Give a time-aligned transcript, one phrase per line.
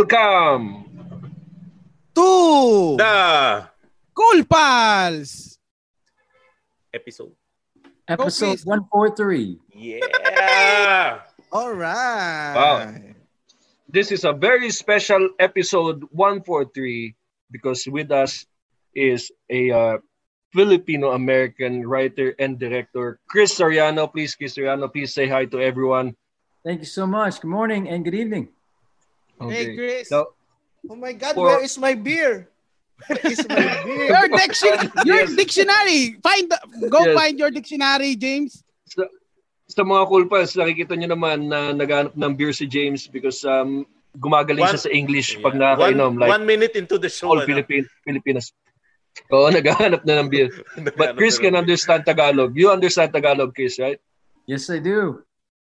[0.00, 0.88] Welcome
[2.16, 3.68] to The
[4.16, 5.60] Cool Pals!
[6.94, 7.36] episode.
[8.08, 8.64] Episode please.
[8.64, 9.60] 143.
[9.76, 11.20] Yeah.
[11.52, 12.54] all right.
[12.56, 12.96] Wow.
[13.92, 17.14] this is a very special episode 143
[17.52, 18.46] because with us
[18.96, 19.98] is a uh,
[20.56, 24.10] Filipino American writer and director Chris Soriano.
[24.10, 26.16] Please, Chris Soriano, please say hi to everyone.
[26.64, 27.42] Thank you so much.
[27.42, 28.48] Good morning and good evening.
[29.48, 30.08] Hey, Chris.
[30.08, 30.36] So,
[30.88, 32.48] Oh my God, For- where is my beer?
[33.06, 34.08] Where is my beer?
[34.08, 35.36] your, diction- your Yes.
[35.36, 36.16] dictionary.
[36.20, 37.16] Find the- go Yes.
[37.16, 38.64] find your dictionary, James.
[38.88, 39.04] sa,
[39.68, 43.84] sa mga cool pals, nakikita nyo naman na naghanap ng beer si James because um,
[44.18, 45.76] gumagaling One- siya sa English pag Yeah.
[45.76, 46.12] nakakainom.
[46.16, 47.28] one, Like one minute into the show.
[47.36, 47.48] all ano?
[47.48, 48.50] Philippine, Filipinas.
[49.30, 50.48] Oo, naghahanap na ng beer.
[50.98, 52.56] But Chris can understand Tagalog.
[52.56, 54.00] You understand Tagalog, Chris, right?
[54.48, 55.20] Yes, I do.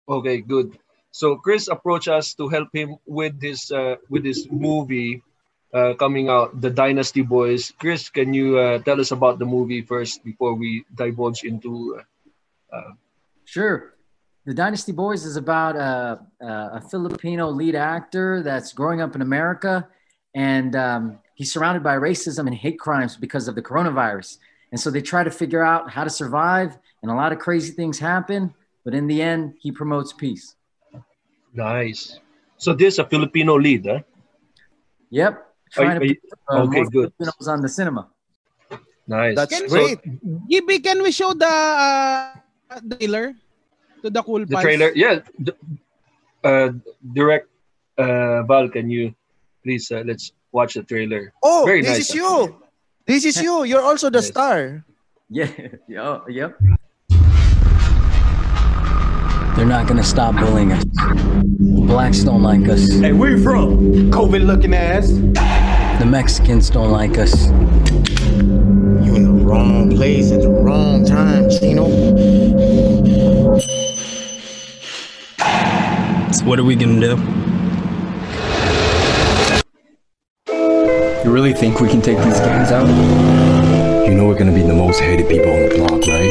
[0.09, 0.73] Okay, good.
[1.13, 5.21] So Chris approached us to help him with this uh, with this movie
[5.69, 7.69] uh, coming out, The Dynasty Boys.
[7.77, 12.01] Chris, can you uh, tell us about the movie first before we divulge into?
[12.73, 12.97] Uh,
[13.45, 13.93] Sure.
[14.45, 19.21] The Dynasty Boys is about a, a, a Filipino lead actor that's growing up in
[19.21, 19.87] America,
[20.33, 24.37] and um, he's surrounded by racism and hate crimes because of the coronavirus.
[24.71, 27.71] And so they try to figure out how to survive, and a lot of crazy
[27.71, 28.53] things happen.
[28.83, 30.55] But in the end, he promotes peace.
[31.53, 32.19] Nice.
[32.57, 33.99] So this is a Filipino lead, huh?
[35.09, 35.33] Yep.
[35.71, 37.09] Trying Are- to put uh, okay, more good.
[37.17, 38.09] Filipinos on the cinema.
[39.07, 39.35] Nice.
[39.35, 39.99] That's Can- great.
[40.49, 43.35] Gibby, can we show the uh, trailer
[44.01, 44.63] to the Cool the Pals?
[44.63, 45.19] trailer, yeah.
[45.39, 45.53] The,
[46.43, 46.71] uh,
[47.13, 47.49] direct
[47.97, 49.13] uh, Val, can you
[49.63, 51.33] please uh, let's watch the trailer?
[51.43, 52.55] oh, Very this nice, is you.
[53.05, 53.63] This is you.
[53.65, 54.27] You're also the Yes.
[54.31, 54.85] star.
[55.33, 55.49] Yeah.
[55.89, 56.19] yeah.
[56.29, 56.51] Yep.
[59.55, 60.83] They're not gonna stop bullying us.
[61.85, 62.89] Blacks don't like us.
[62.89, 64.11] Hey, where you from?
[64.11, 65.09] COVID looking ass.
[65.99, 67.49] The Mexicans don't like us.
[69.05, 71.85] You in the wrong place at the wrong time, Chino.
[76.31, 77.17] So what are we gonna do?
[81.23, 82.87] You really think we can take these gangs out?
[84.07, 86.22] You know we're gonna be the most hated people on the block, right?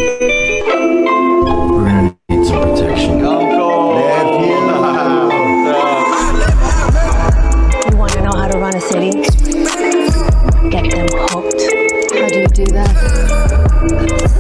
[12.43, 12.91] You do that?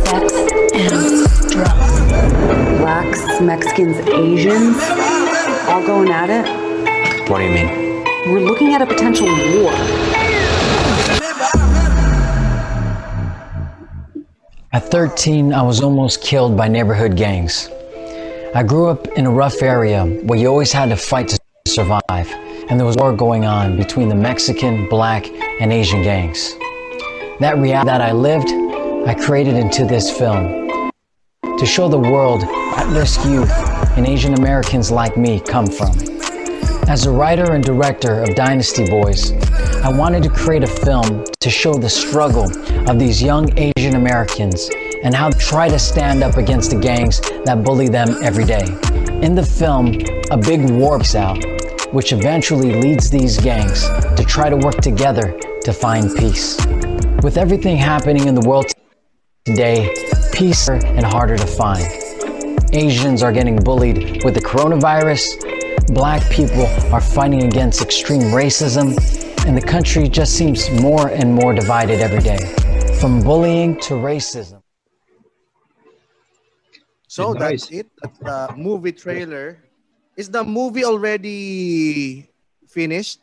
[0.06, 0.32] Sex
[0.74, 2.00] and drugs.
[2.80, 4.76] Blacks, Mexicans, Asians,
[5.68, 7.30] all going at it.
[7.30, 8.04] What do you mean?
[8.26, 9.72] We're looking at a potential war.
[14.72, 17.68] At 13, I was almost killed by neighborhood gangs.
[18.54, 22.00] I grew up in a rough area where you always had to fight to survive,
[22.68, 25.28] and there was war going on between the Mexican, black,
[25.60, 26.52] and Asian gangs.
[27.42, 28.50] That reality that I lived,
[29.04, 30.70] I created into this film
[31.58, 33.50] to show the world at risk youth
[33.98, 35.90] and Asian Americans like me come from.
[36.88, 39.32] As a writer and director of Dynasty Boys,
[39.82, 42.44] I wanted to create a film to show the struggle
[42.88, 44.70] of these young Asian Americans
[45.02, 48.66] and how try to stand up against the gangs that bully them every day.
[49.20, 49.98] In the film,
[50.30, 51.44] a big war out,
[51.92, 56.56] which eventually leads these gangs to try to work together to find peace.
[57.22, 58.66] With everything happening in the world
[59.44, 59.94] today,
[60.32, 61.86] peace is and harder to find.
[62.72, 65.38] Asians are getting bullied with the coronavirus,
[65.94, 68.98] black people are fighting against extreme racism,
[69.46, 72.38] and the country just seems more and more divided every day.
[72.98, 74.60] From bullying to racism.
[77.06, 77.68] So Nice.
[77.68, 77.86] that's it.
[78.02, 79.62] That's the movie trailer.
[80.16, 82.28] Is the movie already
[82.66, 83.20] finished?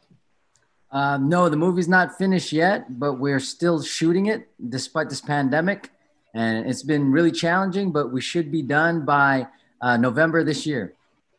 [0.91, 5.91] Um, no, the movie's not finished yet, but we're still shooting it despite this pandemic.
[6.33, 9.47] And it's been really challenging, but we should be done by
[9.81, 10.94] uh, November this year.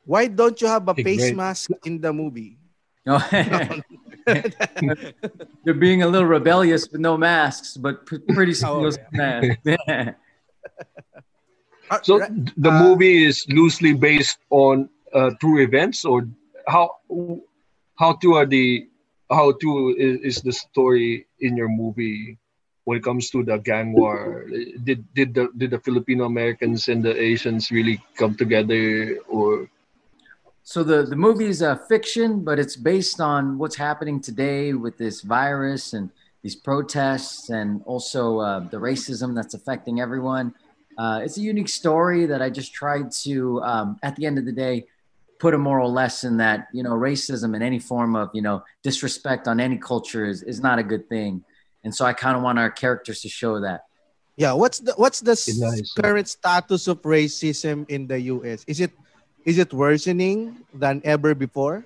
[0.05, 1.37] Why don't you have a face great.
[1.37, 2.58] mask in the movie?
[3.06, 3.19] No.
[5.64, 9.00] They're being a little rebellious with no masks, but p- pretty soon Oh, you'll see
[9.12, 9.56] masks.
[11.91, 12.19] Uh, So
[12.56, 16.29] the uh, movie is loosely based on uh, true events, or
[16.69, 16.94] how
[17.99, 18.87] how to are the
[19.31, 22.38] how to is, is the story in your movie
[22.85, 24.47] when it comes to the gang war?
[24.82, 29.69] Did did the did the Filipino Americans and the Asians really come together, or
[30.62, 34.99] So the, the movie is a fiction, but it's based on what's happening today with
[34.99, 36.11] this virus and
[36.43, 40.55] these protests and also uh, the racism that's affecting everyone.
[40.97, 44.44] Uh, it's a unique story that I just tried to, um, at the end of
[44.44, 44.87] the day,
[45.40, 49.48] put a moral lesson that you know racism and any form of you know disrespect
[49.48, 51.42] on any culture is, is not a good thing
[51.84, 53.81] and so i kind of want our characters to show that
[54.37, 55.92] Yeah, what's the what's the s- Nice.
[55.92, 58.64] current status of racism in the US?
[58.66, 58.92] Is it
[59.44, 61.84] is it worsening than ever before?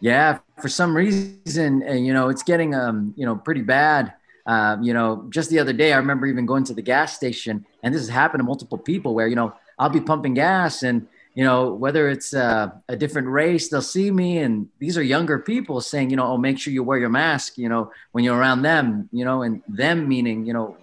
[0.00, 4.12] yeah for some reason uh, you know it's getting um you know pretty bad
[4.46, 7.64] um, you know just the other day i remember even going to the gas station
[7.82, 11.06] and this has happened to multiple people where you know i'll be pumping gas and
[11.34, 15.38] you know whether it's uh, a different race they'll see me and these are younger
[15.38, 18.36] people saying you know oh make sure you wear your mask you know when you're
[18.36, 20.76] around them you know and them meaning you know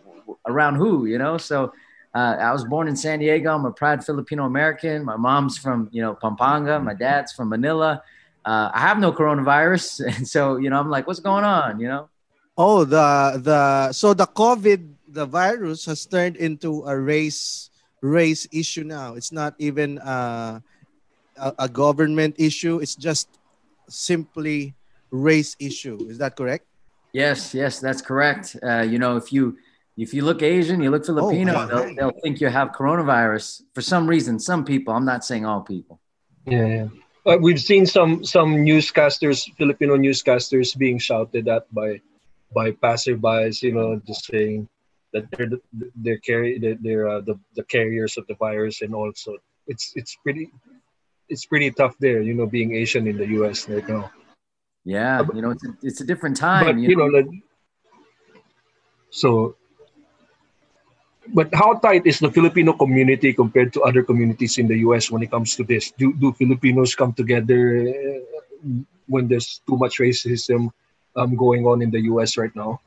[0.47, 1.37] around who you know?
[1.37, 1.73] So
[2.13, 3.55] uh, i was born in san diego.
[3.55, 5.05] I'm a proud filipino american.
[5.05, 6.79] My mom's from you know pampanga.
[6.79, 8.03] My dad's from manila.
[8.43, 10.01] Uh, i have no coronavirus.
[10.17, 11.79] And so you know i'm like what's going on?
[11.79, 12.09] You know?
[12.57, 17.70] Oh, the the so the COVID the virus has turned into a race
[18.01, 19.13] race issue now.
[19.15, 20.59] It's not even uh,
[21.37, 22.79] a, a government issue.
[22.79, 23.29] It's just
[23.87, 24.75] simply
[25.11, 25.97] race issue.
[26.09, 26.65] Is that correct?
[27.13, 28.55] Yes, yes, that's correct.
[28.63, 29.57] Uh, you know, if you
[29.97, 31.65] if you look Asian, you look Filipino, wow.
[31.65, 34.39] they'll, they'll think you have coronavirus for some reason.
[34.39, 35.99] Some people, I'm not saying all people.
[36.45, 36.87] Yeah, yeah.
[37.25, 42.01] Uh, we've seen some some newscasters, Filipino newscasters, being shouted at by
[42.55, 43.61] by passerbys.
[43.61, 44.67] You know, just saying
[45.13, 45.59] that they're the,
[45.95, 49.37] they're carry they're, they're uh, the the carriers of the virus, and also
[49.67, 50.51] it's it's pretty
[51.29, 52.21] it's pretty tough there.
[52.21, 53.67] You know, being Asian in the U.S.
[53.69, 54.11] right now.
[54.83, 56.65] Yeah, you know, it's a, it's a different time.
[56.65, 57.29] but you you know, know, like,
[59.09, 59.55] so.
[61.31, 65.11] But how tight is the Filipino community compared to other communities in the U.S.
[65.11, 65.91] when it comes to this?
[65.95, 68.19] Do do Filipinos come together uh,
[69.05, 70.73] when there's too much racism
[71.15, 72.35] um, going on in the U.S.
[72.41, 72.81] right now?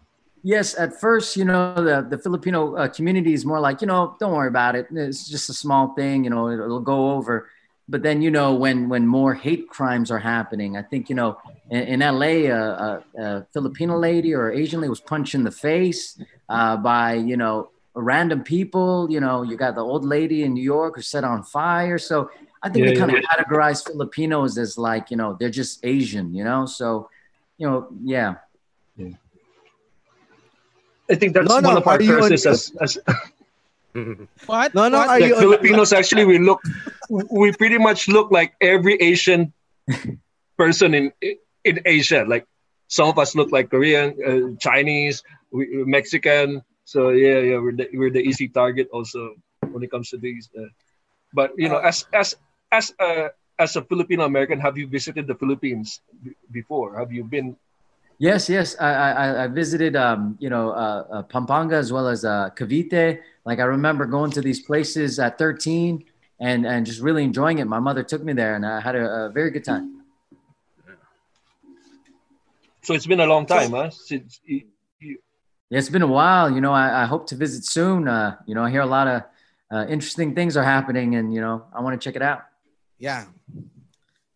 [0.46, 4.14] Yes, at first, you know, the, the Filipino uh, community is more like, you know,
[4.20, 4.88] don't worry about it.
[4.90, 7.48] It's just a small thing, you know, it'll, it'll go over.
[7.88, 11.38] But then, you know, when when more hate crimes are happening, I think, you know,
[11.70, 15.50] in, in LA, a, a, a Filipino lady or Asian lady was punched in the
[15.50, 16.18] face
[16.50, 19.08] uh, by, you know, random people.
[19.10, 21.98] You know, you got the old lady in New York who set on fire.
[21.98, 22.30] So
[22.62, 23.18] I think Yeah, they kind yeah.
[23.18, 26.66] of categorize Filipinos as like, you know, they're just Asian, you know?
[26.66, 27.10] So,
[27.58, 28.36] you know, yeah.
[31.10, 32.98] I think that's No, no, one of our are you on- curses as, as
[34.46, 34.74] What?
[34.74, 35.08] No, no, What?
[35.08, 35.92] are like you on- Filipinos.
[35.92, 36.60] Actually, we look,
[37.08, 39.52] we pretty much look like every Asian
[40.58, 41.12] person in
[41.64, 42.24] in Asia.
[42.26, 42.46] Like
[42.88, 46.62] some of us look like Korean, uh, Chinese, we, Mexican.
[46.84, 49.36] So yeah, yeah, we're the, we're the easy target also
[49.70, 50.50] when it comes to these.
[50.56, 50.68] Uh,
[51.32, 52.34] but you know, as as
[52.72, 56.98] as a as a Filipino American, have you visited the Philippines b- before?
[56.98, 57.54] Have you been?
[58.18, 58.76] Yes, yes.
[58.80, 63.20] I I, I visited um, you know uh, uh, Pampanga as well as uh, Cavite.
[63.44, 66.04] Like I remember going to these places at 13
[66.40, 67.66] and and just really enjoying it.
[67.66, 70.02] My mother took me there and I had a, a very good time.
[72.82, 73.88] So it's been a long time, huh?
[73.88, 74.62] Since you,
[75.00, 75.18] you,
[75.70, 76.50] Yeah, it's been a while.
[76.50, 78.06] You know, I, I hope to visit soon.
[78.06, 79.22] Uh, you know, I hear a lot of
[79.72, 82.44] uh, interesting things are happening, and you know, I want to check it out.
[82.98, 83.24] Yeah.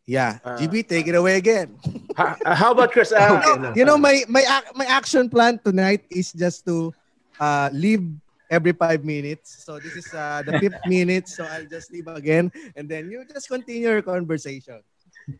[0.07, 0.39] Yeah.
[0.43, 1.79] Uh, GB, take it away again.
[2.19, 3.13] how, how about Chris?
[3.15, 3.73] Uh, Okay, no.
[3.79, 4.43] you know, my my
[4.75, 6.93] my action plan tonight is just to
[7.39, 8.03] uh, leave
[8.51, 9.63] every five minutes.
[9.65, 11.29] So this is uh, the fifth minute.
[11.29, 14.83] So I'll just leave again, and then you just continue your conversation.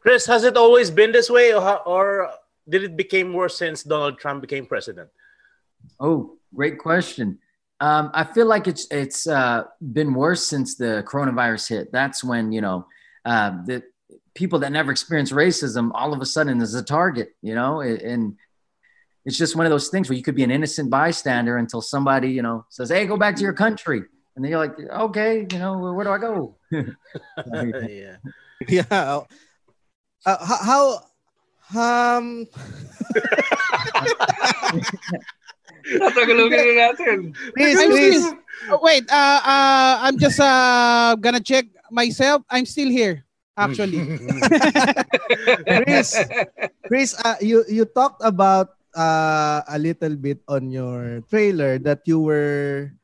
[0.01, 2.31] Chris, has it always been this way, or, or
[2.69, 5.09] did it become worse since Donald Trump became president?
[5.99, 7.39] Oh, great question.
[7.81, 11.93] Um, I feel like it's it's uh, been worse since the coronavirus hit.
[11.93, 12.87] That's when you know
[13.25, 13.83] uh, the
[14.39, 17.35] people that never experienced racism all of a sudden is a target.
[17.43, 18.37] You know, and
[19.27, 22.31] it's just one of those things where you could be an innocent bystander until somebody
[22.31, 24.01] you know says, "Hey, go back to your country,"
[24.35, 28.17] and then you're like, "Okay, you know, where, where do I go?" yeah.
[28.69, 29.23] Yeah.
[30.27, 30.99] Uh, how,
[31.71, 32.47] how um
[35.87, 37.19] Tatagalogin natin.
[37.55, 38.27] please please
[38.69, 42.43] oh, wait, uh, uh, I'm just uh, gonna check myself.
[42.51, 43.25] I'm still here,
[43.59, 44.01] actually.
[45.83, 46.09] Chris
[46.87, 52.23] Chris uh, you you talked about uh, a little bit on your trailer that you
[52.23, 52.95] were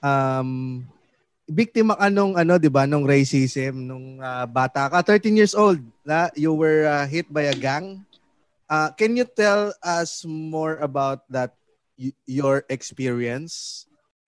[0.00, 0.84] um
[1.44, 5.76] biktima ka nung ano 'di ba nung racism nung uh, bata ka 13 years old
[6.00, 8.00] na you were uh, hit by a gang
[8.72, 11.52] uh, can you tell us more about that
[12.00, 13.84] y- your experience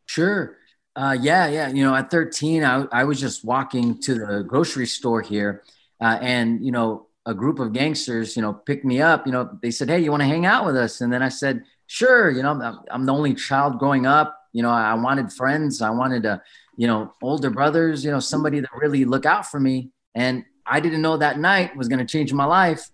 [0.06, 0.56] Sure.
[0.94, 1.68] Uh, yeah, yeah.
[1.68, 5.62] You know, at 13, I, I was just walking to the grocery store here,
[6.00, 9.26] uh, and you know, a group of gangsters, you know, picked me up.
[9.26, 11.28] You know, they said, "Hey, you want to hang out with us?" And then I
[11.28, 14.38] said, "Sure." You know, I'm, the only child growing up.
[14.52, 15.82] You know, I wanted friends.
[15.82, 16.42] I wanted a,
[16.76, 18.04] you know, older brothers.
[18.04, 19.90] You know, somebody that really look out for me.
[20.14, 22.90] And I didn't know that night was going to change my life.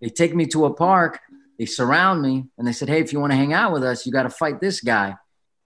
[0.00, 1.20] They take me to a park,
[1.58, 4.06] they surround me, and they said, Hey, if you want to hang out with us,
[4.06, 5.14] you got to fight this guy.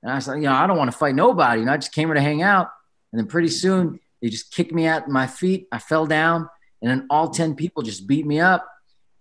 [0.03, 1.61] And I said You know, I don't want to fight nobody.
[1.61, 2.71] You know, I just came here to hang out.
[3.13, 5.67] And then pretty soon, they just kicked me at my feet.
[5.73, 6.49] I fell down,
[6.83, 8.67] and then all 10 people just beat me up.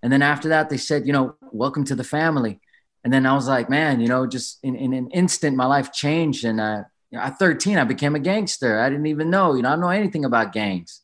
[0.02, 2.60] And then after that, they said, You know, welcome to the family.
[3.04, 5.92] And then I was like, Man, you know, just in, in an instant, my life
[5.92, 6.46] changed.
[6.46, 8.80] And uh, you know, at 13, I became a gangster.
[8.80, 11.02] I didn't even know, you know, I don't know anything about gangs.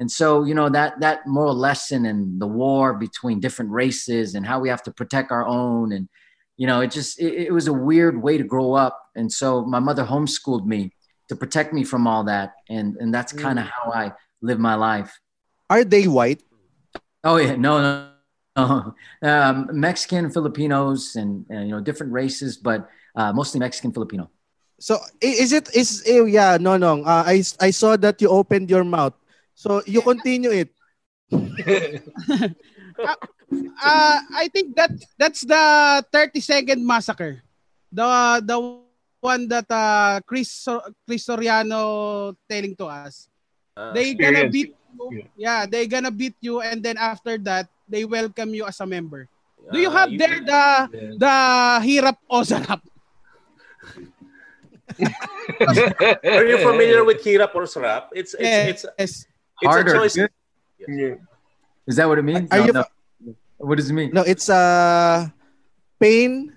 [0.00, 4.46] And so, you know, that that moral lesson and the war between different races and
[4.46, 5.92] how we have to protect our own.
[5.92, 6.08] And,
[6.56, 8.98] you know, it just it, it was a weird way to grow up.
[9.16, 10.92] And so my mother homeschooled me
[11.28, 12.52] to protect me from all that.
[12.68, 15.18] And and that's kind of how I live my life.
[15.70, 16.40] Are they white?
[17.24, 17.90] Oh yeah, no, no,
[18.56, 18.94] no.
[19.22, 24.12] Um, Mexican, Filipinos, and uh, you know different races, but uh, mostly Mexican Filipino.
[24.78, 28.70] So is it is eh, yeah no no uh, I I saw that you opened
[28.70, 29.14] your mouth.
[29.54, 30.70] So you continue it.
[33.50, 37.40] Uh, I think that that's the 30 second massacre.
[37.90, 43.28] The the one that uh, Chris So- Chris Soriano telling to us.
[43.76, 44.52] Uh, they gonna experience.
[44.52, 44.70] beat
[45.10, 45.24] you.
[45.36, 49.28] Yeah, they gonna beat you and then after that they welcome you as a member.
[49.72, 50.62] Do you uh, have there the
[51.18, 51.34] the
[51.82, 52.80] hirap o sarap?
[56.24, 58.08] Are you familiar with Kirap or Sarap?
[58.12, 58.68] It's it's Yes.
[58.68, 59.12] it's yes.
[59.60, 59.94] it's Harder.
[59.94, 60.16] a choice.
[60.16, 61.14] Yeah.
[61.86, 62.48] Is that what it means?
[62.50, 62.84] Are No, you no.
[63.58, 64.10] What does it mean?
[64.12, 65.28] No, it's uh
[66.00, 66.52] pain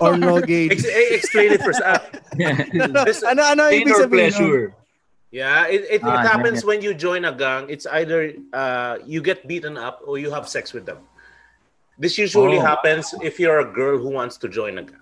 [0.00, 0.72] or no gain.
[0.72, 1.80] Ex- explain it first.
[1.82, 1.98] Uh,
[3.06, 4.10] this- ano ano Pain ibig or sabihin?
[4.32, 4.64] pleasure?
[5.30, 6.66] Yeah, it, it, it Ah, happens yeah.
[6.68, 7.66] when you join a gang.
[7.70, 10.98] It's either uh, you get beaten up or you have sex with them.
[11.98, 12.62] This usually Oh.
[12.64, 14.96] happens if you're a girl who wants to join a gang.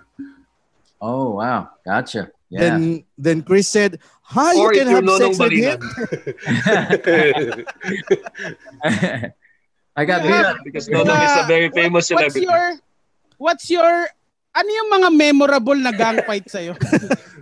[1.01, 2.31] Oh wow, gotcha.
[2.51, 2.61] Yeah.
[2.65, 4.01] Then then Chris said,
[4.35, 5.79] "Ha, you Or if can have sex with him."
[9.97, 10.51] I got beat Yeah.
[10.55, 10.57] up.
[10.65, 12.47] Because Nonong is a very famous What's celebrity.
[12.47, 12.67] your
[13.39, 14.09] What's your
[14.55, 16.75] ano yung mga memorable na gang fight sa'yo?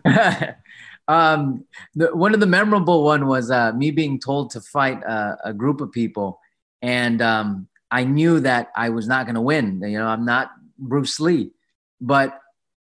[1.09, 5.37] um, the, one of the memorable one was uh, me being told to fight uh,
[5.45, 6.41] a group of people,
[6.83, 9.81] and um, I knew that I was not going to win.
[9.83, 11.53] You know, I'm not Bruce Lee,
[12.01, 12.39] but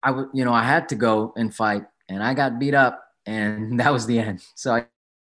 [0.02, 3.04] I would, you know, I had to go and fight, and I got beat up,
[3.26, 4.42] and that was the end.
[4.56, 4.86] So I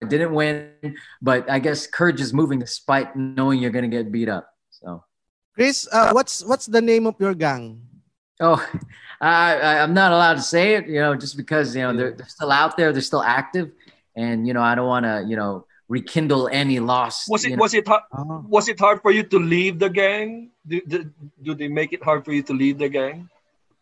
[0.06, 0.72] didn't win,
[1.20, 4.48] but I guess courage is moving despite knowing you're going to get beat up.
[4.70, 5.04] So.
[5.54, 7.89] Chris, uh, what's what's the name of your gang?
[8.40, 8.64] Oh,
[9.20, 12.12] I, I, I'm not allowed to say it, you know, just because, you know, they're,
[12.12, 13.70] they're still out there, they're still active.
[14.16, 17.28] And, you know, I don't want to, you know, rekindle any loss.
[17.28, 17.60] Was it you know.
[17.60, 18.44] was it hard, Oh.
[18.48, 20.50] was it hard for you to leave the gang?
[20.66, 21.10] Do, do,
[21.42, 23.28] do they make it hard for you to leave the gang?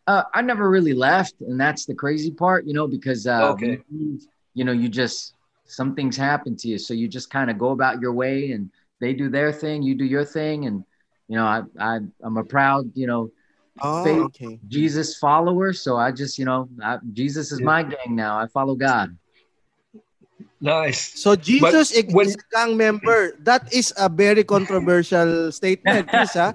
[0.07, 3.79] Uh, I never really left, and that's the crazy part, you know, because uh, Okay.
[3.91, 4.19] you
[4.55, 5.35] you know, you just
[5.65, 8.71] some things happen to you, so you just kind of go about your way, and
[8.99, 10.83] they do their thing, you do your thing, and
[11.27, 13.29] you know, I, I I'm a proud, you know,
[13.81, 14.21] Oh, Faith.
[14.35, 14.59] okay.
[14.67, 17.65] Jesus follower, so I just, you know, I, Jesus is Yeah.
[17.65, 18.37] my gang now.
[18.39, 19.17] I follow God.
[20.61, 21.15] Nice.
[21.21, 23.31] So Jesus is, when- is a gang member.
[23.47, 26.33] That is a very controversial statement, Chris.
[26.35, 26.51] Ha?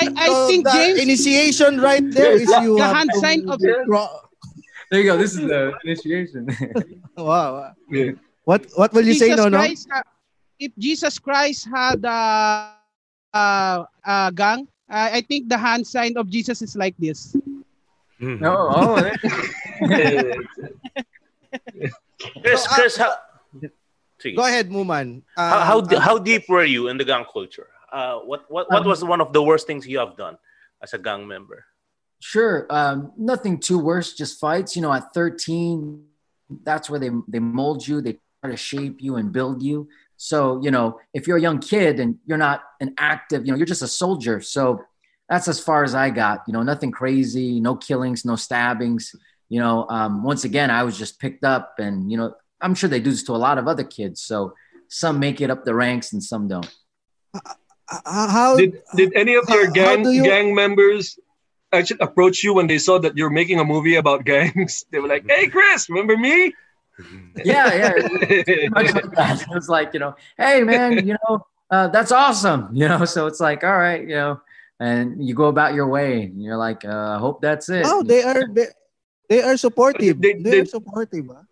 [0.00, 3.20] I, I So think the James initiation right there is you the have hand to-
[3.20, 5.16] sign of There you go.
[5.20, 6.48] This is the initiation.
[7.18, 7.74] Wow.
[7.90, 8.12] Yeah.
[8.44, 9.58] What what will you say, Jesus no, no?
[9.58, 10.00] Christ, uh,
[10.56, 12.72] if Jesus Christ had a
[13.34, 17.36] uh, uh, gang, uh, I think the hand sign of Jesus is like this.
[18.20, 18.98] no, oh,
[22.42, 23.12] Chris, So, uh, Chris, how,
[24.18, 24.34] Sige.
[24.36, 25.22] Go ahead, Muman.
[25.36, 27.68] how, how, Um, how deep were you in the gang culture?
[27.92, 30.36] Uh, what what, what Um, was one of the worst things you have done
[30.82, 31.64] as a gang member?
[32.20, 32.66] Sure.
[32.68, 34.74] Um, nothing too worse, just fights.
[34.74, 36.02] You know, at 13,
[36.64, 39.88] that's where they, they mold you, they try to shape you and build you.
[40.20, 43.56] So, you know, if you're a young kid and you're not an active, you know,
[43.56, 44.40] you're just a soldier.
[44.40, 44.80] So
[45.28, 49.14] that's as far as I got, you know, nothing crazy, no killings, no stabbings.
[49.48, 52.90] You know, um, once again, I was just picked up and, you know, I'm sure
[52.90, 54.20] they do this to a lot of other kids.
[54.20, 54.52] So
[54.88, 56.68] some make it up the ranks and some don't.
[57.32, 61.18] uh, how Did did any of your How- how gang you- gang members
[61.72, 64.84] actually approach you when they saw that you're making a movie about gangs?
[64.90, 66.52] They were like, "Hey, Chris, remember me?"
[67.44, 67.92] Yeah, yeah.
[67.92, 69.42] pretty much like that.
[69.42, 72.68] It was like, you know, hey man, you know, uh, that's awesome.
[72.74, 74.40] You know, so it's like, all right, you know,
[74.80, 76.22] and you go about your way.
[76.24, 77.84] And you're like, uh, I hope that's it.
[77.86, 78.66] Oh, they are they,
[79.28, 80.20] they are supportive.
[80.20, 81.30] They- They, they- are supportive.
[81.30, 81.44] ah.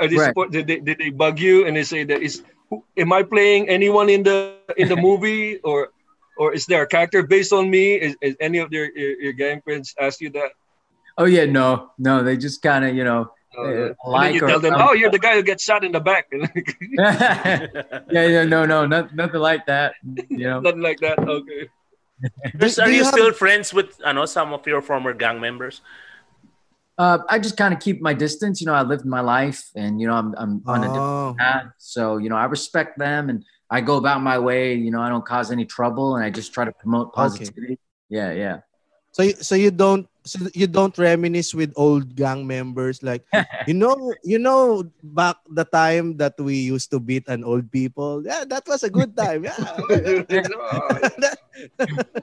[0.00, 0.28] Are they Right.
[0.32, 0.50] support?
[0.52, 2.42] Did they, did they bug you and they say that is?
[2.70, 5.92] who- Am I playing anyone in the in the movie or
[6.40, 8.00] or is there a character based on me?
[8.00, 10.56] Is, is any of your, your your gang friends ask you that?
[11.20, 14.48] oh yeah, no, no, they just kind of, you know, Uh, uh, like you or
[14.48, 17.66] tell them, some- "Oh, you're the guy who gets shot in the back." yeah,
[18.10, 19.94] yeah, no, no, not, nothing like that.
[20.28, 21.18] You know, Nothing like that.
[21.18, 21.68] Okay.
[22.58, 25.12] Chris, are do you, you have- still friends with I know some of your former
[25.12, 25.80] gang members?
[26.98, 28.60] uh, I just kind of keep my distance.
[28.60, 31.34] You know, I lived my life, and you know, I'm I'm on a different Oh.
[31.38, 31.66] path.
[31.78, 34.74] So you know, I respect them, and I go about my way.
[34.74, 37.78] You know, I don't cause any trouble, and I just try to promote positivity.
[38.08, 38.60] Yeah, yeah.
[39.12, 43.26] So so you don't so you don't reminisce with old gang members like
[43.66, 48.22] you know you know back the time that we used to beat an old people
[48.24, 49.58] yeah that was a good time yeah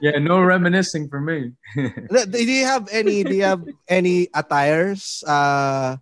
[0.00, 1.52] yeah, no reminiscing for me.
[2.30, 5.96] do you have any do you have any attires uh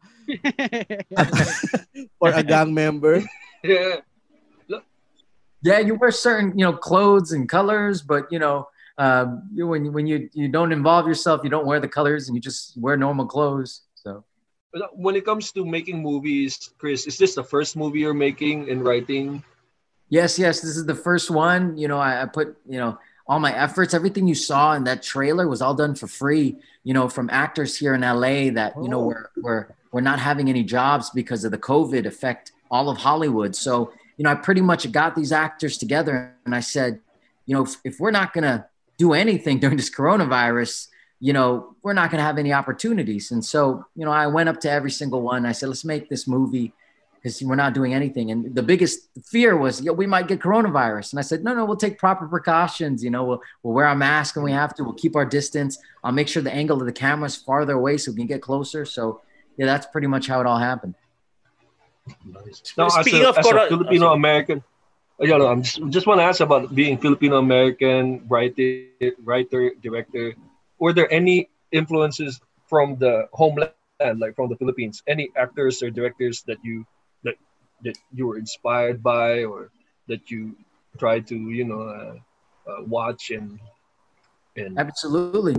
[2.18, 3.22] for a gang member
[3.62, 3.96] yeah.
[5.62, 8.68] yeah, you wear certain you know clothes and colors, but you know.
[8.98, 12.34] Um, when you, when you you don't involve yourself, you don't wear the colors, and
[12.34, 13.82] you just wear normal clothes.
[13.94, 14.24] So
[14.92, 18.84] When it comes to making movies, Chris, is this the first movie you're making and
[18.84, 19.42] writing?
[20.10, 21.76] Yes, yes, this is the first one.
[21.78, 25.02] You know, I, I put, you know, all my efforts, everything you saw in that
[25.02, 28.88] trailer was all done for free, you know, from actors here in LA that, you
[28.88, 29.06] know, Oh.
[29.06, 33.54] we're, we're, we're not having any jobs because of the COVID effect all of Hollywood.
[33.54, 37.00] So, you know, I pretty much got these actors together and I said,
[37.44, 38.64] you know, if, if we're not going to
[38.98, 40.88] do anything during this coronavirus,
[41.20, 43.30] you know, we're not going to have any opportunities.
[43.30, 45.46] And so, you know, I went up to every single one.
[45.46, 46.72] I said, let's make this movie
[47.14, 48.30] because we're not doing anything.
[48.30, 51.12] And the biggest fear was, yo, we might get coronavirus.
[51.12, 53.02] And I said, no, no, we'll take proper precautions.
[53.02, 54.84] You know, we'll, we'll wear our mask when we have to.
[54.84, 55.78] We'll keep our distance.
[56.04, 58.42] I'll make sure the angle of the camera is farther away so we can get
[58.42, 58.84] closer.
[58.84, 59.22] So,
[59.56, 60.94] yeah, that's pretty much how it all happened.
[62.24, 64.62] Now, as Speaking a, of as a Filipino American,
[65.20, 68.86] yeah, no, I'm just, just want to ask about being Filipino American writer,
[69.24, 70.34] writer, director.
[70.78, 73.72] Were there any influences from the homeland,
[74.16, 75.02] like from the Philippines?
[75.06, 76.86] Any actors or directors that you
[77.24, 77.34] that
[77.82, 79.70] that you were inspired by, or
[80.06, 80.54] that you
[80.98, 82.14] tried to, you know, uh,
[82.70, 83.58] uh, watch and
[84.56, 85.56] and Absolutely.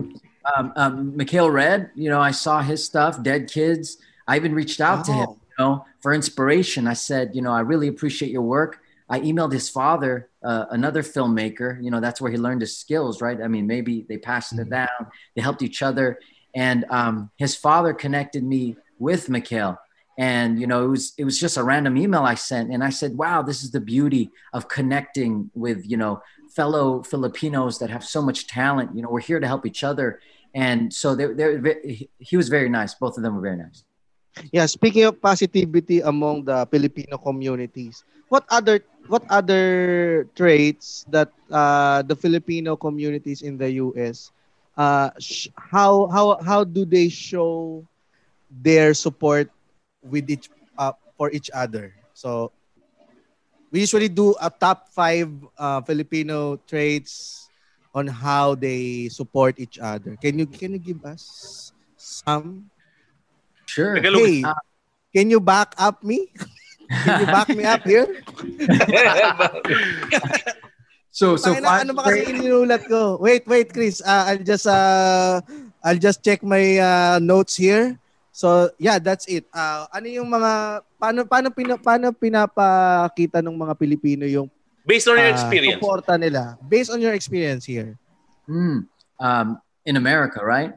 [0.56, 3.98] Um, um, Mikhail Red, you know, I saw his stuff, Dead Kids.
[4.28, 6.88] I even reached out to him, you know, for inspiration.
[6.88, 8.80] I said, you know, I really appreciate your work.
[9.10, 11.84] I emailed his father, uh, another filmmaker.
[11.84, 13.41] You know, that's where he learned his skills, right?
[13.41, 16.19] I mean, maybe they passed it down, they helped each other.
[16.56, 19.80] And um, his father connected me with Mikhail.
[20.17, 22.89] And you know, it was it was just a random email I sent, and I
[22.89, 26.22] said, "Wow, this is the beauty of connecting with you know
[26.54, 28.93] fellow Filipinos that have so much talent.
[28.93, 30.19] You know, we're here to help each other."
[30.54, 31.82] And so they're they're
[32.17, 32.95] he was very nice.
[32.95, 33.86] Both of them were very nice.
[34.52, 42.02] Yeah speaking of positivity among the filipino communities what other what other traits that uh,
[42.04, 44.32] the filipino communities in the us
[44.78, 47.84] uh, sh- how how how do they show
[48.50, 49.50] their support
[49.86, 51.94] with each uh, for each other?
[52.13, 52.52] So
[53.72, 57.50] we usually do a top five uh, filipino traits
[57.94, 60.15] on how they support each other.
[60.22, 62.70] Can you can you give us some
[63.80, 63.96] Sure.
[63.96, 64.44] Hey,
[65.15, 66.28] can you back up me?
[66.92, 68.08] Can you back me up here?
[71.10, 73.18] So so Tangina, ano ba kasi ininulat ko?
[73.20, 74.00] Wait, wait, Chris.
[74.00, 75.42] Uh, I'll just uh,
[75.84, 77.98] I'll just check my uh, notes here.
[78.32, 79.44] So, yeah, that's it.
[79.52, 84.48] Uh, ano yung mga paano paano pina, paano pinapakita ng mga Pilipino yung
[84.88, 85.76] Based on your uh, experience.
[85.76, 88.00] suporta nila based on your experience here?
[88.48, 88.88] Mm,
[89.20, 89.48] um,
[89.84, 90.72] in America, right?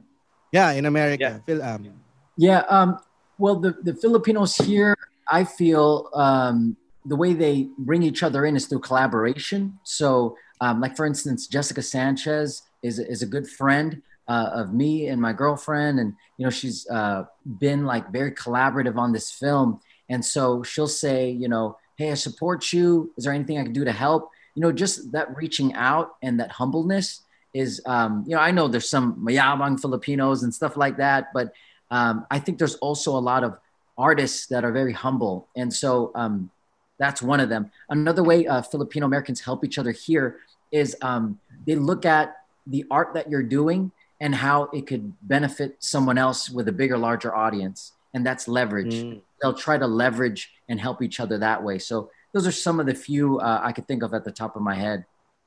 [0.50, 1.38] Yeah, in America.
[1.46, 2.01] Phil, um,
[2.36, 2.60] Yeah.
[2.68, 2.98] Um,
[3.38, 4.96] well, the, the Filipinos here,
[5.30, 9.78] I feel um, the way they bring each other in is through collaboration.
[9.82, 15.08] So, um, like for instance, Jessica Sanchez is, is a good friend uh, of me
[15.08, 17.24] and my girlfriend, and you know she's uh,
[17.58, 19.80] been like very collaborative on this film.
[20.08, 23.12] And so she'll say, you know, hey, I support you.
[23.16, 24.30] Is there anything I can do to help?
[24.54, 27.22] You know, just that reaching out and that humbleness
[27.54, 31.52] is, um, you know, I know there's some mayabang Filipinos and stuff like that, but
[31.92, 33.58] um, I think there's also a lot of
[33.98, 35.46] artists that are very humble.
[35.54, 36.50] And so um,
[36.98, 37.70] that's one of them.
[37.90, 40.38] Another way uh, Filipino Americans help each other here
[40.72, 42.34] is um, they look at
[42.66, 46.96] the art that you're doing and how it could benefit someone else with a bigger,
[46.96, 47.92] larger audience.
[48.14, 48.94] And that's leverage.
[48.94, 49.20] Mm.
[49.40, 51.78] They'll try to leverage and help each other that way.
[51.78, 54.56] So those are some of the few uh, I could think of at the top
[54.56, 55.04] of my head.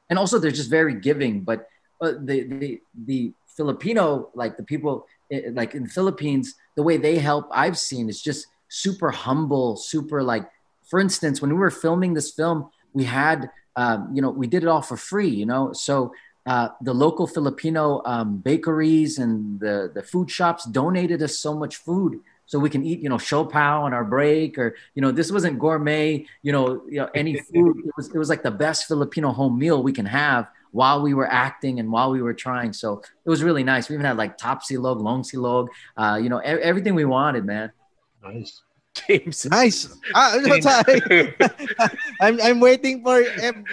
[0.10, 1.42] And also, they're just very giving.
[1.42, 1.68] But
[2.02, 5.08] uh, the, the, the Filipino, like the people,
[5.52, 10.24] like in the Philippines, the way they help I've seen is just super humble, super
[10.24, 10.50] like,
[10.90, 14.64] for instance, when we were filming this film, we had, um, you know, we did
[14.64, 16.14] it all for free, you know, so
[16.46, 21.78] uh, the local Filipino um, bakeries and the, the food shops donated us so much
[21.78, 25.32] food so we can eat, you know, siopao on our break, or you know, this
[25.32, 27.80] wasn't gourmet, you know, you know, any food.
[27.80, 31.16] It was it was like the best Filipino home meal we can have while we
[31.16, 32.76] were acting and while we were trying.
[32.76, 33.88] So it was really nice.
[33.88, 37.72] We even had like tapsilog, long silog, uh, you know, e- everything we wanted, man.
[38.20, 38.60] Nice.
[38.92, 39.48] James.
[39.48, 39.88] Nice.
[40.12, 41.32] Ah, no, sorry.
[42.24, 43.24] I'm I'm waiting for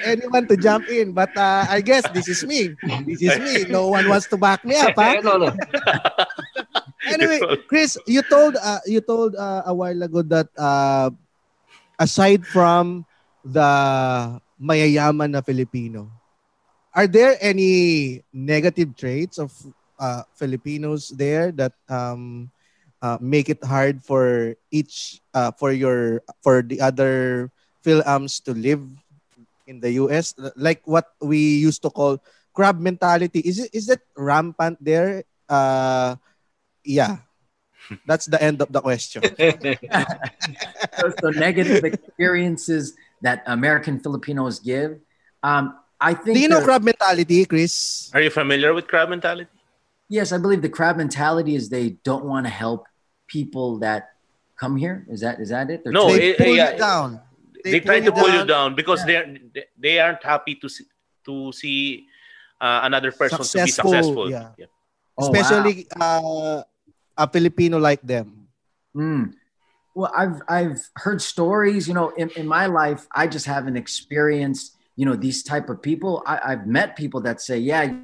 [0.06, 2.78] anyone to jump in, but uh, I guess this is me.
[3.06, 3.66] This is me.
[3.66, 4.94] No one wants to back me up.
[4.94, 5.18] Huh?
[5.26, 5.50] no, no.
[7.10, 11.10] Anyway, Chris, you told uh, you told uh, a while ago that uh,
[11.98, 13.06] aside from
[13.42, 13.70] the
[14.58, 16.21] mayayaman na Filipino,
[16.94, 19.52] are there any negative traits of
[19.98, 22.50] uh, Filipinos there that um,
[23.00, 27.50] uh, make it hard for each uh, for your for the other
[27.84, 28.82] Philams to live
[29.66, 32.18] in the US like what we used to call
[32.54, 33.40] crab mentality.
[33.40, 35.24] Is it is it rampant there?
[35.48, 36.16] Uh
[36.84, 37.24] yeah.
[38.06, 39.22] That's the end of the question.
[41.02, 45.00] So, so negative experiences that American Filipinos give.
[45.42, 46.34] Um, I think.
[46.36, 49.50] do you know they're- crab mentality Chris Are you familiar with crab mentality?
[50.08, 52.80] Yes, I believe the crab mentality is they don't want to help
[53.36, 54.02] people that
[54.62, 54.96] come here.
[55.14, 55.78] Is that is that it?
[55.84, 57.08] They're No, too- they it- pull yeah, you down
[57.64, 59.06] They, pull try to pull you down because Yeah.
[59.10, 60.84] they're they- they aren't happy to see
[61.26, 61.78] to see
[62.60, 64.26] uh, another person to be Successful, successful.
[64.30, 64.48] yeah.
[64.58, 64.66] Yeah.
[65.18, 65.32] Oh, wow.
[65.32, 66.62] especially uh,
[67.24, 68.26] a Filipino like them
[68.94, 69.32] Mm.
[69.96, 71.82] Well, I've I've heard stories.
[71.88, 75.82] You know, in, in my life, I just haven't experienced you know these type of
[75.82, 76.22] people.
[76.26, 77.94] I, I've met people that say, yeah,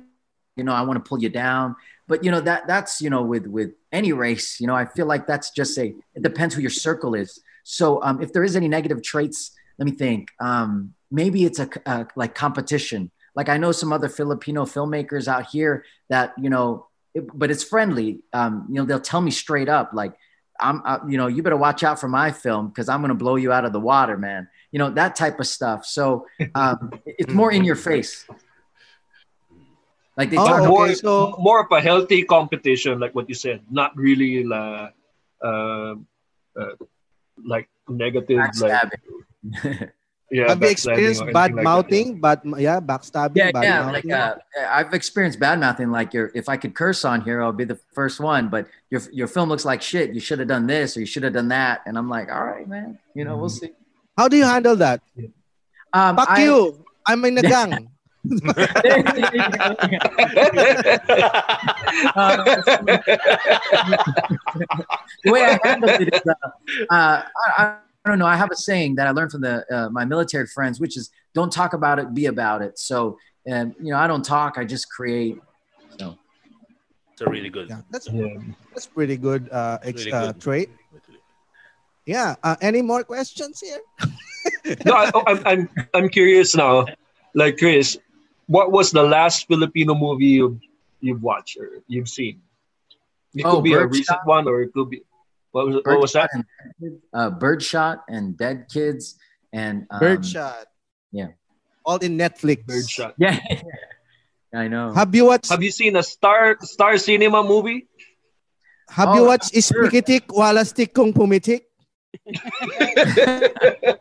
[0.57, 1.77] you know, I want to pull you down.
[2.07, 4.61] But you know that that's you know with with any race.
[4.61, 5.95] You know, I feel like that's just a.
[6.15, 7.41] It depends who your circle is.
[7.65, 10.31] So um, if there is any negative traits, let me think.
[10.41, 13.11] Um, maybe it's a, a like competition.
[13.35, 17.63] Like I know some other Filipino filmmakers out here that you know, it, but it's
[17.63, 18.21] friendly.
[18.33, 20.15] Um, you know, they'll tell me straight up like.
[20.61, 23.15] I'm, uh, you know, you better watch out for my film because I'm going to
[23.15, 24.49] blow you out of the water, man.
[24.73, 25.85] You know, that type of stuff.
[25.87, 28.27] So um, it's more in your face.
[30.17, 33.35] Like they Oh, talk okay, more, so- more of a healthy competition, like what you
[33.35, 33.63] said.
[33.71, 34.91] Not really la,
[35.43, 35.95] uh,
[36.59, 36.75] uh,
[37.45, 39.91] like negative, like backstabbing.
[40.31, 40.49] yeah.
[40.49, 43.85] have you experienced or anything bad like that, mouthing bad yeah backstabbing yeah, bad yeah.
[43.85, 44.11] mouthing?
[44.11, 44.35] Like uh,
[44.69, 45.91] I've experienced bad mouthing.
[45.91, 48.49] Like your, if I could curse on here, I'll be the first one.
[48.49, 50.15] But your your film looks like shit.
[50.15, 51.81] You should have done this or you should have done that.
[51.87, 52.99] And I'm like, all right, man.
[53.15, 53.71] You know, we'll see.
[54.19, 55.01] how do you handle that
[55.93, 57.89] Um, fuck I- you i'm in a gang
[58.29, 58.29] Uh,
[65.25, 66.35] the way I handle it is, uh,
[66.91, 67.23] uh, I,
[67.57, 68.27] I don't know.
[68.27, 71.11] I have a saying that I learned from the uh, my military friends, which is
[71.35, 73.19] "Don't talk about it, be about it." So,
[73.51, 75.37] um, you know, I don't talk; I just create.
[75.99, 76.17] So,
[77.13, 77.69] It's a really good.
[77.69, 78.27] yeah that's Yeah.
[78.73, 80.41] that's pretty good uh, ex- Really uh good.
[80.41, 80.69] trait
[82.07, 83.81] yeah uh, any more questions here
[84.87, 85.63] no, I, I'm, I'm
[85.95, 86.87] I'm curious now.
[87.35, 87.99] Like Chris,
[88.47, 90.61] what was the last Filipino movie you
[91.01, 92.41] you've watched or you've seen?
[93.35, 93.93] It Oh, could be a Birdshot.
[93.93, 95.03] recent one, or it could be
[95.53, 96.29] what was what was that?
[96.31, 96.45] Birdshot
[96.81, 99.17] and, uh, Birdshot and Dead Kids
[99.53, 100.67] and um, birdshot
[101.11, 101.29] yeah.
[101.85, 103.15] all in netflix Birdshot.
[103.19, 103.39] Yeah,
[104.55, 104.93] I know.
[104.93, 107.89] have you watched Have you seen a Star Star Cinema movie?
[108.91, 111.63] have you Oh, watched Ispikitik Walastik Kung Pumitik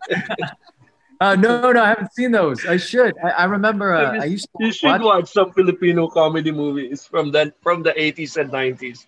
[1.20, 2.64] Uh, no, no, I haven't seen those.
[2.68, 3.18] I should.
[3.18, 3.92] I, I remember.
[3.92, 5.26] Uh, I used to You should watch.
[5.26, 9.08] watch some Filipino comedy movies from that from the 80s and 90s.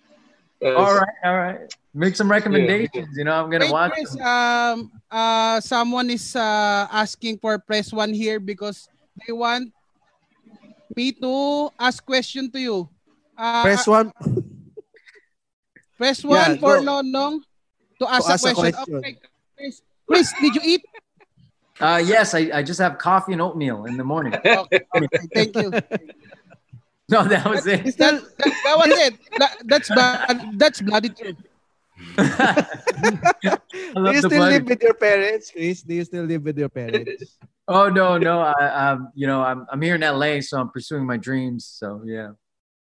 [0.62, 1.60] All right, all right.
[1.94, 3.16] Make some recommendations.
[3.16, 3.92] You know, I'm gonna Wait, watch.
[3.92, 8.88] Chris, um, uh, someone is uh, asking for press one here because
[9.26, 9.72] they want
[10.94, 12.88] me to ask question to you.
[13.36, 14.12] Uh, press one
[15.96, 16.84] press Yeah, one for go.
[16.84, 17.40] Nonong
[17.98, 18.72] to ask, ask a a question.
[18.72, 18.94] question.
[18.96, 19.18] Okay,
[19.56, 19.82] Chris.
[20.06, 20.82] Chris, did you eat?
[21.80, 24.34] Uh, yes, I, I just have coffee and oatmeal in the morning.
[24.44, 24.80] Okay,
[25.32, 25.72] thank you.
[27.14, 27.82] No, that was it.
[27.98, 29.14] That, that, that was it.
[29.38, 30.58] That, that's bad.
[30.58, 31.34] That's bloody true.
[32.16, 37.36] Do you still live with your parents Chris do you still live with your parents
[37.68, 38.40] Oh no, no.
[38.40, 41.66] I, um, you know, I'm I'm here in LA, so I'm pursuing my dreams.
[41.66, 42.34] So yeah.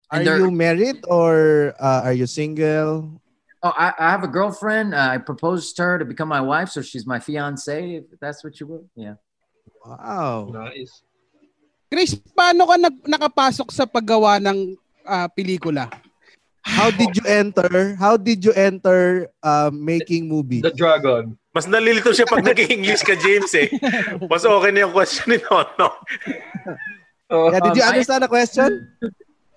[0.09, 3.21] are And they're- you married or uh, are you single
[3.61, 4.95] Oh, I, I have a girlfriend.
[4.95, 7.95] Uh, I proposed to her to become my wife, so she's my fiance.
[7.95, 8.85] If that's what you will.
[8.95, 9.15] Yeah.
[9.85, 11.03] wow Nice.
[11.89, 15.89] Chris, paano ka nag, nakapasok sa paggawa ng ah, pelikula?
[16.69, 21.34] how did you enter how did you enter uh, making movies The Dragon.
[21.49, 23.73] Mas nalilito siya pag nag-English ka, James eh.
[24.30, 25.97] Mas okay na yung question ni Nono.
[27.25, 28.69] Uh, yeah did you Um, I- understand the question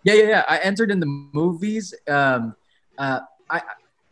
[0.02, 0.44] Yeah, yeah, yeah.
[0.48, 1.94] I entered in the movies.
[2.10, 2.58] Um,
[2.98, 3.62] uh, I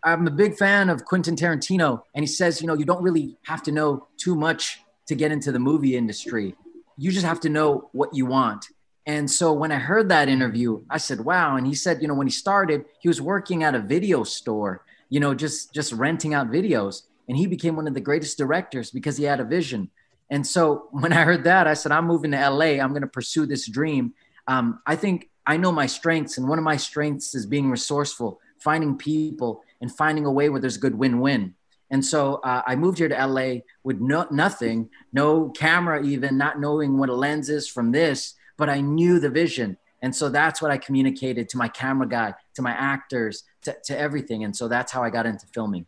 [0.07, 3.37] I'm a big fan of Quentin Tarantino, and he says, you know, you don't really
[3.45, 4.81] have to know too much
[5.11, 6.55] to get into the movie industry.
[7.01, 8.67] You just have to know what you want.
[9.07, 11.57] And so when I heard that interview, I said, wow.
[11.57, 14.85] And he said, you know, when he started, he was working at a video store,
[15.09, 17.05] you know, just just renting out videos.
[17.27, 19.89] And he became one of the greatest directors because he had a vision.
[20.29, 22.83] And so when I heard that, I said, I'm moving to LA.
[22.83, 24.13] I'm going to pursue this dream.
[24.47, 28.41] Um, I think I know my strengths, and one of my strengths is being resourceful,
[28.59, 31.55] finding people, and finding a way where there's good win-win.
[31.91, 36.61] And so uh, I moved here to LA with no, nothing, no camera, even not
[36.61, 39.77] knowing what a lens is from this, but I knew the vision.
[40.03, 43.99] And so that's what I communicated to my camera guy, to my actors, to, to
[43.99, 44.45] everything.
[44.45, 45.87] And so that's how I got into filming.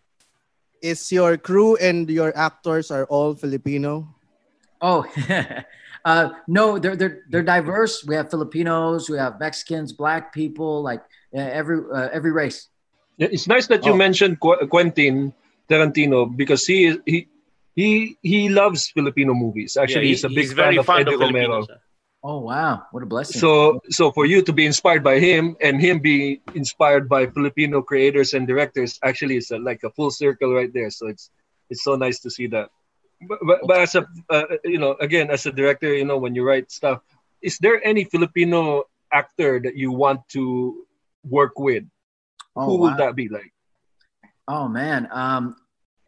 [0.82, 4.08] Is your crew and your actors are all Filipino?
[4.82, 5.06] Oh,
[6.04, 8.04] uh, no, they're, they're, they're diverse.
[8.04, 11.00] We have Filipinos, we have Mexicans, black people, like
[11.32, 12.68] uh, every, uh, every race.
[13.18, 13.96] It's nice that you Oh.
[13.96, 15.32] mentioned Qu- Quentin
[15.72, 17.28] Tarantino because he is he
[17.74, 19.76] he he loves Filipino movies.
[19.80, 21.66] Actually, Yeah, he's a big he's fan very of fond Eddie of Romero.
[22.24, 22.86] Oh, wow.
[22.92, 23.40] What a blessing.
[23.40, 27.82] So so for you to be inspired by him and him being inspired by Filipino
[27.82, 30.90] creators and directors, actually, it's a, like a full circle right there.
[30.90, 31.30] So it's
[31.68, 32.70] it's so nice to see that.
[33.26, 36.36] But, but, but as a uh, you know again as a director, you know when
[36.36, 37.02] you write stuff,
[37.42, 40.86] is there any Filipino actor that you want to
[41.26, 41.82] work with?
[42.54, 43.50] Oh, Who would that be like?
[44.46, 45.56] Oh man, um,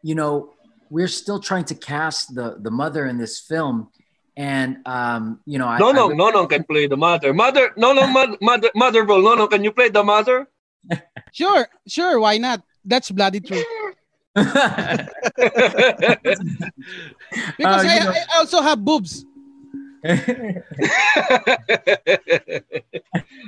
[0.05, 0.53] you know,
[0.93, 3.89] we're still trying to cast the the mother in this film,
[4.37, 7.33] and um, you know, I, No, I no, really- no, no, can play the mother.
[7.33, 9.23] Mother, no, no, mother, mother, motherville.
[9.27, 10.45] No, no, can you play the mother?
[11.33, 12.61] Sure, sure, why not?
[12.85, 13.59] That's bloody true.
[14.35, 15.07] Because
[17.83, 19.25] Uh, I, know- I also have boobs.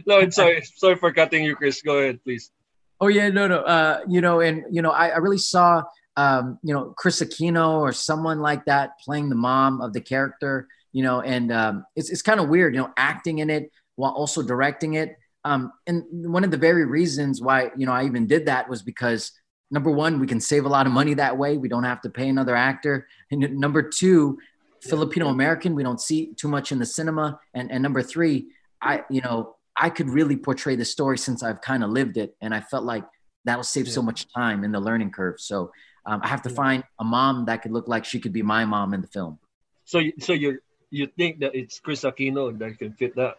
[0.05, 1.81] no, I'm sorry, sorry for cutting you, Chris.
[1.81, 2.51] Go ahead, please.
[2.99, 3.59] Oh yeah, no, no.
[3.61, 5.83] Uh, you know, and you know, I, I really saw
[6.17, 10.67] um, you know, Kris Aquino or someone like that playing the mom of the character,
[10.91, 14.11] you know, and um, it's it's kind of weird, you know, acting in it while
[14.11, 15.15] also directing it.
[15.45, 18.81] Um, and one of the very reasons why you know I even did that was
[18.81, 19.31] because
[19.69, 21.57] number one, we can save a lot of money that way.
[21.57, 23.07] We don't have to pay another actor.
[23.31, 24.39] And number two,
[24.81, 27.39] Filipino American, we don't see too much in the cinema.
[27.53, 28.47] And and number three,
[28.81, 32.35] I you know I could really portray the story since I've kind of lived it,
[32.41, 33.03] and I felt like
[33.45, 35.39] that'll save so much time in the learning curve.
[35.39, 35.71] So
[36.07, 38.65] um, I have to find a mom that could look like she could be my
[38.65, 39.37] mom in the film.
[39.85, 43.35] So, you- so you you think that it's Kris Aquino that can fit that?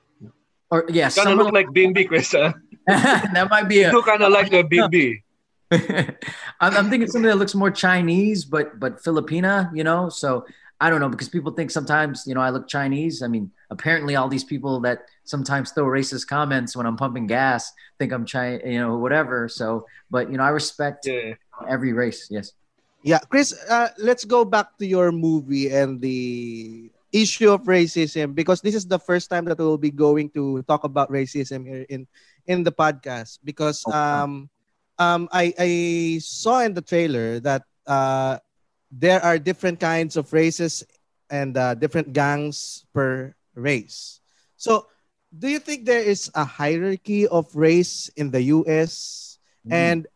[0.70, 2.32] Or yeah, kind of look like Bimby, Chris.
[2.32, 2.52] Huh?
[2.86, 3.90] that might be a.
[3.90, 5.22] You kind of like a Bimby.
[6.60, 10.08] I'm, I'm thinking something that looks more Chinese, but but Filipina, you know.
[10.10, 10.44] So
[10.80, 13.22] I don't know because people think sometimes you know I look Chinese.
[13.22, 17.72] I mean, apparently all these people that sometimes throw racist comments when I'm pumping gas
[17.98, 19.48] think I'm Chinese, you know, whatever.
[19.48, 21.06] So, but you know, I respect
[21.66, 22.28] every race.
[22.30, 22.52] Yes.
[23.02, 28.60] Yeah, Chris, uh, let's go back to your movie and the issue of racism because
[28.60, 32.06] this is the first time that we'll be going to talk about racism here in
[32.44, 34.50] in the podcast because um
[34.98, 35.70] um I I
[36.20, 38.36] saw in the trailer that uh
[38.92, 40.84] there are different kinds of races
[41.30, 44.20] and uh, different gangs per race.
[44.56, 44.86] So,
[45.36, 49.38] do you think there is a hierarchy of race in the US
[49.70, 50.06] and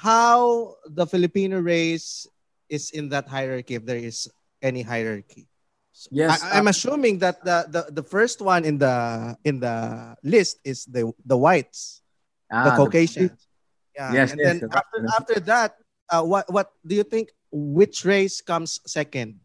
[0.00, 2.24] how the Filipino race
[2.72, 4.28] is in that hierarchy if there is
[4.62, 5.46] any hierarchy?
[6.10, 10.16] Yes, I, I'm uh, assuming that the, the the first one in the in the
[10.24, 12.00] list is the the whites,
[12.48, 13.36] Ah, the Caucasians.
[13.92, 14.08] yeah.
[14.12, 15.70] Yes, and yes, then the- after after that,
[16.08, 17.28] uh, what what do you think?
[17.52, 19.36] Which race comes second?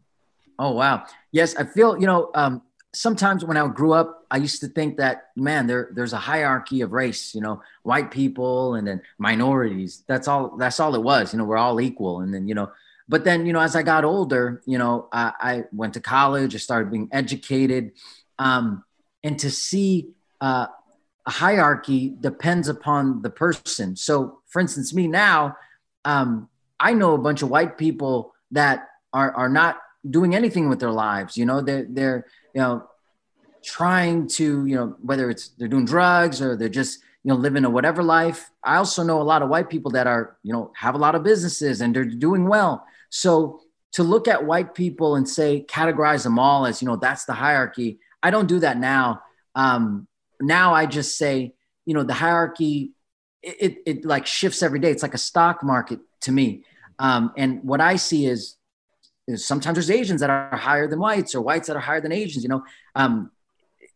[0.56, 1.04] Oh wow.
[1.28, 2.32] Yes, I feel you know.
[2.32, 2.64] Um,
[2.96, 6.80] sometimes when I grew up, I used to think that man, there there's a hierarchy
[6.80, 7.34] of race.
[7.34, 10.02] You know, white people and then minorities.
[10.08, 10.56] That's all.
[10.56, 11.32] That's all it was.
[11.32, 12.20] You know, we're all equal.
[12.20, 12.72] And then you know,
[13.08, 16.54] but then you know, as I got older, you know, I, I went to college.
[16.54, 17.92] I started being educated,
[18.38, 18.82] um,
[19.22, 20.66] and to see uh,
[21.26, 23.96] a hierarchy depends upon the person.
[23.96, 25.56] So, for instance, me now,
[26.04, 26.48] um,
[26.80, 29.78] I know a bunch of white people that are are not
[30.08, 31.36] doing anything with their lives.
[31.36, 32.26] You know, they're they're
[32.56, 32.88] you know
[33.62, 37.66] trying to you know whether it's they're doing drugs or they're just you know living
[37.66, 38.50] a whatever life.
[38.64, 41.14] I also know a lot of white people that are you know have a lot
[41.14, 42.86] of businesses and they're doing well.
[43.10, 43.60] So
[43.92, 47.34] to look at white people and say categorize them all as you know that's the
[47.34, 47.98] hierarchy.
[48.22, 49.20] I don't do that now.
[49.54, 50.08] Um,
[50.40, 51.52] now I just say
[51.84, 52.92] you know the hierarchy
[53.42, 54.90] it, it, it like shifts every day.
[54.90, 56.64] It's like a stock market to me.
[56.98, 58.55] Um, and what I see is, is
[59.34, 62.44] sometimes there's Asians that are higher than whites or whites that are higher than Asians.
[62.44, 63.30] You know, um,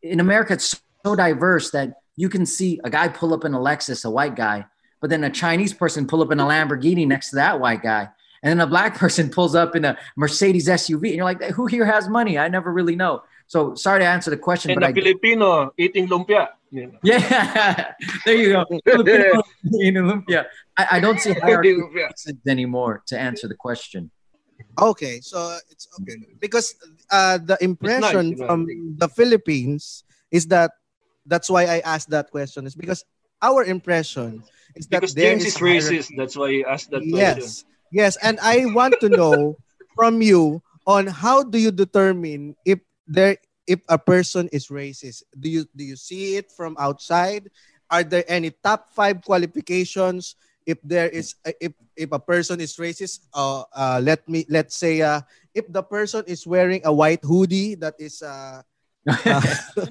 [0.02, 3.58] in America, it's so diverse that you can see a guy pull up in a
[3.58, 4.66] Lexus, a white guy,
[5.00, 8.08] but then a Chinese person pull up in a Lamborghini next to that white guy,
[8.42, 11.66] and then a black person pulls up in a Mercedes SUV, and you're like, who
[11.66, 12.38] here has money?
[12.38, 13.22] I never really know.
[13.46, 16.48] So sorry to answer the question, And but a I Filipino eating lumpia.
[16.72, 16.92] Know.
[17.02, 18.64] yeah, there you go.
[18.84, 20.46] Filipino in Olympia.
[20.76, 21.76] I, I don't see hierarchy
[22.46, 24.12] anymore to answer the question.
[24.80, 26.74] Okay, so it's okay because
[27.10, 28.66] uh, the impression you know, from
[28.96, 30.72] the Philippines is that
[31.26, 33.04] that's why I asked that question is because
[33.42, 34.42] our impression
[34.74, 36.08] is that Because there James is racist.
[36.16, 37.18] That's why he asked that question.
[37.18, 39.56] Yes, yes, and I want to know
[39.94, 45.22] from you on how do you determine if there if a person is racist?
[45.38, 47.50] Do you do you see it from outside?
[47.90, 53.26] Are there any top five qualifications if there is if if a person is racist?
[53.34, 55.20] Uh, uh let me let's say uh
[55.54, 58.62] if the person is wearing a white hoodie that is uh,
[59.06, 59.42] uh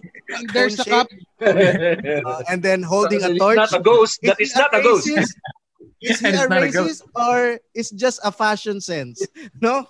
[0.53, 1.07] There's a cup.
[1.41, 3.57] uh, and then holding a It's torch.
[3.57, 4.19] not a ghost.
[4.25, 5.07] That Is is he not a ghost.
[5.07, 5.31] racist?
[6.01, 9.27] Is he It's a not a racist or is just a fashion sense?
[9.61, 9.85] No.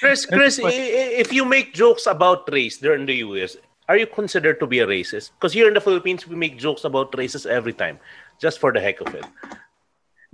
[0.00, 3.56] Chris, Chris, i- i- if you make jokes about race there in the US,
[3.88, 5.30] are you considered to be a racist?
[5.38, 7.98] Because here in the Philippines, we make jokes about races every time,
[8.40, 9.24] just for the heck of it.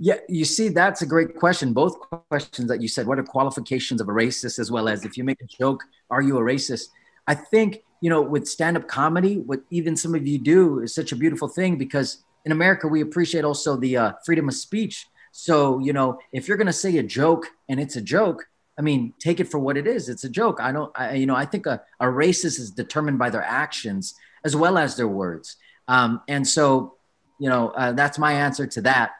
[0.03, 1.73] Yeah, you see, that's a great question.
[1.73, 5.15] Both questions that you said, what are qualifications of a racist, as well as if
[5.15, 6.87] you make a joke, are you a racist?
[7.27, 10.95] I think, you know, with stand up comedy, what even some of you do is
[10.95, 15.05] such a beautiful thing because in America, we appreciate also the uh, freedom of speech.
[15.31, 18.47] So, you know, if you're going to say a joke and it's a joke,
[18.79, 20.09] I mean, take it for what it is.
[20.09, 20.59] It's a joke.
[20.59, 24.15] I don't, I, you know, I think a, a racist is determined by their actions
[24.43, 25.57] as well as their words.
[25.87, 26.95] Um, and so,
[27.41, 29.17] you know, uh, that's my answer to that.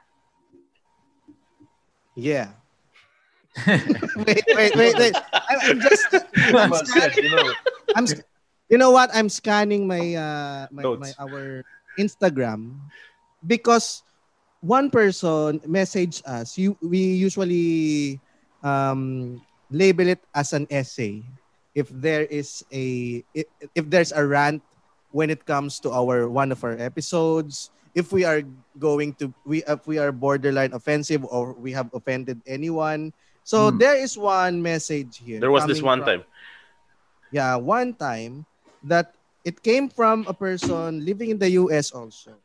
[2.14, 2.54] Yeah.
[3.66, 5.16] wait, wait, wait, wait.
[5.34, 6.06] I, I'm just.
[6.54, 7.54] I'm scanning, you know,
[7.98, 8.06] I'm,
[8.70, 9.10] you know what?
[9.10, 11.66] I'm scanning my uh my, my our
[11.98, 12.78] Instagram
[13.42, 14.06] because
[14.62, 16.62] one person messaged us.
[16.62, 18.22] You we usually
[18.62, 19.42] um
[19.74, 21.26] label it as an essay
[21.74, 24.62] if there is a if, if there's a rant
[25.10, 28.42] when it comes to our one of our episodes if we are
[28.80, 33.12] going to we if we are borderline offensive or we have offended anyone
[33.44, 33.78] so Hmm.
[33.80, 36.24] there is one message here There was this one from- time.
[37.32, 38.46] yeah one time
[38.88, 42.38] that it came from a person living in the US also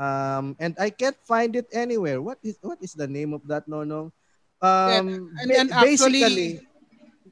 [0.00, 3.68] um and I can't find it anywhere what is what is the name of that
[3.68, 4.12] no no
[4.60, 6.50] um and- ba- and actually- basically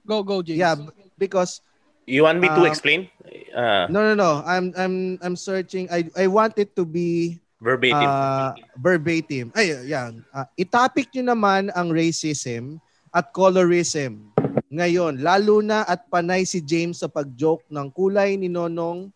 [0.08, 0.56] Go, go, James.
[0.56, 0.76] yeah
[1.20, 1.60] because
[2.08, 3.12] You want me to Um, explain?
[3.52, 8.08] Uh, no no no I'm I'm I'm searching I I want it to be verbatim.
[8.08, 9.46] uh, verbatim.
[9.54, 10.22] Ay, yan.
[10.30, 12.78] Uh, itopic nyo naman ang racism
[13.10, 14.30] at colorism.
[14.68, 19.08] Ngayon, lalo na at panay si James sa pag-joke ng kulay ni Nonong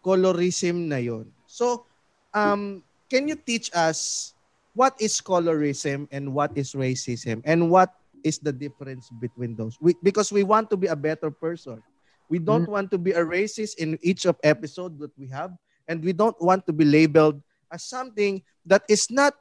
[0.00, 1.28] colorism na yon.
[1.44, 1.84] So,
[2.32, 4.32] um, can you teach us
[4.72, 7.90] what is colorism and what is racism and what
[8.22, 9.76] is the difference between those?
[9.82, 11.82] We, because we want to be a better person.
[12.30, 15.50] We don't want to be a racist in each of episode that we have,
[15.90, 19.34] and we don't want to be labeled as something that is not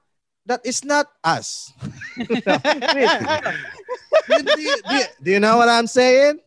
[0.45, 1.71] that is not us.
[2.17, 2.41] do, you-
[4.27, 6.39] do you- do you- do you know what I'm saying?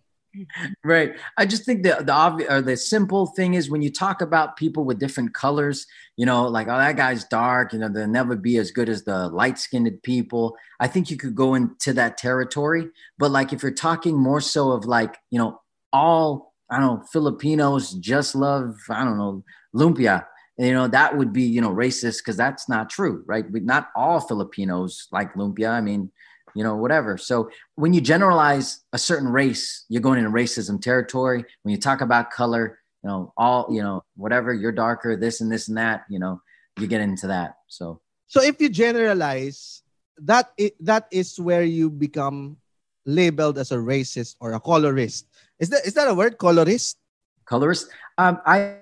[0.83, 1.13] Right.
[1.37, 4.57] I just think the the obvious or the simple thing is when you talk about
[4.57, 8.35] people with different colors, you know, like oh that guy's dark, you know, they'll never
[8.35, 10.57] be as good as the light skinned people.
[10.81, 14.71] I think you could go into that territory, but like if you're talking more so
[14.73, 15.61] of like you know
[15.93, 19.45] all I don't know Filipinos just love I don't know
[19.77, 20.25] lumpia.
[20.59, 23.51] You know that would be you know racist because that's not true, right?
[23.51, 25.71] We, not all Filipinos like lumpia.
[25.71, 26.11] I mean,
[26.55, 27.17] you know, whatever.
[27.17, 31.45] So when you generalize a certain race, you're going into racism territory.
[31.63, 35.51] When you talk about color, you know, all, you know, whatever, you're darker, this and
[35.51, 36.41] this and that, you know,
[36.79, 37.57] you get into that.
[37.69, 39.83] So So if you generalize,
[40.19, 42.59] that that is where you become
[43.07, 45.27] labeled as a racist or a colorist.
[45.59, 46.99] Is that is that a word, colorist?
[47.45, 47.89] colorist,
[48.19, 48.77] um, I,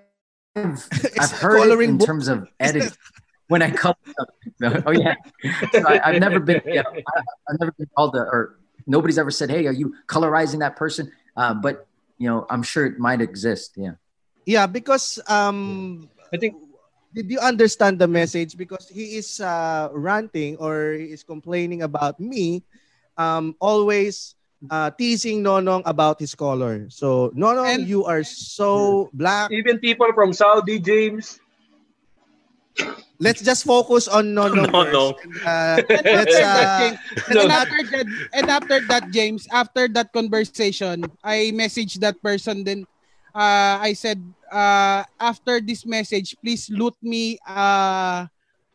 [0.56, 0.90] I've,
[1.20, 2.06] I've heard it in book?
[2.06, 2.90] terms of editing.
[3.48, 3.96] When I color,
[4.86, 5.16] oh yeah,
[5.72, 7.20] so I, I've never been, you know, I,
[7.50, 11.10] I've never been called a, or nobody's ever said, "Hey, are you colorizing that person?"
[11.36, 11.88] Uh, but
[12.18, 13.74] you know, I'm sure it might exist.
[13.74, 13.98] Yeah.
[14.46, 16.54] Yeah, because um I think
[17.12, 18.56] did you understand the message?
[18.56, 22.62] Because he is uh, ranting or he is complaining about me,
[23.18, 24.36] um, always
[24.68, 26.84] uh, teasing Nonong about his color.
[26.90, 29.50] So Nonong, And- you are so black.
[29.52, 31.40] even people from Saudi, James.
[33.20, 34.68] Let's just focus on Nonong.
[34.72, 35.12] Nonong.
[35.20, 35.44] first.
[35.44, 36.96] And, uh, let's uh,
[37.28, 42.64] and not- after that, and after that, James, after that conversation, I messaged that person.
[42.64, 42.86] Then,
[43.36, 48.24] uh, I said, uh, after this message, please loot me uh,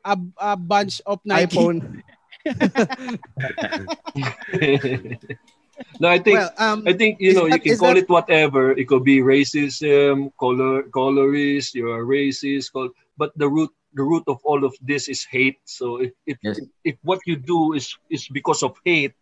[0.06, 1.58] a, a bunch of Nike.
[1.58, 2.04] iPhone.
[6.00, 8.10] no, I think Well, um, I think you is know you can call that- it
[8.10, 8.72] whatever.
[8.72, 11.76] It could be racism, color, colorist.
[11.76, 12.72] You're a racist.
[12.74, 15.60] Col- but the root the root of all of this is hate.
[15.66, 16.60] So if if, Yes.
[16.84, 19.14] if what you do is is because of hate,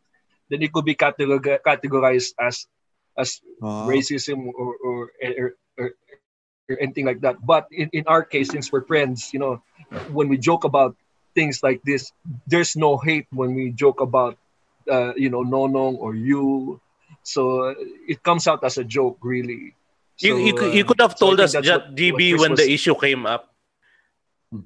[0.49, 2.65] then it could be categor- categorized as
[3.17, 3.85] as Oh.
[3.89, 5.47] racism or or, or,
[5.77, 5.87] or
[6.69, 7.37] or anything like that.
[7.45, 9.61] But in, in our case, since we're friends, you know,
[10.15, 10.95] when we joke about
[11.35, 12.13] things like this,
[12.47, 14.37] there's no hate when we joke about,
[14.89, 16.79] uh, you know, Nonong or you.
[17.23, 17.73] So uh,
[18.07, 19.75] it comes out as a joke, really.
[20.19, 22.41] You, So, you, could, you uh, could have so told think us, what- GB, what
[22.41, 23.49] when the issue came up.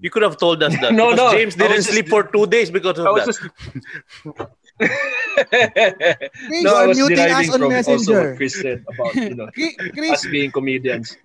[0.04, 0.92] You could have told us that.
[1.00, 3.40] No, no, James I didn't just- sleep for two days because of I was that.
[3.40, 4.48] just.
[4.78, 8.22] Chris, no, I was muting us deriving on from also Messenger.
[8.30, 11.16] what Chris said about you know Chris, Chris, us being comedians.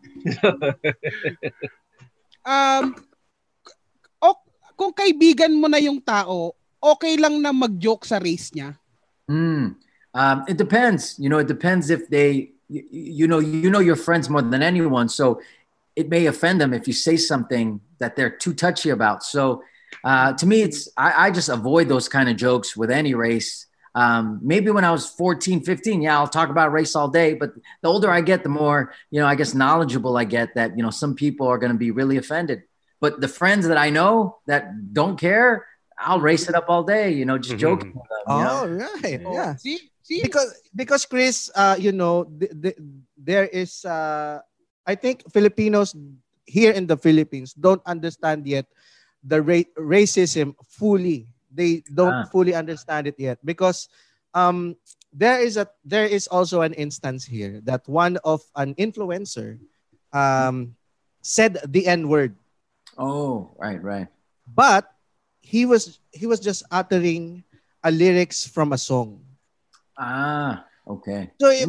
[2.46, 2.94] um,
[4.22, 4.28] o,
[4.78, 8.78] kung kaibigan mo na yung tao, okay lang na mag-joke sa race niya.
[9.30, 9.76] Mm.
[10.14, 11.18] Um, it depends.
[11.18, 14.62] You know, it depends if they, you, you know, you know your friends more than
[14.62, 15.08] anyone.
[15.08, 15.40] So
[15.96, 19.22] it may offend them if you say something that they're too touchy about.
[19.22, 19.62] So
[20.04, 23.66] uh, to me, it's I, I just avoid those kind of jokes with any race.
[23.94, 27.34] Um, maybe when I was 14, 15, yeah, I'll talk about race all day.
[27.34, 30.76] But the older I get, the more, you know, I guess knowledgeable I get that,
[30.76, 32.62] you know, some people are going to be really offended.
[33.00, 35.66] But the friends that I know that don't care,
[36.02, 38.24] I'll race it up all day, you know, just joking with them.
[38.38, 38.60] you know?
[38.62, 38.66] Oh,
[39.02, 39.20] right.
[39.22, 39.56] Yeah.
[39.56, 39.78] See?
[40.02, 40.20] See?
[40.22, 42.78] Because because Chris, uh, you know, th- th-
[43.16, 44.42] there is uh,
[44.86, 45.94] I think Filipinos
[46.44, 48.66] here in the Philippines don't understand yet
[49.22, 51.30] the ra- racism fully.
[51.54, 52.28] They don't Ah.
[52.34, 53.86] fully understand it yet because
[54.34, 54.74] um,
[55.14, 59.60] there is a there is also an instance here that one of an influencer
[60.10, 60.74] um,
[61.22, 62.34] said the N word,
[62.98, 64.08] Oh, right, right.
[64.50, 64.88] but
[65.42, 67.44] he was he was just uttering
[67.84, 69.20] a lyrics from a song.
[69.98, 71.30] Ah, okay.
[71.36, 71.68] So if,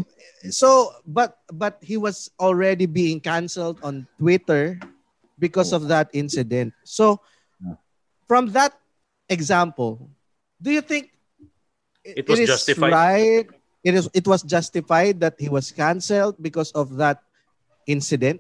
[0.54, 4.80] so but but he was already being canceled on Twitter
[5.38, 6.72] because of that incident.
[6.86, 7.20] So
[8.30, 8.78] from that
[9.28, 10.10] example,
[10.62, 11.12] do you think
[12.04, 12.94] It was is justified?
[12.94, 13.48] Right?
[13.84, 17.20] It is it was justified that he was canceled because of that
[17.88, 18.40] incident?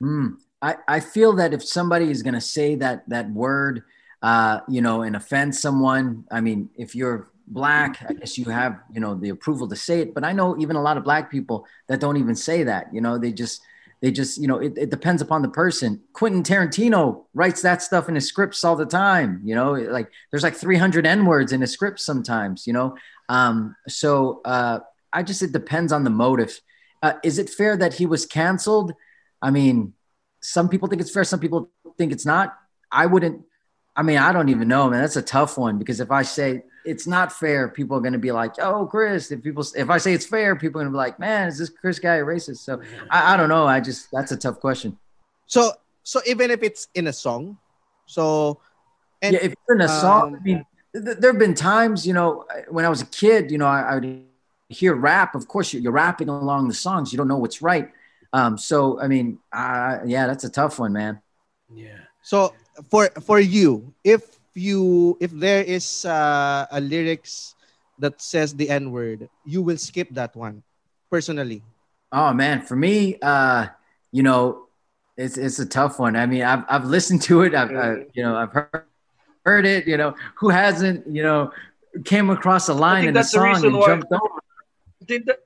[0.00, 0.40] Hmm.
[0.60, 3.82] I, I feel that if somebody is going to say that that word,
[4.22, 8.80] uh, you know, and offend someone, I mean, if you're black, I guess you have,
[8.92, 10.14] you know, the approval to say it.
[10.14, 12.92] But I know even a lot of black people that don't even say that.
[12.92, 13.62] You know, they just
[14.00, 16.00] they just, you know, it, it depends upon the person.
[16.14, 19.40] Quentin Tarantino writes that stuff in his scripts all the time.
[19.44, 22.66] You know, like there's like 300 N words in his scripts sometimes.
[22.66, 22.96] You know,
[23.28, 24.80] um, so uh,
[25.12, 26.60] I just it depends on the motive.
[27.02, 28.92] Uh, is it fair that he was canceled?
[29.42, 29.94] I mean,
[30.42, 32.56] some people think it's fair, some people think it's not.
[32.92, 33.44] I wouldn't.
[33.96, 35.00] I mean, I don't even know, man.
[35.00, 38.18] That's a tough one because if I say it's not fair, people are going to
[38.18, 40.96] be like, "Oh, Chris." If people, if I say it's fair, people are going to
[40.96, 42.80] be like, "Man, is this Chris guy a racist?" So
[43.10, 43.66] I, I don't know.
[43.66, 44.98] I just that's a tough question.
[45.46, 45.72] So
[46.02, 47.58] so even if it's in a song,
[48.06, 48.60] so
[49.22, 52.06] and yeah, if you're in a song, um, I mean, th- there have been times,
[52.06, 54.24] you know, when I was a kid, you know, I, I would
[54.68, 55.34] hear rap.
[55.34, 57.12] Of course, you're, you're rapping along the songs.
[57.12, 57.90] You don't know what's right.
[58.32, 61.20] Um, so, I mean, uh, yeah, that's a tough one, man.
[61.72, 61.98] Yeah.
[62.22, 62.54] So
[62.88, 64.22] for for you, if
[64.54, 67.54] you if there is uh, a lyrics
[67.98, 70.62] that says the N word, you will skip that one
[71.10, 71.62] personally.
[72.12, 73.66] Oh man, for me, uh,
[74.12, 74.66] you know,
[75.16, 76.16] it's it's a tough one.
[76.16, 77.54] I mean, I've I've listened to it.
[77.54, 78.84] I've I, you know I've heard
[79.44, 79.86] heard it.
[79.86, 81.06] You know, who hasn't?
[81.06, 81.52] You know,
[82.04, 84.40] came across a line think in a that's the song reason and why- jumped over.
[85.00, 85.38] I think that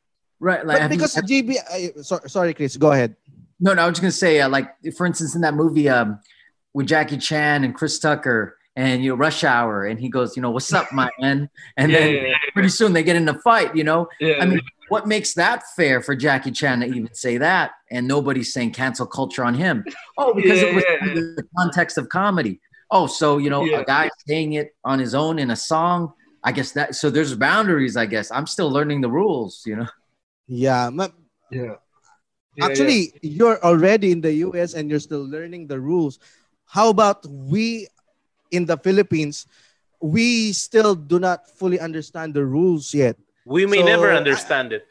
[0.40, 3.16] right, like But have you- because have- GB, I, so, sorry, Chris, go ahead.
[3.60, 6.18] No, no, I was just gonna say, uh, like for instance, in that movie um,
[6.74, 10.42] with Jackie Chan and Chris Tucker, and you know, Rush Hour, and he goes, you
[10.42, 11.48] know, what's up, my man?
[11.76, 12.34] And Yeah, then yeah, yeah.
[12.52, 14.08] pretty soon they get in a fight, you know.
[14.18, 18.08] Yeah, I mean, what makes that fair for Jackie Chan to even say that, and
[18.08, 19.84] nobody's saying cancel culture on him?
[20.18, 22.60] Oh, because Yeah, it was yeah, in the context of comedy.
[22.90, 23.80] Oh, so you know, Yeah.
[23.80, 26.12] a guy saying it on his own in a song.
[26.44, 27.96] I guess that so there's boundaries.
[27.96, 29.62] I guess I'm still learning the rules.
[29.66, 29.90] You know.
[30.46, 30.90] Yeah.
[30.92, 31.08] ma-
[31.50, 31.76] Yeah.
[32.54, 36.20] Yeah, Actually, you're already in the US and you're still learning the rules.
[36.70, 37.88] How about we
[38.54, 39.46] in the Philippines?
[39.98, 43.16] We still do not fully understand the rules yet.
[43.44, 44.86] We may So, never I- understand it.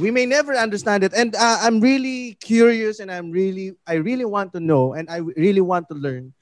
[0.00, 4.26] we may never understand it and uh, i'm really curious and i'm really i really
[4.26, 6.34] want to know and i really want to learn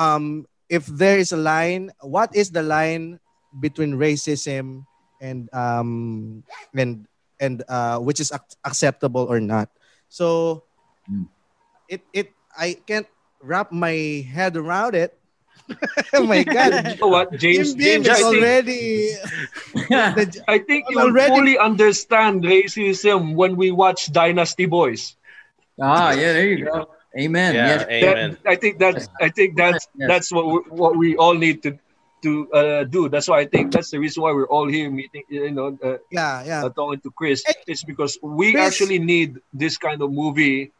[0.00, 3.20] um if there is a line what is the line
[3.60, 4.88] between racism
[5.20, 6.40] and um
[6.72, 7.04] and
[7.40, 9.68] and uh which is ac- acceptable or not
[10.08, 10.62] so
[11.10, 11.26] Mm.
[11.88, 13.08] it it i can't
[13.42, 15.16] wrap my head around it
[16.14, 17.74] oh my god You know what, James?
[17.74, 18.84] Bim Bim James, is I think, already
[20.28, 25.16] the- I think you already- fully understand racism when we watch Dynasty Boys.
[25.80, 26.32] ah, yeah.
[26.36, 26.90] There you go.
[27.18, 27.54] Amen.
[27.54, 27.80] Yeah, Yes.
[27.82, 28.36] That- amen.
[28.46, 30.08] I think that's I think that's Yes.
[30.08, 31.78] that's what we, what we all need to
[32.22, 33.08] to uh, do.
[33.08, 35.24] That's why I think that's the reason why we're all here meeting.
[35.28, 37.42] You know, uh, yeah yeah uh, talking to Chris.
[37.66, 40.70] It's because we Chris- actually need this kind of movie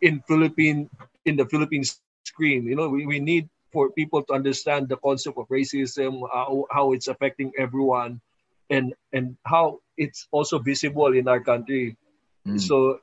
[0.00, 0.88] in Philippine
[1.24, 1.82] in the Philippine
[2.24, 2.64] screen.
[2.64, 6.92] You know, we, we need for people to understand the concept of racism, how, how
[6.92, 8.20] it's affecting everyone,
[8.68, 11.96] and and how it's also visible in our country.
[12.46, 12.60] Mm.
[12.60, 13.00] So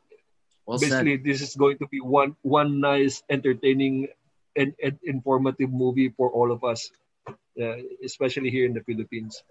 [0.68, 1.08] Well said.
[1.08, 4.12] basically, this is going to be one one nice, entertaining,
[4.60, 6.92] and, and informative movie for all of us,
[7.56, 9.42] uh, especially here in the Philippines.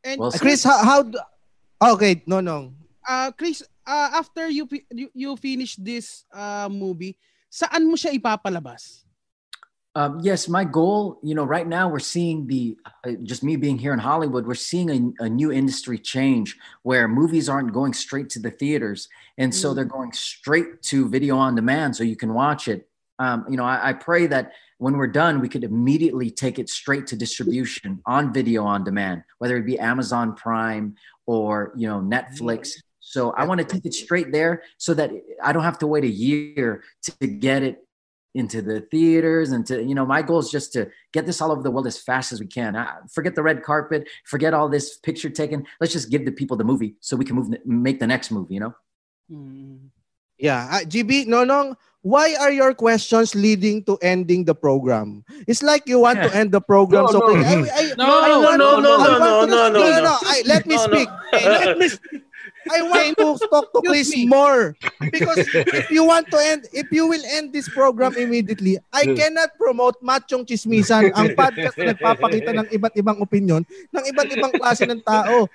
[0.00, 0.40] And Well said.
[0.40, 1.20] chris how, how do,
[1.76, 2.72] okay no no
[3.10, 7.18] uh, Chris, uh, after you, you you finish this uh, movie,
[7.50, 9.02] saan mo siya ipapalabas?
[9.96, 13.76] Um, yes, my goal, you know, right now we're seeing the, uh, just me being
[13.76, 18.30] here in Hollywood, we're seeing a, a new industry change where movies aren't going straight
[18.30, 19.08] to the theaters.
[19.36, 22.88] And so they're going straight to video on demand so you can watch it.
[23.18, 26.70] Um, you know, I, I pray that when we're done, we could immediately take it
[26.70, 30.94] straight to distribution on video on demand, whether it be Amazon Prime
[31.26, 32.74] or, you know, Netflix.
[33.00, 35.10] So I want to take it straight there so that
[35.42, 37.84] I don't have to wait a year to get it
[38.34, 41.50] into the theaters and to you know my goal is just to get this all
[41.50, 44.68] over the world as fast as we can I, forget the red carpet forget all
[44.68, 47.98] this picture taken let's just give the people the movie so we can move make
[47.98, 48.74] the next movie you know
[49.30, 49.76] Hmm.
[50.38, 55.22] Yeah, uh, GB, Nonong, why are your questions leading to ending the program?
[55.46, 57.04] It's like you want to end the program.
[57.04, 57.36] No, so no.
[57.36, 60.16] I, I, No, I no, want- no, no, I no, want to- no, no, no.
[60.24, 60.92] I, let me No, no.
[60.96, 61.08] speak.
[61.44, 62.22] Let me speak.
[62.68, 64.28] I want to talk to Chris me.
[64.28, 64.76] more
[65.08, 69.56] because if you want to end, if you will end this program immediately, I cannot
[69.56, 74.84] promote Machong Chismisan, ang podcast na nagpapakita ng iba't ibang opinion ng iba't ibang klase
[74.84, 75.48] ng tao.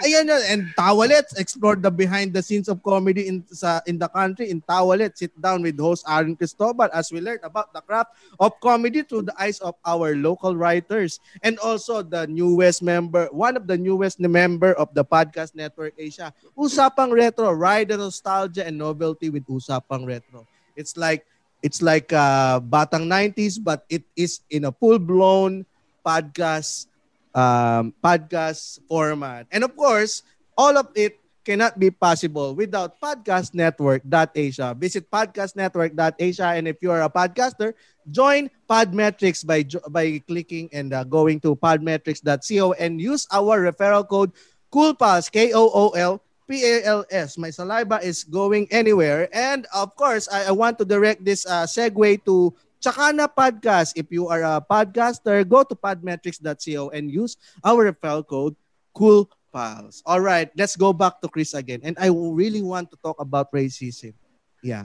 [0.00, 0.42] Ayan yun.
[0.48, 4.48] And Tawalets, explore the behind the scenes of comedy in sa in the country.
[4.48, 8.56] In Tawalet, sit down with host Aaron Cristobal as we learn about the craft of
[8.64, 11.20] comedy through the eyes of our local writers.
[11.44, 16.32] And also the newest member, one of the newest member of the Podcast Network Asia,
[16.56, 20.48] Usapang Retro, ride the nostalgia and novelty with Usapang Retro.
[20.72, 21.28] It's like
[21.62, 25.64] it's like uh, Batang 90s, but it is in a full-blown
[26.02, 26.90] podcast
[27.34, 29.46] um, podcast format.
[29.50, 30.22] And of course,
[30.56, 34.76] all of it cannot be possible without podcastnetwork.asia.
[34.78, 37.74] Visit podcastnetwork.asia and if you are a podcaster,
[38.10, 44.32] join Podmetrics by by clicking and uh, going to podmetrics.co and use our referral code
[44.72, 47.36] KOOLPALS, K O O L P A L S.
[47.36, 49.28] My saliva is going anywhere.
[49.34, 53.94] And of course, I, I want to direct this uh, segue to Chakana Podcast.
[53.94, 58.58] If you are a podcaster, go to podmetrics.co and use our referral code
[58.90, 60.02] Cool Pals.
[60.04, 61.78] All right, let's go back to Chris again.
[61.86, 64.18] And I really want to talk about racism.
[64.60, 64.84] Yeah.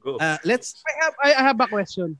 [0.00, 0.16] Go.
[0.16, 2.16] Uh, let's I have I have a question.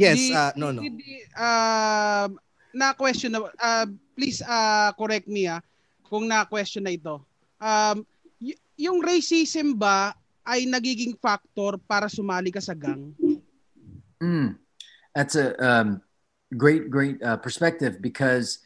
[0.00, 0.80] yes, The- uh, no no.
[0.82, 2.40] the- the, um,
[2.72, 5.60] na question na uh, please uh, correct me ah
[6.08, 7.20] kung na question na ito.
[7.60, 8.02] Um,
[8.40, 13.14] y- yung racism ba ay nagiging factor para sumali ka sa gang?
[14.22, 14.58] Mm,
[15.14, 16.02] that's a um,
[16.56, 18.58] great, great uh, perspective because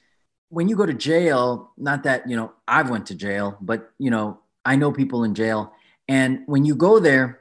[0.51, 4.11] when you go to jail, not that you know I've went to jail, but you
[4.11, 5.73] know I know people in jail,
[6.09, 7.41] and when you go there,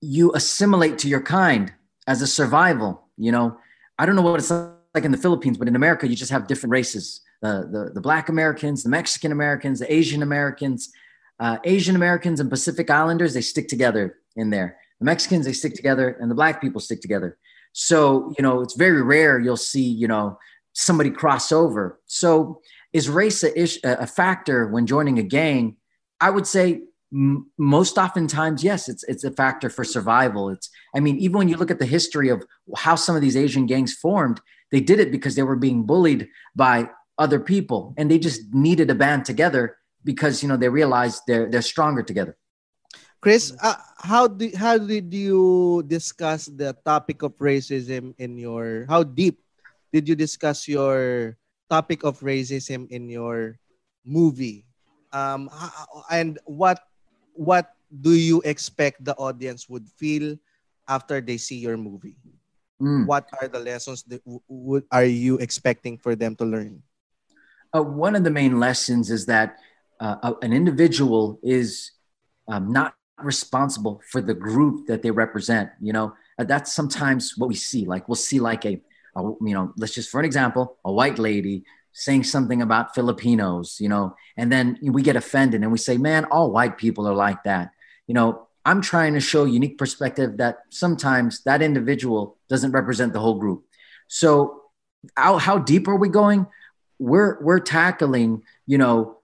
[0.00, 1.72] you assimilate to your kind
[2.06, 3.08] as a survival.
[3.16, 3.58] You know,
[3.98, 6.46] I don't know what it's like in the Philippines, but in America, you just have
[6.46, 10.92] different races: the the, the Black Americans, the Mexican Americans, the Asian Americans.
[11.38, 14.76] Uh, Asian Americans and Pacific Islanders, they stick together in there.
[15.00, 17.38] The Mexicans, they stick together, and the Black people stick together.
[17.72, 20.38] So, you know, it's very rare you'll see, you know,
[20.72, 22.00] somebody cross over.
[22.06, 22.60] So,
[22.92, 25.76] is race a, ish, a factor when joining a gang?
[26.20, 26.82] I would say
[27.12, 30.50] m- most oftentimes, yes, it's it's a factor for survival.
[30.50, 32.42] It's, I mean, even when you look at the history of
[32.76, 34.40] how some of these Asian gangs formed,
[34.72, 38.90] they did it because they were being bullied by other people, and they just needed
[38.90, 42.36] a band together because you know they realized they're they're stronger together.
[43.20, 49.04] Chris, uh, how did how did you discuss the topic of racism in your how
[49.04, 49.44] deep
[49.92, 51.36] did you discuss your
[51.68, 53.60] topic of racism in your
[54.08, 54.64] movie?
[55.12, 55.52] Um,
[56.08, 56.80] and what
[57.36, 60.40] what do you expect the audience would feel
[60.88, 62.16] after they see your movie?
[62.80, 63.04] Mm.
[63.04, 66.80] What are the lessons that w- would are you expecting for them to learn?
[67.76, 69.60] Uh, one of the main lessons is that
[70.00, 71.92] uh, an individual is
[72.48, 75.70] um, not responsible for the group that they represent.
[75.80, 77.84] You know, that's sometimes what we see.
[77.86, 78.80] Like we'll see like a,
[79.16, 83.78] a, you know, let's just for an example, a white lady saying something about Filipinos,
[83.80, 87.14] you know, and then we get offended and we say, man, all white people are
[87.14, 87.72] like that.
[88.06, 93.20] You know, I'm trying to show unique perspective that sometimes that individual doesn't represent the
[93.20, 93.64] whole group.
[94.08, 94.62] So
[95.16, 96.46] how, how deep are we going?
[96.98, 99.19] We're, we're tackling, you know,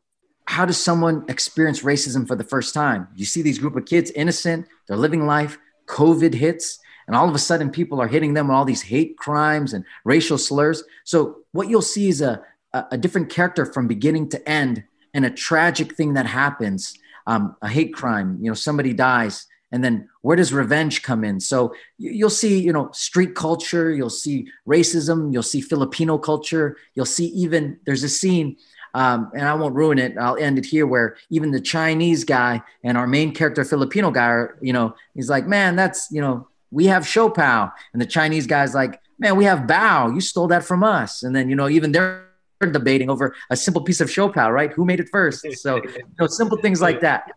[0.46, 3.08] how does someone experience racism for the first time?
[3.14, 7.34] You see these group of kids, innocent, they're living life, COVID hits, and all of
[7.34, 10.82] a sudden people are hitting them with all these hate crimes and racial slurs.
[11.04, 12.42] So what you'll see is a,
[12.72, 14.84] a, different character from beginning to end
[15.14, 16.94] and a tragic thing that happens,
[17.26, 19.46] um, a hate crime, you know, somebody dies.
[19.72, 21.40] And then where does revenge come in?
[21.40, 26.76] So you- you'll see, you know, street culture, you'll see racism, you'll see Filipino culture,
[26.94, 28.56] you'll see even there's a scene
[28.96, 30.16] um, and I won't ruin it.
[30.16, 34.24] I'll end it here where even the Chinese guy and our main character, Filipino guy,
[34.24, 37.70] are, you know, he's like, man, that's, you know, we have siopao.
[37.92, 40.14] And the Chinese guy's like, man, we have Bao.
[40.14, 41.22] You stole that from us.
[41.22, 42.24] And then, you know, even they're
[42.72, 44.72] debating over a simple piece of siopao, right?
[44.72, 45.46] Who made it first?
[45.58, 47.32] So, you know, simple things like that.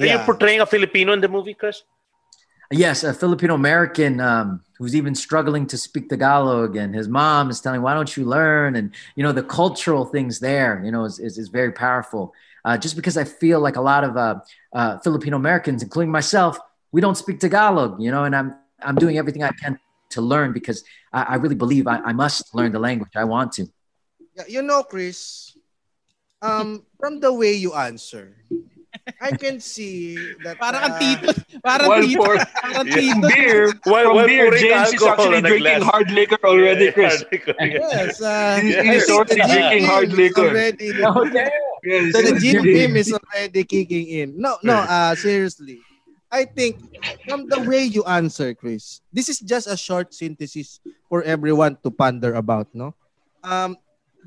[0.00, 1.82] Are you portraying a Filipino in the movie, Chris?
[2.76, 7.60] Yes, a Filipino American um, who's even struggling to speak Tagalog, and his mom is
[7.60, 11.20] telling, "Why don't you learn?" And you know, the cultural things there, you know, is
[11.20, 12.34] is, is very powerful.
[12.64, 14.40] Uh, just because I feel like a lot of uh,
[14.72, 16.58] uh, Filipino Americans, including myself,
[16.90, 19.78] we don't speak Tagalog, you know, and I'm I'm doing everything I can
[20.10, 23.12] to learn because I, I really believe I, I must learn the language.
[23.14, 23.68] I want to.
[24.48, 25.56] You know, Chris,
[26.42, 28.34] um, from the way you answer,
[29.20, 31.30] I can see that Parang uh, kang tito.
[31.60, 32.24] Parang Well, tito.
[32.24, 33.28] for Parang from tito.
[33.28, 35.82] beer, While- from while beer, James is actually drinking glass.
[35.84, 37.24] hard liquor already, Yeah, Chris.
[37.60, 38.84] Yes, uh, He's, Yes.
[38.88, 40.48] he's already the drinking Jim hard liquor.
[40.48, 41.50] Already, Okay.
[41.84, 44.28] Yes, the he's Jim drinking- Beam is already kicking in.
[44.40, 45.84] No, no, uh, seriously.
[46.32, 46.80] I think
[47.28, 50.80] from the way you answer, Chris, this is just a short synthesis
[51.12, 52.96] for everyone to ponder about, no?
[53.44, 53.76] Um,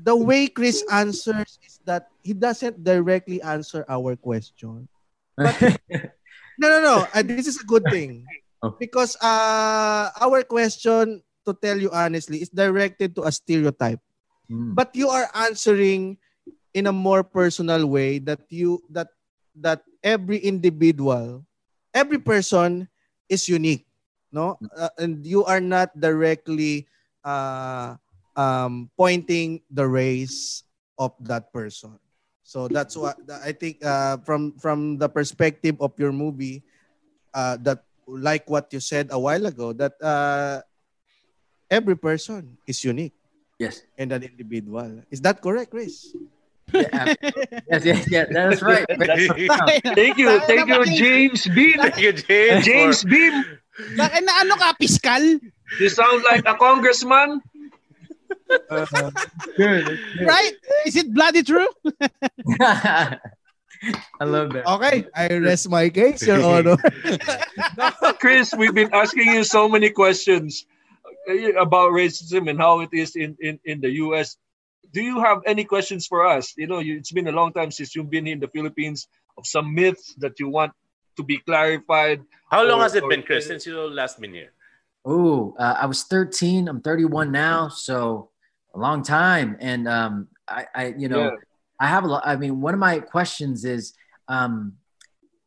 [0.02, 4.88] the way Chris answers is that he doesn't directly answer our question.
[6.58, 6.96] No, no, no.
[7.14, 8.26] Uh, this is a good thing.
[8.60, 8.74] Oh.
[8.74, 14.02] Because uh, our question, to tell you honestly, is directed to a stereotype.
[14.50, 14.74] Mm.
[14.74, 16.18] But you are answering
[16.74, 19.14] in a more personal way that you that
[19.62, 21.46] that every individual,
[21.94, 22.90] every person
[23.30, 23.86] is unique,
[24.34, 24.58] no?
[24.74, 26.90] Uh, and you are not directly
[27.22, 27.94] uh,
[28.38, 30.62] um, pointing the race
[30.94, 31.98] of that person.
[32.46, 36.62] So that's what I think uh, from from the perspective of your movie,
[37.34, 40.64] uh, that like what you said a while ago, that uh,
[41.68, 43.12] every person is unique
[43.60, 43.84] yes.
[43.98, 45.04] and an individual.
[45.10, 46.16] Is that correct, Chris?
[46.72, 47.16] Yeah,
[47.68, 48.84] yes, yes, yeah, that's right.
[49.00, 49.24] That's
[49.96, 51.80] Thank you, thank you, James Bean.
[51.80, 52.64] Thank you, James.
[52.64, 53.34] James for- Bean.
[53.96, 55.40] Bakit na ano ka, piskal?
[55.80, 57.40] You sound like a congressman.
[59.58, 60.52] Right?
[60.86, 61.68] Is it bloody true?
[62.60, 64.66] I love that.
[64.66, 66.76] Okay, I rest my case, Your Honor.
[68.20, 70.66] Chris, we've been asking you so many questions
[71.30, 74.36] uh, about racism and how it is in, in, in the US.
[74.92, 76.54] Do you have any questions for us?
[76.56, 79.06] You know, you, it's been a long time since you've been in the Philippines
[79.36, 80.72] of some myths that you want
[81.16, 82.22] to be clarified.
[82.50, 84.52] How long Or- has it or- been, Chris, since you last been here?
[85.10, 86.68] Oh, uh, I was 13.
[86.68, 88.28] I'm 31 now, so
[88.74, 89.56] a long time.
[89.58, 91.30] And um, I, I, you know, Yeah.
[91.80, 92.22] I have a lot.
[92.26, 93.94] I mean, one of my questions is,
[94.28, 94.74] um,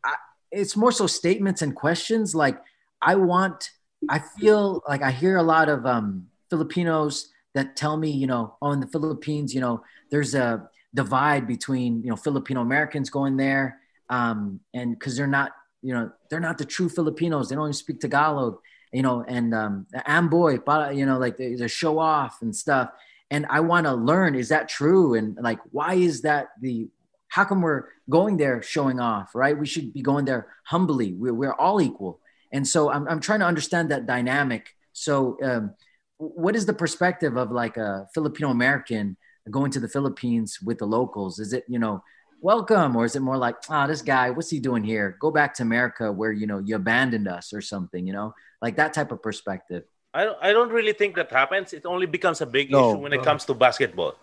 [0.03, 0.16] I,
[0.51, 2.34] it's more so statements and questions.
[2.34, 2.59] Like,
[3.03, 3.70] I want,
[4.09, 8.55] I feel like I hear a lot of um, Filipinos that tell me, you know,
[8.64, 13.38] oh, in the Philippines, you know, there's a divide between, you know, Filipino Americans going
[13.38, 13.78] there,
[14.09, 15.51] um, and because they're not,
[15.84, 17.49] you know, they're not the true Filipinos.
[17.49, 18.57] They don't even speak Tagalog
[18.92, 20.60] you know, and um, amboy,
[20.92, 22.89] you know, like they show off and stuff.
[23.30, 25.14] And I want to learn, is that true?
[25.14, 26.89] And like, why is that the,
[27.30, 29.58] how come we're going there showing off, right?
[29.58, 31.14] We should be going there humbly.
[31.14, 32.20] We're, we're all equal.
[32.52, 34.76] And so I'm, I'm trying to understand that dynamic.
[34.92, 35.74] So um,
[36.18, 39.16] what is the perspective of like a Filipino American
[39.50, 41.39] going to the Philippines with the locals?
[41.39, 42.04] Is it, you know,
[42.42, 45.16] welcome or is it more like, ah, this guy, what's he doing here?
[45.20, 48.76] Go back to America where, you know, you abandoned us or something, you know, like
[48.78, 49.84] that type of perspective.
[50.14, 51.72] I don't, I don't really think that happens.
[51.72, 52.92] It only becomes a big No.
[52.92, 54.16] issue when it comes to basketball.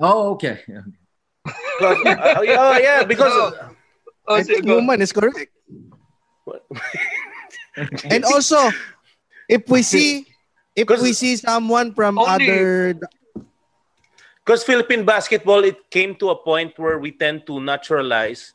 [0.00, 0.60] Oh, okay
[1.80, 3.32] uh, oh yeah, because
[4.28, 5.50] Oh, I think go- Muman is correct.
[8.04, 8.70] And also,
[9.48, 10.26] if we see
[10.76, 12.94] if we see someone from Only- other
[14.44, 18.54] Because Philippine basketball, it came to a point where we tend to naturalize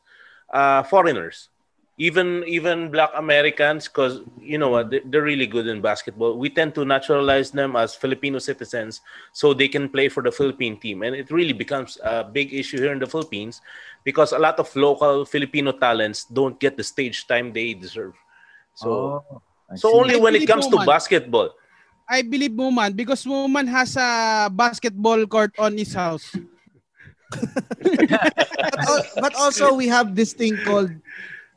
[0.52, 1.50] uh, foreigners,
[1.98, 6.38] even even Black Americans, because you know what, they- they're really good in basketball.
[6.38, 10.78] We tend to naturalize them as Filipino citizens so they can play for the Philippine
[10.78, 13.62] team, and it really becomes a big issue here in the Philippines
[14.04, 18.14] because a lot of local Filipino talents don't get the stage time they deserve.
[18.76, 19.42] So, Oh,
[19.76, 21.50] so only when it comes to basketball.
[22.08, 26.24] I believe Woman because Woman has a basketball court on his house.
[27.32, 30.92] but, al- but also we have this thing called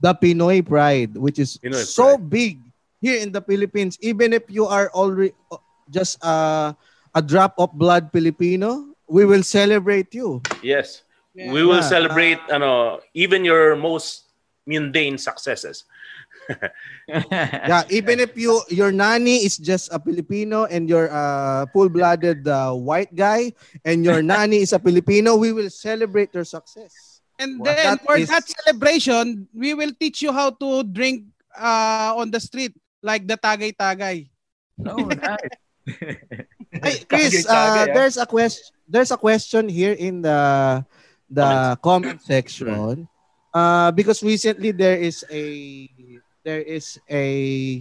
[0.02, 2.58] the Pinoy pride, which is Pinoy so big
[3.00, 3.96] here in the Philippines.
[4.02, 5.56] Even if you are already uh,
[5.88, 6.74] just uh,
[7.14, 10.42] a drop of blood Filipino, we will celebrate you.
[10.62, 11.02] Yes.
[11.34, 11.94] We will Yeah.
[11.94, 14.26] celebrate ano, even your most
[14.66, 15.86] mundane successes.
[17.08, 22.72] yeah, even if you your nanny is just a Filipino and you're a full-blooded uh,
[22.74, 23.52] white guy
[23.84, 27.20] and your nanny is a Filipino, we will celebrate your success.
[27.38, 31.24] And Well, then that for is- that celebration, we will teach you how to drink
[31.56, 34.28] uh, on the street like the tagay-tagay.
[34.86, 35.56] Oh, nice.
[36.70, 37.86] Hey, Chris, uh, ah.
[37.92, 38.64] there's a question.
[38.88, 40.84] There's a question here in the
[41.30, 43.08] the comment section.
[43.50, 45.90] Uh, because recently there is a
[46.50, 47.78] there is a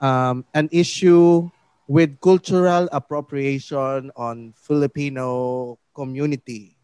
[0.00, 1.44] um, an issue
[1.84, 6.80] with cultural appropriation on Filipino community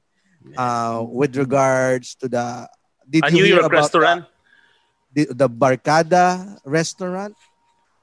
[0.60, 2.68] uh, with regards to the
[3.08, 4.20] did A you New hear York about restaurant.
[5.16, 7.32] the, the Barcada restaurant.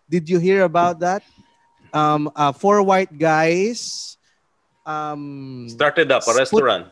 [0.09, 1.21] Did you hear about that?
[1.93, 4.17] Um, uh, four white guys
[4.89, 6.89] um, Started up a Put- restaurant.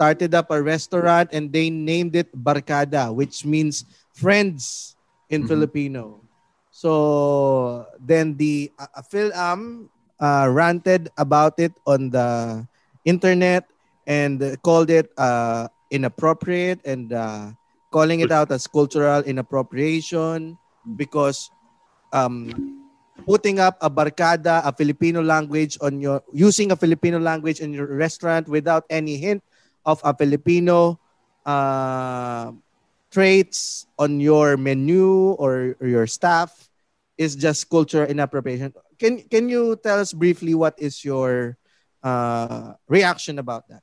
[0.00, 3.84] started up a restaurant and they named it Barcada, which means
[4.16, 4.95] friends
[5.28, 5.44] in Mm-hmm.
[5.44, 6.22] Filipino.
[6.70, 12.66] So then the uh, uh, Fil-Am uh, ranted about it on the
[13.04, 13.64] internet
[14.06, 17.52] and called it uh, inappropriate and uh,
[17.90, 20.58] calling it out as cultural inappropriation
[20.96, 21.50] because
[22.12, 22.52] um,
[23.26, 27.86] putting up a barkada, a Filipino language on your using a Filipino language in your
[27.86, 29.42] restaurant without any hint
[29.84, 30.98] of a Filipino
[31.46, 32.52] uh,
[33.16, 36.52] traits on your menu or, or your staff
[37.16, 38.76] is just cultural inappropriation.
[39.00, 41.56] Can can you tell us briefly what is your
[42.04, 43.80] uh, reaction about that?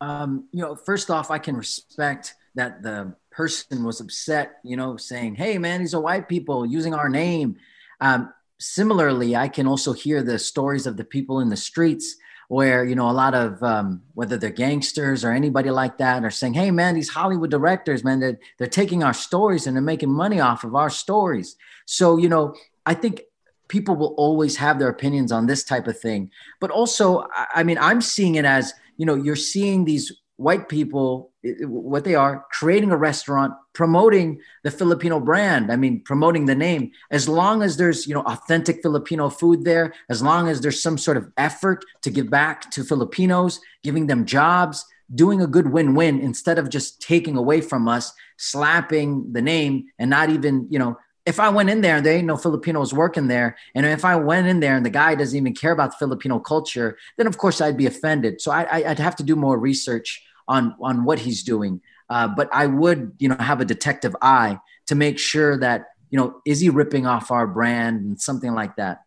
[0.00, 4.96] um, you know, first off, I can respect that the person was upset, you know,
[4.96, 7.56] saying, hey, man, these are white people using our name.
[8.00, 12.16] Um, similarly, I can also hear the stories of the people in the streets
[12.48, 16.30] where, you know, a lot of, um, whether they're gangsters or anybody like that, are
[16.30, 20.10] saying, hey, man, these Hollywood directors, man, they're, they're taking our stories and they're making
[20.10, 21.56] money off of our stories.
[21.86, 23.22] So, you know, I think
[23.68, 26.30] people will always have their opinions on this type of thing.
[26.60, 30.68] But also, I- I mean, I'm seeing it as, you know, you're seeing these white
[30.68, 31.32] people,
[31.62, 35.72] what they are, creating a restaurant, promoting the Filipino brand.
[35.72, 36.90] I mean, promoting the name.
[37.10, 40.98] As long as there's, you know, authentic Filipino food there, as long as there's some
[40.98, 44.84] sort of effort to give back to Filipinos, giving them jobs,
[45.14, 50.10] doing a good win-win instead of just taking away from us, slapping the name and
[50.10, 53.26] not even, you know, if I went in there and there ain't no Filipinos working
[53.26, 56.38] there, and if I went in there and the guy doesn't even care about Filipino
[56.38, 58.40] culture, then of course I'd be offended.
[58.40, 61.80] So I, I, I'd have to do more research on on what he's doing.
[62.08, 66.18] Uh, but I would, you know, have a detective eye to make sure that you
[66.18, 69.02] know is he ripping off our brand and something like that.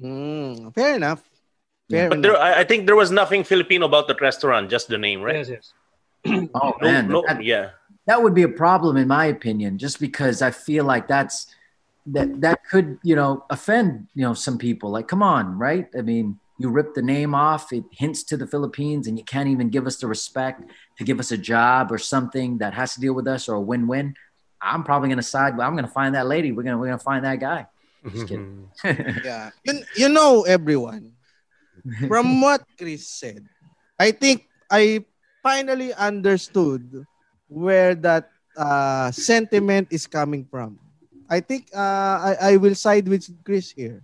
[0.00, 1.22] Mm, fair enough.
[1.90, 2.22] Fair But enough.
[2.22, 5.40] there, I I think there was nothing Filipino about that restaurant, just the name, right?
[5.40, 5.74] Yes, yes.
[6.54, 7.70] Oh No, man, no, that, yeah.
[8.06, 11.46] that would be a problem in my opinion, just because I feel like that's
[12.06, 14.90] that that could you know offend you know some people.
[14.90, 15.88] Like, come on, right?
[15.98, 19.48] I mean, you rip the name off, it hints to the Philippines, and you can't
[19.48, 20.64] even give us the respect
[20.98, 23.60] to give us a job or something that has to deal with us or a
[23.60, 24.14] win-win.
[24.60, 25.52] I'm probably gonna side.
[25.60, 26.52] I'm gonna find that lady.
[26.52, 27.66] We're gonna we're gonna find that guy.
[28.08, 28.70] Just kidding.
[29.24, 29.50] yeah.
[29.64, 31.12] You, you know everyone.
[32.08, 33.46] From what Chris said,
[33.98, 35.04] I think I
[35.42, 37.06] finally understood
[37.46, 40.78] where that uh, sentiment is coming from.
[41.28, 44.02] I think uh, I, I will side with Chris here.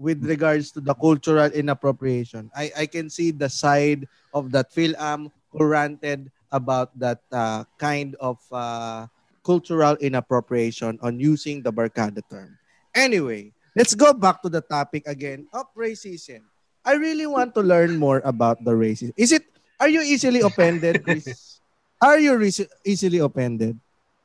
[0.00, 2.48] With regards to the cultural inappropriation.
[2.56, 8.16] I I can see the side of that Fil-Am who ranted about that uh, kind
[8.16, 9.12] of uh,
[9.44, 12.56] cultural inappropriation on using the barkada term.
[12.96, 16.48] Anyway, let's go back to the topic again of racism.
[16.80, 19.12] I really want to learn more about the racism.
[19.20, 19.44] Is it?
[19.76, 21.60] Are you easily offended, Chris?
[22.00, 23.76] Are you re- easily offended?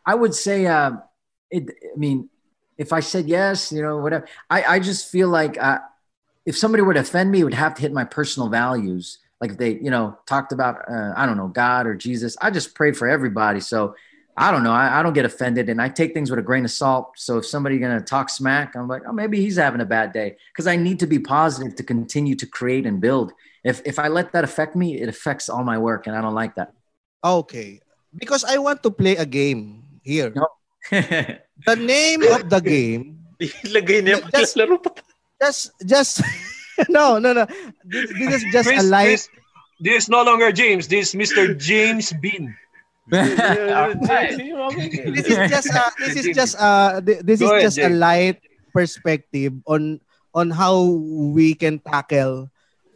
[0.08, 1.04] I would say, uh,
[1.52, 1.68] it.
[1.68, 2.32] I mean,
[2.78, 4.28] if I said yes, you know, whatever.
[4.50, 5.80] I, I just feel like uh,
[6.46, 9.20] if somebody were to offend me, it would have to hit my personal values.
[9.42, 12.38] Like if they, you know, talked about, uh, I don't know, God or Jesus.
[12.42, 13.60] I just pray for everybody.
[13.60, 13.96] So
[14.38, 14.72] I don't know.
[14.72, 17.14] I, I don't get offended and I take things with a grain of salt.
[17.16, 20.12] So if somebody going to talk smack, I'm like, oh, maybe he's having a bad
[20.12, 23.32] day because I need to be positive to continue to create and build.
[23.64, 26.36] If, if I let that affect me, it affects all my work and I don't
[26.36, 26.74] like that.
[27.24, 27.80] Okay.
[28.14, 30.34] Because I want to play a game here.
[30.36, 30.48] No.
[31.64, 34.92] the name of the game Ilagay niya Just- laro pa.
[35.40, 36.20] just just
[36.92, 37.44] no no no
[37.84, 39.28] this, this is just Chris, a light Chris,
[39.80, 40.88] this is no longer James.
[40.88, 41.52] This is Mr.
[41.52, 42.56] James Bean.
[43.12, 43.28] this
[45.28, 47.96] is just uh, this is just uh thi- this is ahead, just a Jay.
[47.96, 48.40] light
[48.74, 50.00] perspective on
[50.34, 50.80] on how
[51.36, 52.48] we can tackle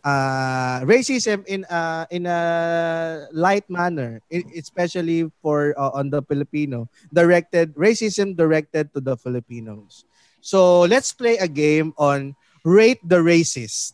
[0.03, 4.21] uh racism in uh in a light manner
[4.55, 10.05] especially for uh, on the Filipino directed racism directed to the Filipinos.
[10.41, 13.93] So let's play a game on rate the racist.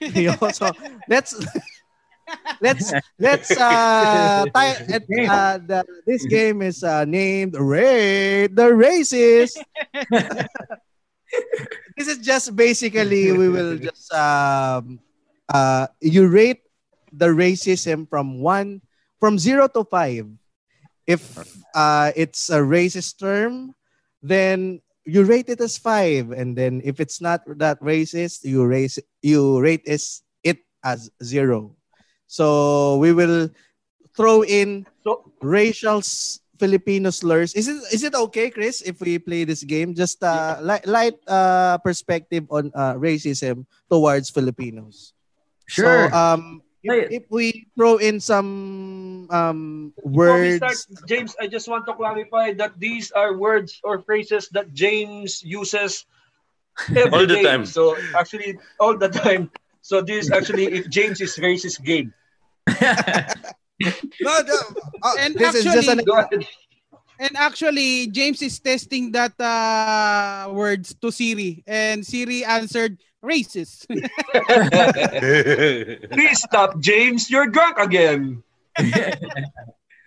[0.52, 0.70] So
[1.08, 1.32] let's
[2.60, 4.76] let's let's uh, tie,
[5.26, 9.64] uh the, this game is uh, named rate the racist
[11.96, 15.00] this is just basically we will just um
[15.52, 16.62] uh you rate
[17.12, 18.80] the racism from one
[19.20, 20.26] from zero to five.
[21.06, 21.22] If
[21.74, 23.74] uh it's a racist term
[24.22, 26.32] then you rate it as five.
[26.32, 31.76] And then if it's not that racist you raise you rate is it as zero.
[32.26, 33.50] So we will
[34.16, 36.00] throw in So racial
[36.58, 37.54] Filipino slurs.
[37.54, 39.94] Is it is it okay, Chris, if we play this game?
[39.94, 45.12] Just uh, light light uh, perspective on uh, racism towards Filipinos.
[45.66, 46.08] Sure.
[46.10, 51.46] So um, if, if we throw in some um Before we words, start, James, I
[51.48, 56.04] just want to clarify that these are words or phrases that James uses
[56.90, 57.42] every All the day.
[57.42, 57.64] time.
[57.64, 59.50] So actually, all the time.
[59.80, 62.12] So this actually if James is racist game.
[63.80, 64.58] no, no,
[65.02, 66.00] uh, And this is just an
[67.18, 71.62] And actually, James is testing that uh, words to Siri.
[71.66, 73.88] And Siri answered, racist.
[76.12, 77.30] Please stop, James.
[77.30, 78.42] You're drunk again.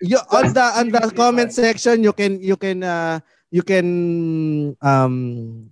[0.00, 3.18] you on the on the comment section you can you can uh
[3.50, 5.66] you can um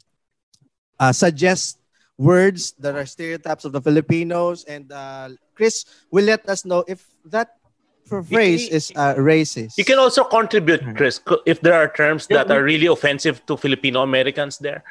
[0.99, 1.79] uh, suggest
[2.17, 7.05] words that are stereotypes of the Filipinos and uh Chris will let us know if
[7.29, 7.61] that
[8.07, 9.77] for phrase is uh, racist.
[9.77, 13.57] You can also contribute, Chris, if there are terms Yeah, that are really offensive to
[13.57, 14.85] Filipino Americans there.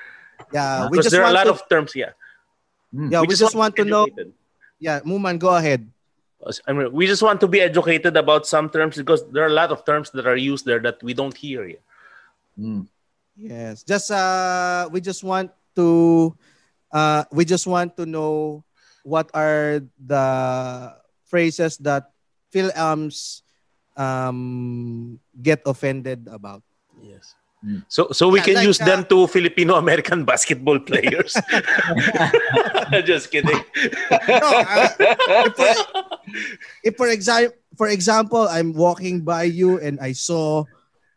[0.52, 2.12] yeah, we Because just there are a want lot to, of terms, yeah.
[2.92, 4.08] yeah, we, just, want to know
[4.80, 5.88] yeah, Muman go ahead.
[6.68, 9.58] I mean, we just want to be educated about some terms because there are a
[9.58, 11.82] lot of terms that are used there that we don't hear here.
[12.60, 12.86] Mm.
[13.36, 16.32] Yes, just uh we just want to
[16.92, 18.64] uh we just want to know
[19.04, 20.96] what are the
[21.28, 22.15] phrases that
[22.56, 23.44] Fil-Ams
[24.00, 26.64] um get offended about.
[27.04, 27.36] Yes.
[27.92, 31.36] So so we Yeah, can like, use them uh, to Filipino American basketball players.
[33.10, 33.60] Just kidding.
[34.40, 34.88] No, uh,
[35.44, 35.72] if for,
[36.84, 40.64] if for example for example I'm walking by you and I saw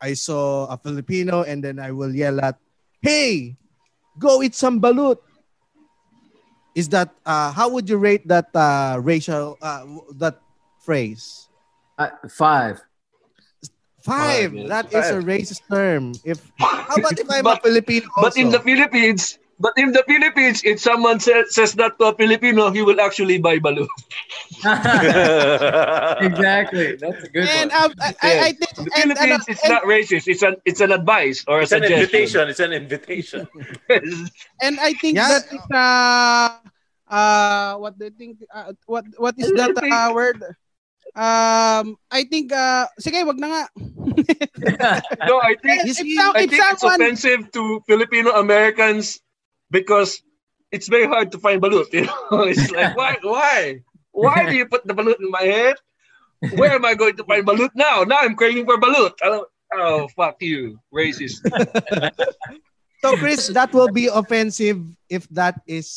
[0.01, 2.57] I saw a Filipino and then I will yell at,
[2.99, 3.55] "Hey,
[4.17, 5.21] go eat some balut."
[6.75, 9.85] Is that uh how would you rate that uh racial uh
[10.17, 10.39] that
[10.89, 11.45] phrase?
[12.01, 12.81] Uh, five.
[14.01, 14.49] Five.
[14.49, 14.69] Five, yes.
[14.73, 16.17] That is a racist term.
[16.25, 18.25] If how about if I'm But- a Filipino also?
[18.25, 22.13] But in the Philippines, but in the Philippines, if someone says, says that to a
[22.15, 23.91] Filipino, he will actually buy balut.
[26.23, 26.95] exactly.
[26.95, 27.91] That's a good and one.
[27.91, 28.71] um, I, I, I think...
[28.71, 30.25] The and- and, Philippines, uh, it's not racist.
[30.31, 32.47] It's an it's an advice or a it's an invitation.
[32.49, 33.45] It's an invitation.
[34.63, 35.27] And I think Yeah.
[35.27, 36.47] that is uh
[37.11, 40.39] uh what do you think uh, what what is that uh, word?
[41.17, 43.63] Um I think uh sige wag na nga.
[45.29, 49.19] no, I think You if, see, some- I if think it's offensive to Filipino Americans
[49.73, 50.21] because
[50.69, 51.89] it's very hard to find balut.
[51.93, 53.81] You know, it's like why why
[54.13, 55.75] why do you put the balut in my head?
[56.55, 58.05] Where am I going to find balut now?
[58.07, 59.17] Now I'm craving for balut.
[59.21, 61.45] I don't- Oh fuck you, racist.
[62.99, 65.87] So Chris, that will be offensive if that is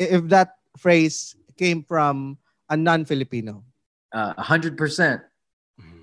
[0.00, 2.38] if that phrase came from
[2.72, 3.67] a non-Filipino.
[4.12, 5.20] Uh, A hundred percent.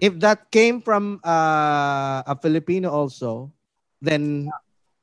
[0.02, 3.52] If that came from uh, a Filipino also,
[4.02, 4.52] then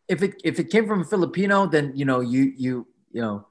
[0.09, 3.47] If it if it came from a Filipino, then you know you you you know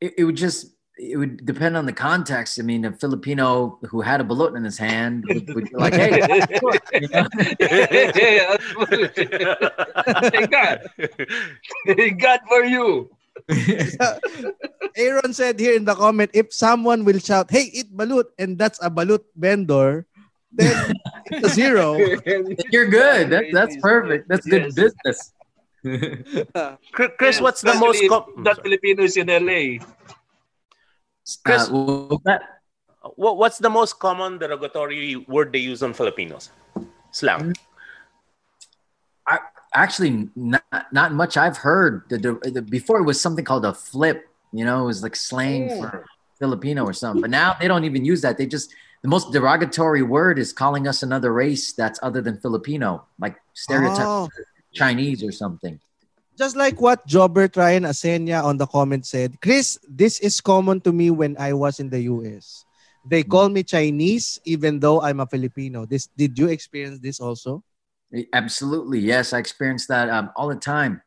[0.00, 2.58] it, it would just it would depend on the context.
[2.58, 5.94] I mean, a Filipino who had a balut in his hand would, would be like,
[5.94, 6.22] "Hey,
[7.00, 7.26] you know?
[7.58, 9.26] yeah, absolutely.
[10.30, 10.76] Thank God.
[11.98, 13.10] Thank God for you.
[14.96, 18.78] Aaron said here in the comment, if someone will shout, "Hey, eat balut," and that's
[18.82, 20.06] a balut vendor,
[20.52, 20.94] then
[21.26, 21.98] it's a zero.
[22.72, 23.30] you're good.
[23.30, 24.28] That, that's perfect.
[24.28, 24.74] That's good Yes.
[24.74, 25.18] business."
[26.94, 29.84] Chris, Chris, what's the most com- that Filipino is in LA?
[31.44, 32.16] Chris, Uh,
[33.20, 36.48] what, what's the most common derogatory word they use on Filipinos?
[37.12, 37.52] Slang.
[37.52, 37.52] I,
[39.74, 40.62] actually, not,
[40.92, 42.04] not much I've heard.
[42.08, 44.28] The, the, the, before it was something called a flip.
[44.52, 45.80] You know, it was like slang oh.
[45.80, 46.06] for
[46.38, 47.20] Filipino or something.
[47.20, 48.38] But now they don't even use that.
[48.38, 48.72] They just
[49.02, 54.06] the most derogatory word is calling us another race that's other than Filipino, like stereotype
[54.06, 54.28] Oh.
[54.72, 55.78] Chinese or something.
[56.38, 60.92] Just like what Jobert Ryan Asenya on the comment said, Chris, this is common to
[60.92, 62.64] me when I was in the US.
[63.06, 65.84] They call me Chinese even though I'm a Filipino.
[65.86, 67.62] This did you experience this also?
[68.32, 71.02] Absolutely, yes, I experience that um, all the time.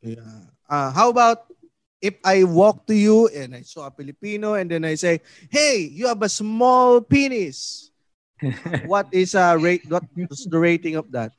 [0.00, 0.48] Yeah.
[0.68, 1.44] Uh, how about
[2.00, 5.20] if I walk to you and I saw a Filipino and then I say,
[5.50, 7.90] "Hey, you have a small penis."
[8.86, 9.82] what is uh rate?
[9.90, 11.32] What is the rating of that?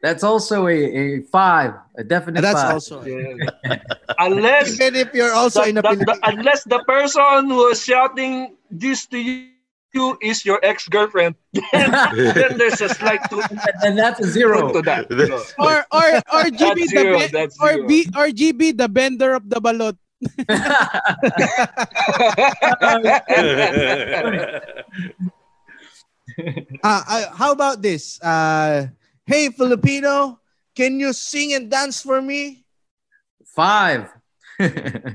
[0.00, 2.72] That's also a, a five, a definite That's five.
[2.72, 3.52] also Yeah.
[4.18, 7.84] unless even if you're also the- in a the- the- unless the person who is
[7.84, 9.51] shouting this to you
[10.22, 11.34] is your ex-girlfriend,
[11.72, 13.44] then, then there's a slight to,
[13.84, 14.72] and that's a zero.
[14.72, 15.10] to that.
[15.10, 15.42] you know.
[15.58, 17.86] Or or or GB That's the zero, be- or zero.
[17.88, 19.96] B or GB the bender of the balut.
[26.82, 28.20] Uh, uh, how about this?
[28.22, 28.86] Uh,
[29.26, 30.40] hey, Filipino,
[30.74, 32.64] can you sing and dance for me?
[33.44, 34.08] Five.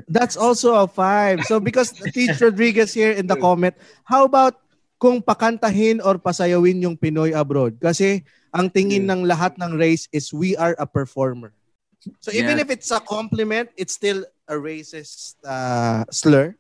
[0.07, 1.43] That's also a five.
[1.45, 4.59] So because Teach Rodriguez here in the comment, how about
[4.97, 7.77] kung pakantahin or pasayawin yung Pinoy abroad?
[7.77, 11.53] Kasi ang tingin ng lahat ng race is we are a performer.
[12.21, 12.65] So even Yeah.
[12.65, 16.55] if it's a compliment, it's still a racist uh, slur.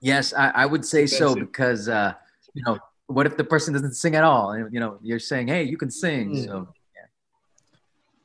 [0.00, 2.14] Yes, I, I would say so because uh,
[2.54, 2.78] you know,
[3.10, 4.54] what if the person doesn't sing at all?
[4.54, 6.44] You know, you're saying, "Hey, you can sing." Mm.
[6.46, 6.54] So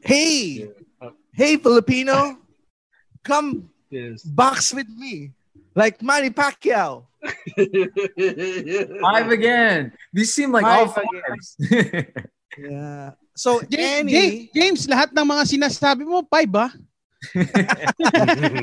[0.04, 0.68] Hey,
[1.32, 2.38] hey, Filipino,
[3.24, 4.26] come Yes.
[4.26, 5.32] box with me.
[5.76, 7.06] Like Manny Pacquiao.
[9.02, 9.94] five again.
[10.12, 11.58] These seem like all Five fives.
[12.58, 13.18] Yeah.
[13.34, 16.70] So James, any James, lahat ng mga sinasabi mo, five ba?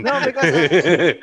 [0.05, 1.17] no because uh,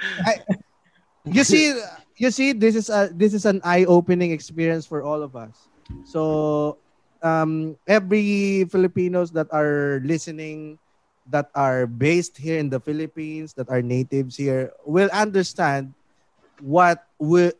[1.29, 1.69] you see
[2.17, 5.69] you see this is a this is an eye-opening experience for all of us.
[6.01, 6.81] So
[7.21, 10.81] um every Filipinos that are listening
[11.29, 15.93] that are based here in the Philippines that are natives here will understand
[16.59, 17.05] what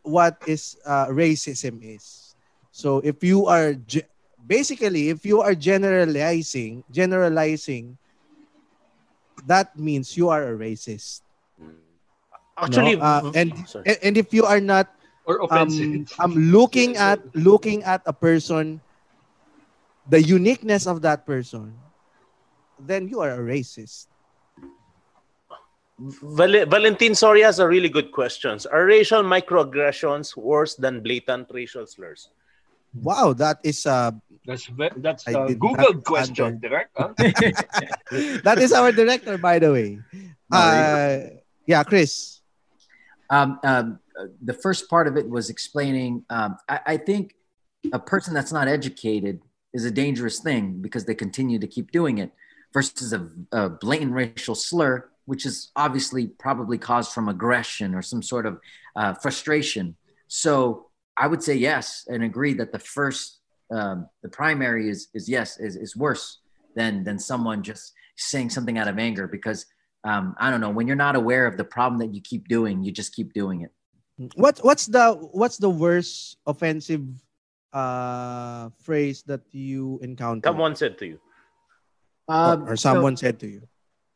[0.02, 2.34] what is uh, racism is.
[2.70, 4.08] So if you are ge-
[4.40, 7.98] basically if you are generalizing generalizing
[9.46, 11.22] that means you are a racist.
[12.58, 13.54] Actually, No, uh, and,
[13.86, 14.88] and and if you are not
[15.24, 15.88] or offensive.
[15.92, 18.80] um, I'm looking at looking at a person,
[20.06, 21.74] the uniqueness of that person,
[22.80, 24.06] then you are a racist.
[25.98, 28.66] Val- Valentin Soria has a really good questions.
[28.66, 32.30] Are racial microaggressions worse than blatant racial slurs?
[32.94, 34.14] Wow, that is a
[34.46, 36.90] That's ve- that's I a did Google question, direct.
[36.96, 37.12] Huh?
[37.18, 39.98] that is our director, by the way.
[40.50, 42.40] Uh, yeah, Chris.
[43.28, 46.24] um, um, uh, the first part of it was explaining.
[46.30, 47.34] Um, I, I think
[47.92, 49.42] a person that's not educated
[49.74, 52.32] is a dangerous thing because they continue to keep doing it,
[52.72, 58.22] versus a, a blatant racial slur, which is obviously probably caused from aggression or some
[58.22, 58.60] sort of
[58.96, 59.96] uh, frustration.
[60.26, 63.40] So I would say yes and agree that the first,
[63.70, 66.38] um, the primary is is yes is, is worse
[66.74, 69.66] than than someone just saying something out of anger because
[70.04, 72.82] um, I don't know when you're not aware of the problem that you keep doing,
[72.82, 73.72] you just keep doing it.
[74.34, 77.04] What what's the what's the worst offensive
[77.72, 80.48] uh phrase that you encountered?
[80.48, 81.20] Someone said to you.
[82.28, 83.62] Um, or so someone said to you.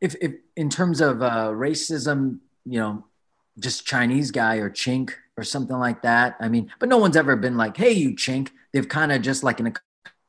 [0.01, 3.05] if, if in terms of uh, racism, you know,
[3.59, 6.35] just Chinese guy or chink or something like that.
[6.39, 9.43] I mean, but no one's ever been like, "Hey, you chink." They've kind of just
[9.43, 9.73] like in a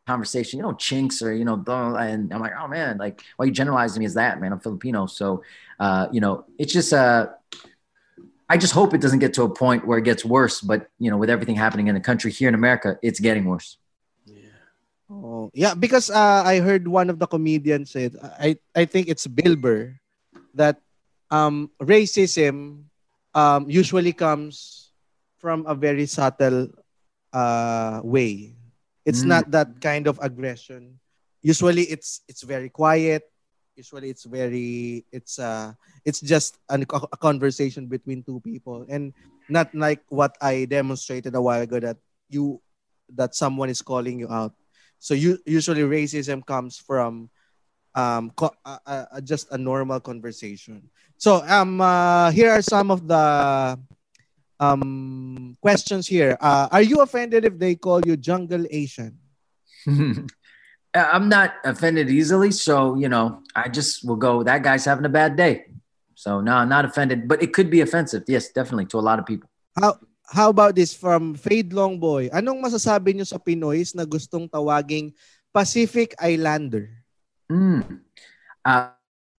[0.06, 3.46] conversation, you know, chinks or you know, blah, and I'm like, oh man, like why
[3.46, 4.52] you generalizing me as that, man?
[4.52, 5.42] I'm Filipino, so
[5.80, 7.28] uh, you know, it's just uh,
[8.48, 10.60] I just hope it doesn't get to a point where it gets worse.
[10.60, 13.78] But you know, with everything happening in the country here in America, it's getting worse.
[15.22, 19.26] Oh, yeah, because uh, I heard one of the comedians said, I, I think it's
[19.26, 19.94] Bill Burr,
[20.54, 20.80] that
[21.30, 22.84] um, racism
[23.34, 24.90] um, usually comes
[25.38, 26.68] from a very subtle
[27.32, 28.56] uh, way.
[29.04, 29.28] It's Mm.
[29.28, 30.98] not that kind of aggression.
[31.42, 33.22] Usually, it's it's very quiet.
[33.76, 39.12] Usually, it's very it's uh it's just an, a conversation between two people, and
[39.48, 41.98] not like what I demonstrated a while ago that
[42.32, 42.62] you
[43.12, 44.56] that someone is calling you out.
[45.04, 47.28] So you usually racism comes from
[47.92, 50.88] um co- uh, uh, just a normal conversation.
[51.20, 53.76] So um uh, here are some of the
[54.56, 56.40] um questions here.
[56.40, 59.20] Uh, are you offended if they call you Jungle Asian?
[60.94, 64.40] I'm not offended easily, so you know, I just will go.
[64.40, 65.68] That guy's having a bad day.
[66.16, 68.24] So no, I'm not offended, but it could be offensive.
[68.24, 69.50] Yes, definitely to a lot of people.
[69.76, 72.32] How how about this from Fade Longboy?
[72.32, 75.12] Anong masasabi niyo sa Pinoys na gustong tawaging
[75.52, 76.90] Pacific Islander?
[77.52, 78.00] Mm.
[78.64, 78.88] Uh,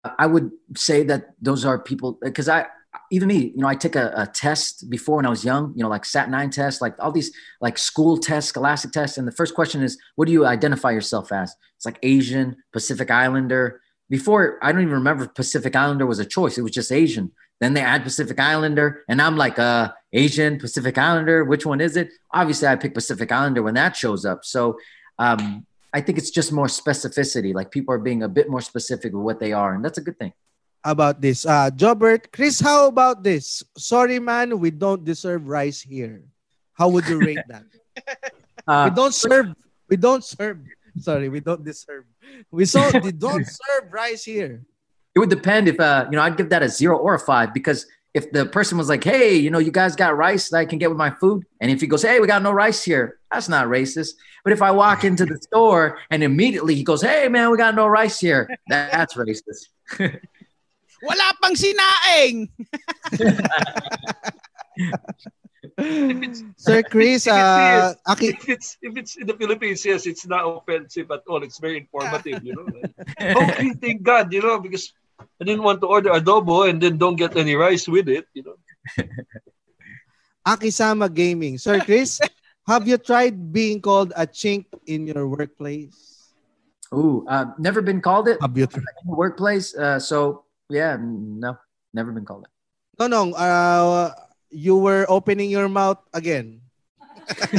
[0.06, 2.70] I would say that those are people because I
[3.12, 5.84] even me, you know, I took a, a test before when I was young, you
[5.84, 7.32] know, like SAT nine test, like all these
[7.62, 11.32] like school tests, scholastic tests, and the first question is, what do you identify yourself
[11.32, 11.56] as?
[11.76, 13.82] It's like Asian, Pacific Islander.
[14.10, 17.32] Before I don't even remember if Pacific Islander was a choice; it was just Asian.
[17.60, 21.44] Then they add Pacific Islander, and I'm like, uh, Asian, Pacific Islander.
[21.44, 22.10] Which one is it?
[22.32, 24.46] Obviously, I pick Pacific Islander when that shows up.
[24.46, 24.78] So.
[25.18, 27.54] Um, I think it's just more specificity.
[27.54, 30.02] Like people are being a bit more specific with what they are, and that's a
[30.02, 30.34] good thing.
[30.84, 31.46] How about this?
[31.46, 33.64] Uh, Jobert, Chris, how about this?
[33.78, 36.22] Sorry, man, we don't deserve rice here.
[36.74, 37.64] How would you rate that?
[38.68, 39.54] Uh, we don't serve.
[39.90, 40.58] We don't serve.
[40.98, 42.06] Sorry, we don't deserve.
[42.50, 44.66] We so we don't serve rice here.
[45.14, 47.54] It would depend if uh, you know, I'd give that a zero or a five
[47.54, 47.86] because
[48.16, 50.80] if the person was like, "Hey, you know, you guys got rice that I can
[50.80, 53.50] get with my food," and if he goes, "Hey, we got no rice here," that's
[53.50, 54.16] not racist.
[54.44, 57.76] But if I walk into the store and immediately he goes, "Hey, man, we got
[57.76, 59.68] no rice here," that's racist.
[60.00, 62.50] Wala pang sinaing.
[66.56, 70.08] Sir Chris, If it's, uh, yes, Aki, if it's if it's in the Philippines, yes,
[70.08, 71.44] it's not offensive at all.
[71.44, 72.64] It's very informative, you know.
[73.44, 77.16] okay, thank God, you know, because I didn't want to order adobo and then don't
[77.16, 78.58] get any rice with it, you know.
[80.48, 81.58] Akisama Gaming.
[81.58, 82.22] Sir Chris,
[82.68, 86.32] have you tried being called a chink in your workplace?
[86.94, 88.86] Ooh, uh, never been called it Have you tried?
[89.04, 89.76] in the workplace.
[89.76, 91.58] Uh, so yeah, no,
[91.94, 92.52] never been called it.
[93.00, 93.34] No, no.
[93.34, 94.14] Uh,
[94.50, 96.62] you were opening your mouth again.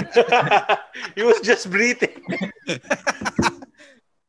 [1.16, 2.22] he was just breathing.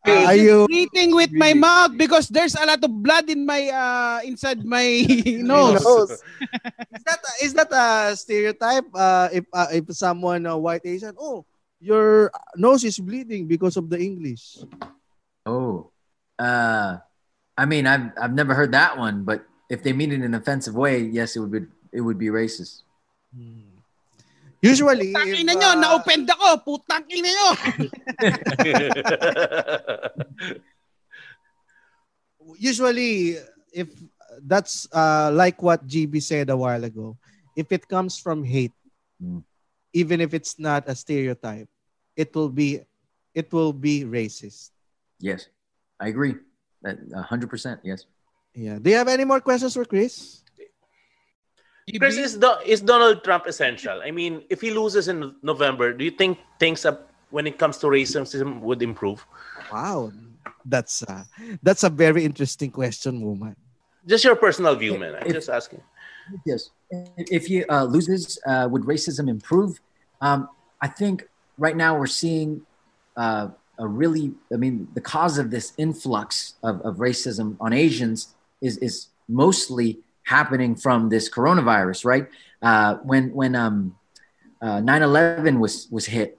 [0.08, 0.66] Are you?
[0.68, 5.04] Breathing with my mouth because there's a lot of blood in my uh inside my
[5.44, 5.84] nose.
[5.84, 6.24] Nose.
[6.96, 8.88] is that is that a stereotype?
[8.94, 11.46] Uh, if uh, if someone uh, white Asian, oh,
[11.80, 14.64] your nose is bleeding because of the English.
[15.46, 15.92] Oh,
[16.40, 16.98] uh,
[17.58, 20.36] I mean, I've I've never heard that one, but if they mean it in an
[20.36, 22.84] offensive way, yes, it would be it would be racist.
[24.62, 26.48] Usually, Putang if, ina nyo, uh, na-offend ako.
[26.66, 27.50] Putang ina nyo.
[32.58, 33.38] usually
[33.72, 33.88] if
[34.46, 37.18] that's uh, like what GB said a while ago,
[37.56, 38.74] if it comes from hate,
[39.18, 39.42] Mm.
[39.94, 41.66] even if it's not a stereotype,
[42.16, 42.86] it will be
[43.34, 44.70] it will be racist.
[45.18, 45.50] Yes,
[46.00, 46.38] I agree.
[46.86, 47.82] That hundred percent.
[47.82, 48.06] Yes.
[48.54, 48.78] Yeah.
[48.78, 50.46] Do you have any more questions for Chris?
[51.96, 54.02] Chris, is, Do- is Donald Trump essential?
[54.04, 57.78] I mean, if he loses in November, do you think things up when it comes
[57.80, 59.26] to racism would improve?
[59.72, 60.12] Wow,
[60.66, 61.24] that's uh,
[61.64, 63.56] that's a very interesting question, woman.
[64.06, 65.16] Just your personal view, man.
[65.16, 65.82] I'm If- just asking.
[66.46, 66.72] Yes.
[67.18, 69.80] If he uh, loses, uh, would racism improve?
[70.20, 70.50] Um,
[70.82, 71.28] I think
[71.58, 72.62] right now we're seeing
[73.16, 73.48] uh,
[73.80, 78.78] a really, I mean, the cause of this influx of, of racism on Asians is,
[78.80, 82.28] is mostly happening from this coronavirus, right?
[82.62, 83.96] Uh, when when um,
[84.62, 86.38] uh, 9/11 was was hit,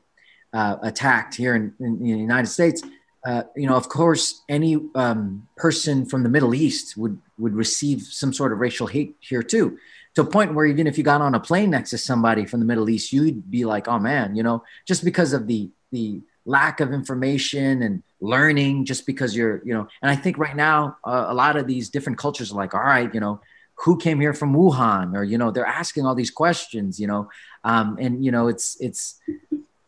[0.53, 2.83] uh, attacked here in, in, the United States,
[3.27, 8.03] uh, you know, of course, any um, person from the Middle East would would receive
[8.03, 9.79] some sort of racial hate here too,
[10.15, 12.61] to a point where even if you got on a plane next to somebody from
[12.61, 16.21] the Middle East, you'd be like, oh man, you know, just because of the the
[16.45, 20.97] lack of information and learning, just because you're, you know, and I think right now
[21.05, 23.41] uh, a lot of these different cultures are like, all right, you know,
[23.85, 27.29] who came here from Wuhan, or you know, they're asking all these questions, you know,
[27.65, 29.21] um, and you know, it's it's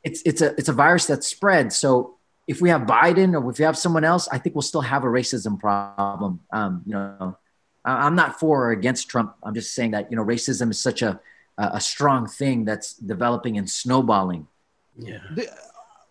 [0.05, 1.73] it's it's a it's a virus that spread.
[1.73, 4.81] So if we have Biden or if we have someone else, I think we'll still
[4.81, 6.41] have a racism problem.
[6.53, 7.37] Um, you know,
[7.85, 9.35] I- I'm not for or against Trump.
[9.43, 11.21] I'm just saying that you know racism is such a
[11.59, 14.47] a a strong thing that's developing and snowballing.
[14.97, 15.19] Yeah.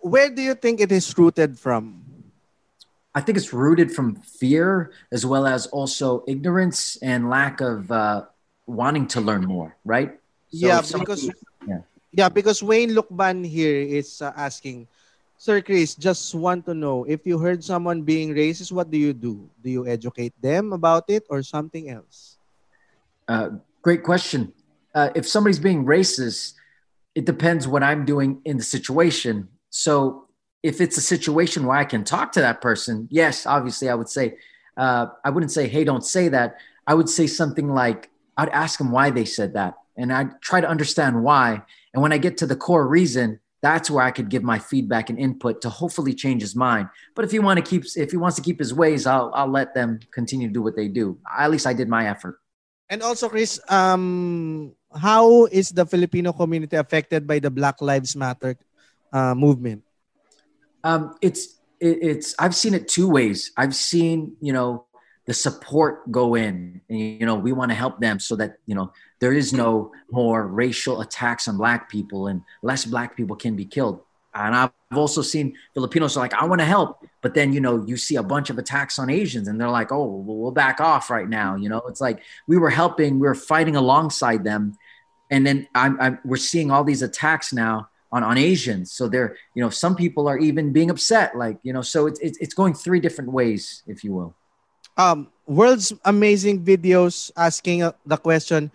[0.01, 2.08] Where do you think it is rooted from?
[3.15, 8.25] I think it's rooted from fear as well as also ignorance and lack of uh,
[8.67, 10.13] wanting to learn more, right?
[10.53, 11.29] So yeah, because
[11.67, 11.81] yeah.
[12.11, 14.87] yeah, because Wayne Lukban here is uh, asking,
[15.37, 19.13] Sir Chris, just want to know if you heard someone being racist, what do you
[19.13, 19.49] do?
[19.63, 22.37] Do you educate them about it or something else?
[23.27, 24.53] Uh, great question.
[24.93, 26.53] Uh, if somebody's being racist,
[27.15, 29.49] it depends what I'm doing in the situation.
[29.69, 30.28] So
[30.63, 34.09] if it's a situation where I can talk to that person, yes, obviously I would
[34.09, 34.37] say,
[34.77, 36.57] uh, I wouldn't say, hey, don't say that.
[36.85, 39.75] I would say something like, I'd ask them why they said that.
[39.95, 41.61] And I'd try to understand why.
[41.93, 45.09] And when I get to the core reason, that's where I could give my feedback
[45.09, 46.87] and input to hopefully change his mind.
[47.15, 49.51] But if he want to keep, if he wants to keep his ways, I'll, I'll
[49.51, 51.19] let them continue to do what they do.
[51.27, 52.39] At least I did my effort.
[52.89, 58.57] And also, Chris, um, how is the Filipino community affected by the Black Lives Matter
[59.11, 59.83] uh, movement?
[60.83, 63.51] Um, it's it, it's I've seen it two ways.
[63.57, 64.85] I've seen you know
[65.25, 68.75] the support go in, and you know we want to help them so that you
[68.75, 73.55] know there is no more racial attacks on Black people and less Black people can
[73.55, 74.01] be killed.
[74.33, 77.83] And I've also seen Filipinos are like, I want to help, but then you know
[77.85, 80.79] you see a bunch of attacks on Asians, and they're like, oh, well, we'll back
[80.79, 81.55] off right now.
[81.55, 84.77] You know, it's like we were helping, we were fighting alongside them,
[85.29, 88.91] and then I'm, I'm we're seeing all these attacks now on on Asians.
[88.91, 91.81] So they're you know some people are even being upset, like you know.
[91.81, 94.35] So it's it's, it's going three different ways, if you will.
[94.97, 98.67] Um, World's Amazing Videos asking uh, the question,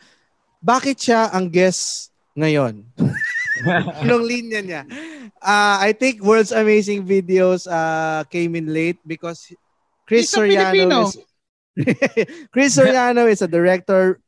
[0.64, 2.88] bakit siya ang guest ngayon?
[4.02, 4.82] Anong linya niya?
[5.38, 9.52] Uh, I think World's Amazing Videos uh, came in late because
[10.08, 10.34] Chris He's.
[10.34, 11.20] Soriano is
[12.54, 14.18] Chris Soriano is a director,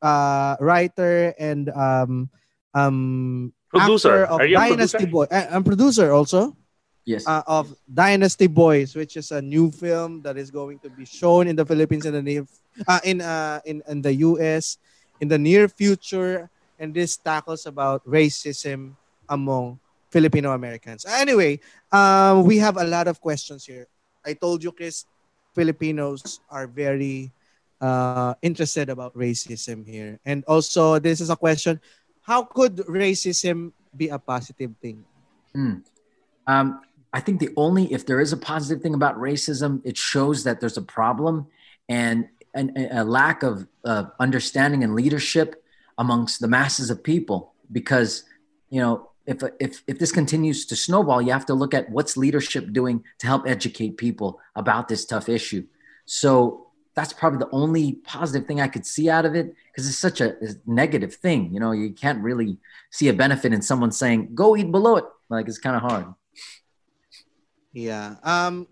[0.00, 2.30] uh, writer, and um,
[2.72, 4.24] um, Producer.
[4.24, 5.12] actor of Are you Dynasty producer?
[5.12, 5.26] Boy.
[5.30, 6.56] Uh, I'm producer also
[7.04, 7.28] Yes.
[7.28, 11.46] uh, of Dynasty Boys, which is a new film that is going to be shown
[11.48, 12.46] in the Philippines in the near,
[12.88, 14.78] uh, in uh, in in the U.S.
[15.20, 16.48] in the near future,
[16.80, 18.96] and this tackles about racism
[19.28, 19.78] among
[20.08, 21.04] Filipino Americans.
[21.04, 21.60] Anyway,
[21.92, 23.84] um, we have a lot of questions here.
[24.24, 25.04] I told you, Chris,
[25.52, 27.28] Filipinos are very
[27.84, 31.84] uh, interested about racism here, and also this is a question:
[32.24, 35.04] How could racism be a positive thing?
[35.54, 35.84] Hmm.
[36.46, 36.80] Um,
[37.12, 40.60] I think the only if there is a positive thing about racism, it shows that
[40.60, 41.46] there's a problem
[41.88, 45.62] and, and a lack of uh, understanding and leadership
[45.98, 47.52] amongst the masses of people.
[47.70, 48.24] Because
[48.70, 52.16] you know, if if if this continues to snowball, you have to look at what's
[52.16, 55.66] leadership doing to help educate people about this tough issue.
[56.06, 56.63] So
[56.94, 60.20] that's probably the only positive thing I could see out of it because it's such
[60.20, 60.34] a
[60.66, 61.52] negative thing.
[61.52, 62.58] You know, you can't really
[62.90, 66.06] see a benefit in someone saying, "Go eat balut." Like it's kind of hard.
[67.72, 68.16] Yeah.
[68.22, 68.68] Um,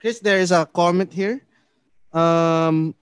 [0.00, 1.44] Chris, there is a comment here.
[2.12, 2.94] Um,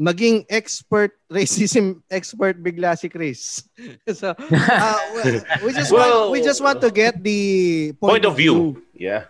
[0.00, 3.62] maging expert racism expert bigla si Chris.
[4.14, 8.36] so uh, we- we just Well- want we just want to get the Point of
[8.36, 8.82] view.
[8.94, 9.24] Yeah.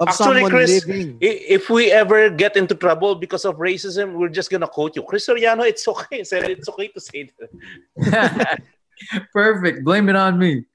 [0.00, 1.16] Of Actually, someone Chris, living.
[1.20, 5.02] if we ever get into trouble because of racism, we're just gonna quote you.
[5.02, 6.24] Chris Soriano, it's okay.
[6.24, 8.58] Said it's okay to say that.
[9.32, 9.82] Perfect.
[9.84, 10.64] Blame it on me.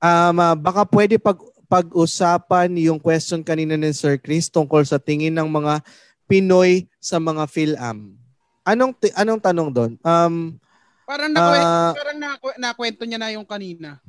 [0.00, 1.36] Um, ah, baka pwede pag
[1.68, 5.84] pag-usapan yung question kanina ni Sir Chris tungkol sa tingin ng mga
[6.24, 8.16] Pinoy sa mga PhilAm.
[8.64, 9.92] Anong ti- anong tanong doon?
[10.00, 10.56] Um,
[11.04, 11.92] Parang nakwe- Ah.
[11.92, 14.00] parang nakwe- nakwento niya na yung kanina.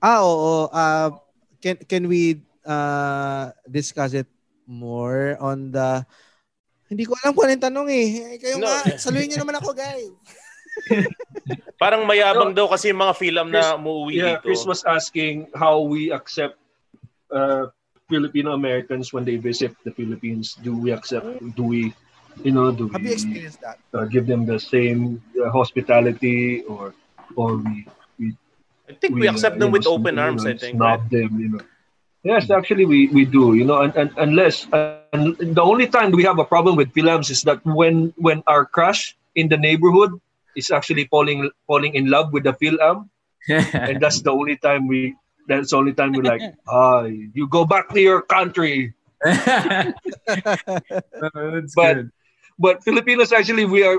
[0.00, 0.70] Ah, oo.
[0.72, 1.10] Uh,
[1.66, 4.30] can, can we uh, discuss it
[4.70, 6.06] more on the...
[6.86, 8.06] Hindi ko alam kung ano yung tanong eh.
[8.14, 8.70] Eh, Kayo No.
[8.70, 10.06] nga, saluhin niyo naman ako, guys.
[11.82, 14.42] Parang mayabang daw kasi yung mga film na Chris- umuwi Yeah, dito.
[14.46, 16.54] Chris was asking how we accept
[17.34, 17.66] uh,
[18.06, 20.54] Filipino Americans when they visit the Philippines.
[20.62, 21.26] Do we accept?
[21.58, 21.90] Do we,
[22.46, 23.82] you know, do Have you we experienced that?
[23.90, 26.94] uh, give them the same uh, hospitality, or
[27.34, 27.95] or we we
[28.88, 30.80] I think we, accept them you know, with open you arms, know, I think.
[30.80, 31.10] right?
[31.10, 31.60] Them, you know.
[32.22, 33.54] Yes, actually, we, we do.
[33.54, 37.30] You know, and, and unless and the only time we have a problem with Fil-Ams
[37.30, 40.10] is that when when our crush in the neighborhood
[40.56, 43.10] is actually falling falling in love with the Fil-Am,
[43.48, 45.14] and that's the only time we.
[45.48, 48.94] That's the only time we're like, ah, you go back to your country.
[49.24, 49.94] That's
[51.74, 52.10] But- good.
[52.58, 53.98] but Filipinos actually we are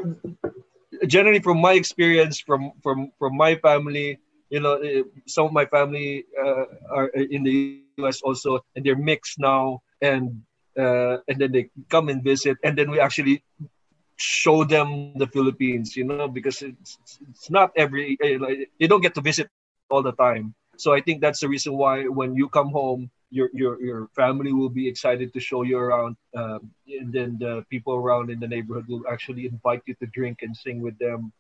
[1.08, 4.20] generally from my experience from from from my family
[4.50, 8.22] you know, eh, some of my family uh, are in the U.S.
[8.22, 10.42] also, and they're mixed now, and
[10.78, 13.44] uh, and then they come and visit, and then we actually
[14.18, 16.98] show them the Philippines, you know, because it's
[17.30, 19.50] it's not every eh, like, you don't get to visit
[19.90, 20.54] all the time.
[20.78, 24.54] So I think that's the reason why when you come home, your your your family
[24.54, 28.48] will be excited to show you around, um, and then the people around in the
[28.48, 31.34] neighborhood will actually invite you to drink and sing with them.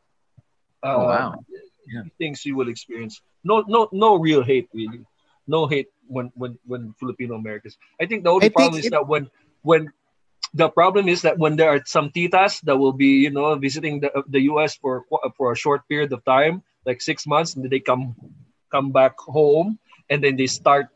[0.84, 1.44] Oh, Uh, wow.
[1.88, 2.04] Yeah.
[2.18, 3.22] Things you will experience.
[3.44, 5.02] No, no, no real hate really.
[5.48, 7.78] No hate when when when Filipino Americans.
[8.02, 9.30] I think the only I problem is it- that when
[9.64, 9.91] when
[10.54, 13.99] the problem is that when there are some titas that will be you know visiting
[14.02, 15.06] the, the US for
[15.38, 18.16] for a short period of time, like six months, and then they come
[18.72, 19.80] come back home,
[20.10, 20.88] and then they start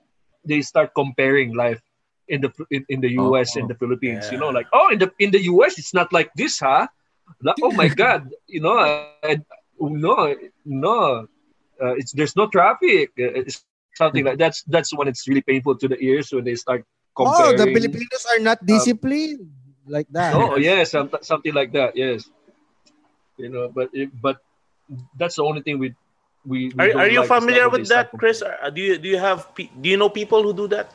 [0.46, 1.82] they start comparing life
[2.28, 4.30] in the in, in the US and the Philippines.
[4.32, 6.88] You know, like oh, in the in the US it's not like this, huh?
[7.42, 8.98] Like, oh my God, you know, I,
[9.90, 10.36] no,
[10.66, 11.28] no,
[11.82, 13.10] uh, it's there's no traffic.
[13.18, 16.56] Uh, It's something like that's that's when it's really painful to the ears when they
[16.56, 16.86] start
[17.18, 19.52] Oh, the Filipinos are not disciplined
[19.86, 20.34] like that.
[20.34, 21.96] Oh yes, some, something like that.
[21.96, 22.24] Yes,
[23.38, 24.40] you know, but it, but
[25.18, 25.94] that's the only thing we
[26.46, 26.72] we.
[26.72, 28.42] we Are, are you like is familiar with that, Chris?
[28.42, 30.92] Uh, Do you do you have do you know people who do that?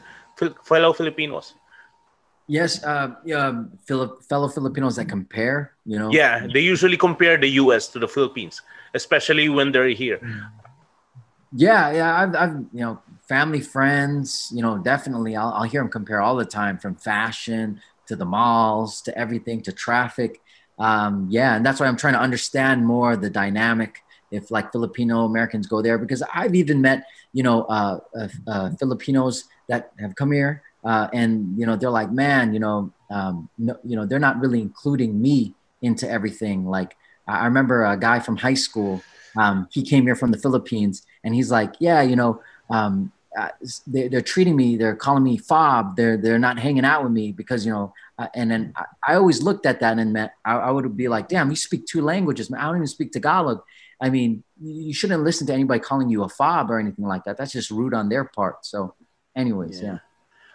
[0.65, 1.55] Fellow Filipinos.
[2.48, 6.12] Yes, uh, um, Philip, fellow Filipinos that compare, you know.
[6.12, 7.89] Yeah, they usually compare the U.S.
[7.89, 8.62] to the Philippines,
[8.94, 10.20] especially when they're here.
[11.52, 12.23] Yeah, yeah.
[12.23, 15.35] I've, I've, you know, family, friends, you know, definitely.
[15.35, 19.62] I'll, I'll hear them compare all the time from fashion to the malls to everything
[19.62, 20.40] to traffic.
[20.78, 25.24] Um, yeah, and that's why I'm trying to understand more the dynamic if like Filipino
[25.24, 30.14] Americans go there because I've even met, you know, uh, uh, uh, Filipinos that have
[30.14, 34.07] come here uh, and you know they're like, man, you know, um, no, you know,
[34.07, 36.66] they're not really including me into everything.
[36.66, 36.97] Like
[37.28, 39.03] I remember a guy from high school.
[39.36, 42.40] Um, he came here from the Philippines, and he's like, "Yeah, you know,
[42.70, 43.48] um, uh,
[43.86, 44.77] they, they're treating me.
[44.77, 45.97] They're calling me fob.
[45.97, 49.15] They're they're not hanging out with me because you know." Uh, and then I, I
[49.16, 52.01] always looked at that and meant I, I would be like, "Damn, you speak two
[52.03, 52.48] languages.
[52.48, 52.61] Man.
[52.61, 53.62] I don't even speak Tagalog.
[54.01, 57.36] I mean, you shouldn't listen to anybody calling you a fob or anything like that.
[57.36, 58.94] That's just rude on their part." So,
[59.36, 59.98] anyways, yeah.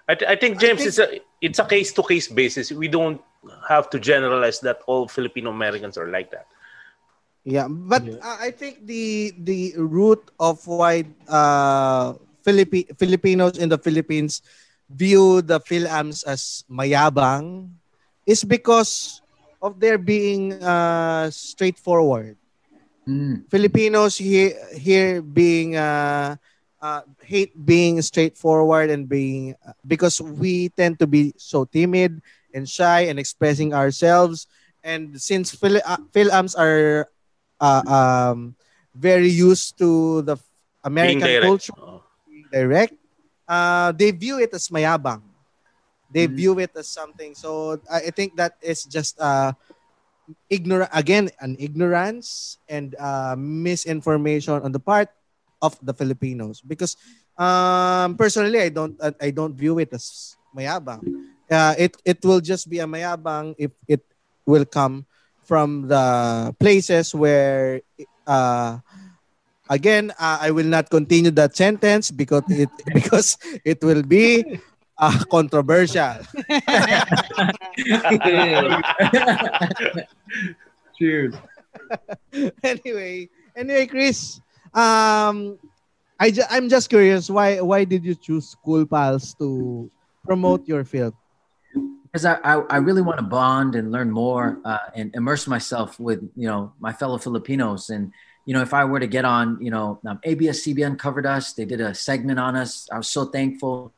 [0.08, 2.72] I, th- I think James, it's a it's a case to case basis.
[2.72, 3.22] We don't
[3.70, 6.48] have to generalize that all Filipino Americans are like that.
[7.44, 12.14] Yeah, but uh, I think the the root of why uh
[12.44, 14.42] Philippi- Filipinos in the Philippines
[14.90, 17.74] view the Fil-Ams as mayabang
[18.26, 19.22] is because
[19.62, 22.38] of their being uh straightforward.
[23.50, 26.36] Filipinos here here being uh,
[26.82, 29.56] uh hate being straightforward and being
[29.88, 32.22] because we tend to be so timid
[32.54, 34.48] and shy and expressing ourselves
[34.84, 37.08] and since Phil- uh, Fil-Ams are
[37.60, 38.56] uh, um,
[38.96, 40.38] very used to the
[40.84, 41.38] American direct.
[41.38, 41.74] culture,
[42.28, 42.94] being direct.
[43.48, 45.22] Uh, they view it as mayabang.
[46.10, 47.36] They view it as something.
[47.36, 49.54] So I, I think that is just uh,
[50.50, 55.10] ignorant again, an ignorance and uh, misinformation on the part
[55.62, 56.62] of the Filipinos.
[56.62, 56.98] Because
[57.38, 61.06] um, personally, I don't I, I don't view it as mayabang.
[61.50, 64.04] Uh, it it will just be a mayabang if it
[64.46, 65.06] will come
[65.44, 67.82] from the places where
[68.28, 68.78] uh
[69.70, 74.44] again uh, I will not continue that sentence because it because it will be
[75.02, 76.22] uh, controversial.
[80.98, 81.34] Cheers.
[82.64, 84.40] anyway, anyway, Chris,
[84.74, 85.58] um,
[86.20, 89.90] I I'm just curious why why did you choose KOOLPALS to
[90.26, 91.14] promote your film?
[92.12, 96.00] because I, I, I really want to bond and learn more uh, and immerse myself
[96.00, 98.12] with you know my fellow Filipinos and
[98.46, 101.66] you know if I were to get on you know um, ABS-CBN covered us they
[101.66, 103.94] did a segment on us I was so thankful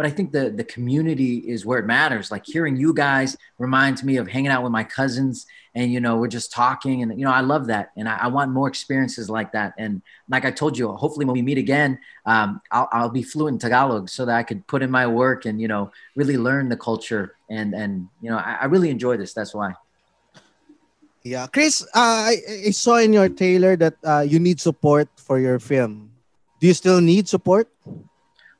[0.00, 2.30] but I think the the community is where it matters.
[2.30, 5.44] Like hearing you guys reminds me of hanging out with my cousins
[5.74, 7.90] and you know we're just talking and you know I love that.
[7.98, 9.74] And I, I want more experiences like that.
[9.76, 10.00] And
[10.30, 13.58] like I told you hopefully when we meet again um, I'll, I'll be fluent in
[13.58, 16.78] Tagalog so that I could put in my work and you know really learn the
[16.78, 17.36] culture.
[17.50, 19.34] And and you know I, I really enjoy this.
[19.34, 19.74] That's why.
[21.22, 22.36] Yeah, Chris, uh, I,
[22.68, 26.08] I saw in your trailer that uh, you need support for your film.
[26.58, 27.68] Do you still need support?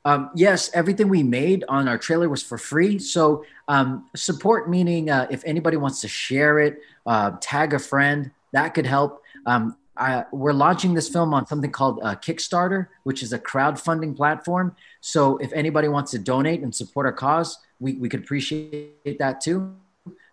[0.03, 2.97] Um, yes, everything we made on our trailer was for free.
[2.97, 8.31] So um, support meaning uh, if anybody wants to share it, uh, tag a friend,
[8.53, 9.21] that could help.
[9.45, 14.15] Um, I, we're launching this film on something called uh, Kickstarter, which is a crowdfunding
[14.15, 14.75] platform.
[15.01, 19.41] So if anybody wants to donate and support our cause, we, we could appreciate that
[19.41, 19.75] too.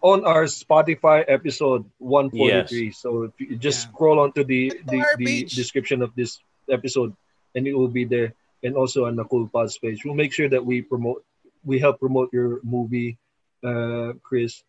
[0.01, 2.91] on our Spotify episode 143.
[2.91, 3.91] So if you just Yeah.
[3.93, 6.39] scroll onto the, the, our the description of this
[6.69, 7.15] episode
[7.55, 8.33] and it will be there.
[8.63, 10.03] And also on the Cool Pods page.
[10.05, 11.23] We'll make sure that we promote,
[11.63, 13.17] we help promote your movie,
[13.63, 14.63] uh, Chris.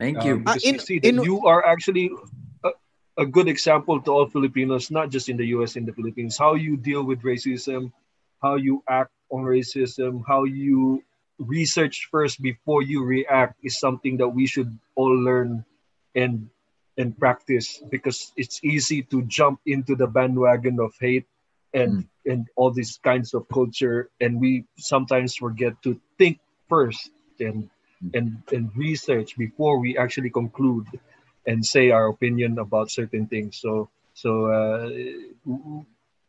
[0.00, 0.40] Thank you.
[0.40, 2.10] Um, Uh, in- we see that in- you are actually
[2.64, 2.70] a,
[3.18, 6.54] a good example to all Filipinos, not just in the US, in the Philippines, how
[6.54, 7.92] you deal with racism,
[8.40, 11.04] how you act on racism, how you
[11.38, 15.64] research first before you react is something that we should all learn
[16.14, 16.48] and
[16.98, 21.24] and practice because it's easy to jump into the bandwagon of hate
[21.74, 26.38] and and all these kinds of culture and we sometimes forget to think
[26.68, 27.68] first and
[28.14, 30.86] and and research before we actually conclude
[31.46, 34.90] and say our opinion about certain things so so uh,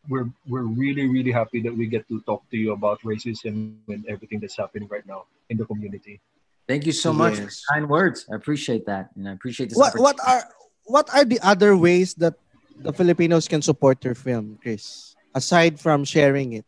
[0.10, 4.06] we're we're really really happy that we get to talk to you about racism and
[4.08, 6.20] everything that's happening right now in the community
[6.68, 8.26] Thank you so much for kind words.
[8.32, 9.78] I appreciate that, and I appreciate this.
[9.78, 10.48] What what are
[10.86, 12.36] what are the other ways that
[12.80, 15.13] the Filipinos can support your film, Chris?
[15.36, 16.66] Aside from sharing it.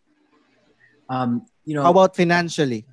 [1.10, 2.86] um, you know, How about financially?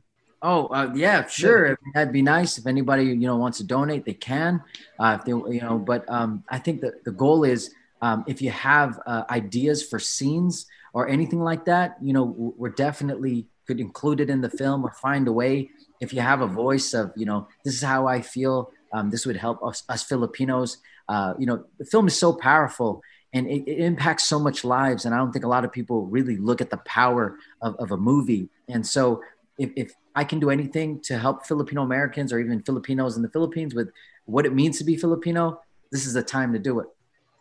[0.43, 1.69] Oh, uh, yeah, sure.
[1.69, 4.61] Mean, that'd be nice if anybody you know wants to donate, they can.
[4.99, 7.71] Uh, if they, you know, but um, I think that the goal is
[8.03, 12.25] um, if you have uh, ideas for scenes or anything like that, you know,
[12.59, 15.71] we're definitely could include it in the film or find a way.
[16.01, 18.73] If you have a voice of, you know, this is how I feel.
[18.93, 20.79] Um, this would help us, us Filipinos.
[21.09, 23.01] Uh, you know, the film is so powerful
[23.33, 25.05] and it, it impacts so much lives.
[25.05, 27.91] And I don't think a lot of people really look at the power of, of
[27.91, 28.49] a movie.
[28.69, 29.23] And so
[29.59, 33.31] if, if I can do anything to help Filipino Americans or even Filipinos in the
[33.31, 33.91] Philippines with
[34.27, 35.61] what it means to be Filipino,
[35.91, 36.87] this is the time to do it.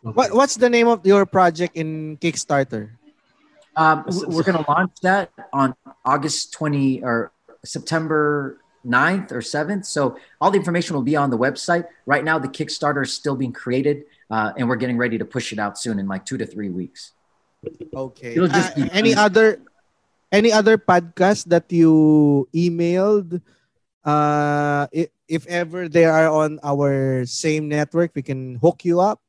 [0.02, 2.90] What what's the name of your project in Kickstarter?
[3.76, 5.74] Um, we're going to launch that on
[6.04, 7.32] August 20 or
[7.64, 9.86] September 9th or 7th.
[9.86, 11.86] So all the information will be on the website.
[12.04, 15.52] Right now, the Kickstarter is still being created, uh, and we're getting ready to push
[15.52, 17.12] it out soon in like two to three weeks.
[17.92, 18.40] Okay.
[18.40, 19.60] Uh, any other
[20.32, 23.44] any other podcast that you emailed?
[24.02, 29.20] Uh, if, if ever they are on our same network, we can hook you up.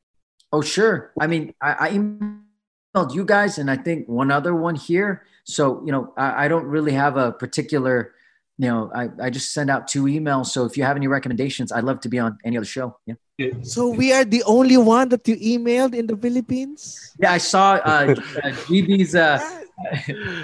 [0.50, 1.12] Oh, sure.
[1.20, 5.26] I mean, I, I emailed you guys and I think one other one here.
[5.44, 8.14] So, you know, I, I don't really have a particular,
[8.58, 10.46] you know, I, I just send out two emails.
[10.46, 12.96] So if you have any recommendations, I'd love to be on any other show.
[13.06, 13.14] Yeah.
[13.62, 17.14] So we are the only one that you emailed in the Philippines.
[17.18, 17.78] Yeah, I saw uh,
[18.44, 19.40] uh, GB's, uh,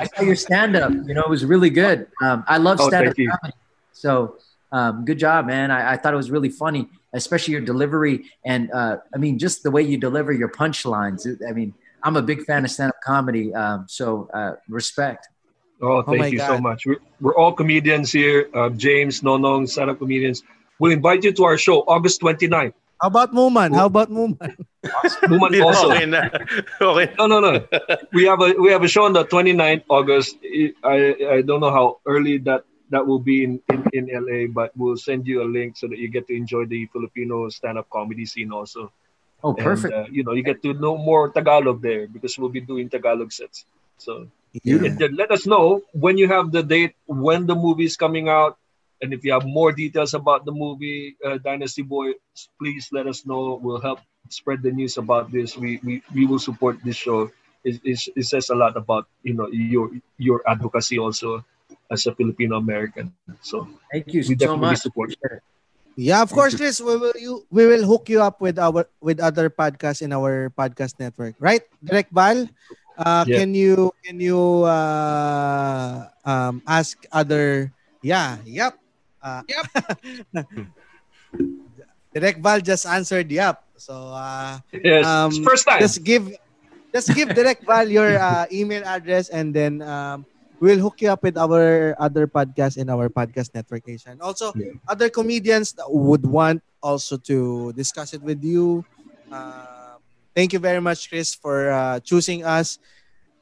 [0.01, 0.91] I saw your stand up.
[0.93, 2.09] You know, it was really good.
[2.21, 3.31] Um, I love Oh, stand up thank you.
[3.31, 3.57] comedy.
[3.93, 4.39] So,
[4.73, 5.71] um, good job, man.
[5.71, 8.25] I, I thought it was really funny, especially your delivery.
[8.45, 11.27] And uh, I mean, just the way you deliver your punchlines.
[11.49, 13.55] I mean, I'm a big fan of stand up comedy.
[13.55, 15.29] Um, so, uh, respect.
[15.81, 16.85] Oh, thank my you so much.
[16.87, 18.49] We're, we're all comedians here.
[18.55, 20.43] Uh, James, Nonong, stand-up comedians.
[20.79, 22.75] We'll invite you to our show August 29th.
[23.01, 23.75] How about Muman?
[23.75, 24.57] How about Muman?
[25.29, 25.89] Woman Yeah, also.
[25.93, 26.29] okay na.
[26.81, 27.13] Okay.
[27.19, 27.65] No, no, no.
[28.13, 30.37] We have a we have a show on the 29th August.
[30.85, 34.73] I I don't know how early that that will be in, in, in LA, but
[34.77, 38.27] we'll send you a link so that you get to enjoy the Filipino stand-up comedy
[38.27, 38.91] scene also.
[39.45, 39.95] Oh, And, perfect.
[39.95, 43.33] uh, you know, you get to know more Tagalog there because we'll be doing Tagalog
[43.33, 43.65] sets.
[43.97, 44.91] So Yeah.
[45.15, 48.59] let us know when you have the date, when the movie is coming out,
[49.01, 52.13] and if you have more details about the movie uh, Dynasty Boy,
[52.59, 53.59] please let us know.
[53.63, 55.57] We'll help spread the news about this.
[55.57, 57.31] We we, we will support this show.
[57.63, 61.45] It, it, it says a lot about you know your your advocacy also
[61.91, 63.13] as a Filipino American.
[63.43, 64.83] So Thank you we so definitely much.
[64.85, 65.15] support.
[65.97, 66.81] Yeah, of course, Chris.
[66.81, 70.49] We will you we will hook you up with our with other podcasts in our
[70.55, 71.63] podcast network, right?
[71.83, 72.49] Direct Val,
[73.01, 73.37] uh, Yeah.
[73.43, 77.73] can you can you uh, um, ask other?
[78.03, 78.75] Yeah, yep,
[79.23, 79.67] uh, Yep.
[82.15, 83.59] Direct Val just answered yep.
[83.77, 85.81] So uh, Yes, Um, first time.
[85.81, 86.29] just give
[86.95, 90.27] just give Direct Val your uh, email address and then um,
[90.61, 94.19] we'll hook you up with our other podcast in our podcast network nation.
[94.21, 94.75] Also, Yeah.
[94.89, 98.85] other comedians that would want also to discuss it with you.
[99.31, 99.70] Um,
[100.35, 102.79] thank you very much, Chris, for uh, choosing us,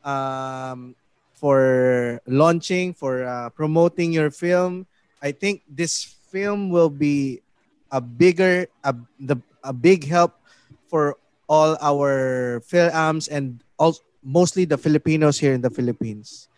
[0.04, 0.94] um,
[1.34, 4.86] for launching, for uh, promoting your film.
[5.22, 7.42] I think this film will be
[7.90, 10.38] a bigger, a, the, a big help
[10.86, 11.16] for
[11.48, 16.48] all our Fil-Ams and also mostly the Filipinos here in the Philippines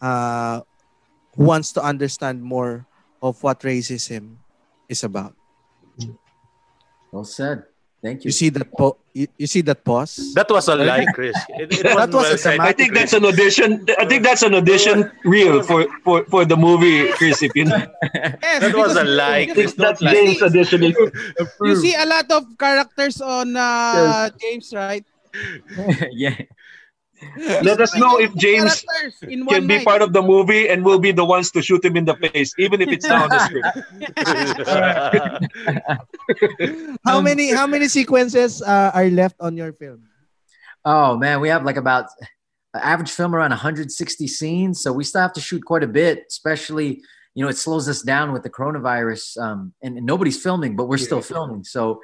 [0.00, 0.62] uh,
[1.36, 2.86] who wants to understand more
[3.22, 4.36] of what racism
[4.88, 5.34] is about.
[7.12, 7.64] Well said.
[8.00, 8.28] Thank you.
[8.28, 10.32] You see that po- you, you see that pause?
[10.34, 11.34] That was a lie, Chris.
[11.58, 12.60] It, it That wasn't well a said.
[12.60, 13.84] I think that's an audition.
[13.98, 17.42] I think that's an audition reel for for, for the movie, Chris.
[17.42, 17.82] If you know.
[18.14, 19.74] Yes, That was a lie, you- Chris.
[19.74, 20.14] that's Don't lie.
[20.14, 20.94] James auditioning.
[21.62, 25.02] You see a lot of characters on uh, James, right?
[26.12, 26.38] yeah.
[27.62, 28.84] Let us know if James
[29.22, 29.84] can be night.
[29.84, 32.54] part of the movie, and we'll be the ones to shoot him in the face,
[32.58, 33.66] even if it's not on the script.
[37.04, 40.04] How many how many sequences uh, are left on your film?
[40.84, 42.06] Oh man, we have like about
[42.74, 46.24] average film around 160 scenes, so we still have to shoot quite a bit.
[46.28, 47.02] Especially,
[47.34, 50.86] you know, it slows us down with the coronavirus, um, and, and nobody's filming, but
[50.88, 51.64] we're still filming.
[51.64, 52.00] So,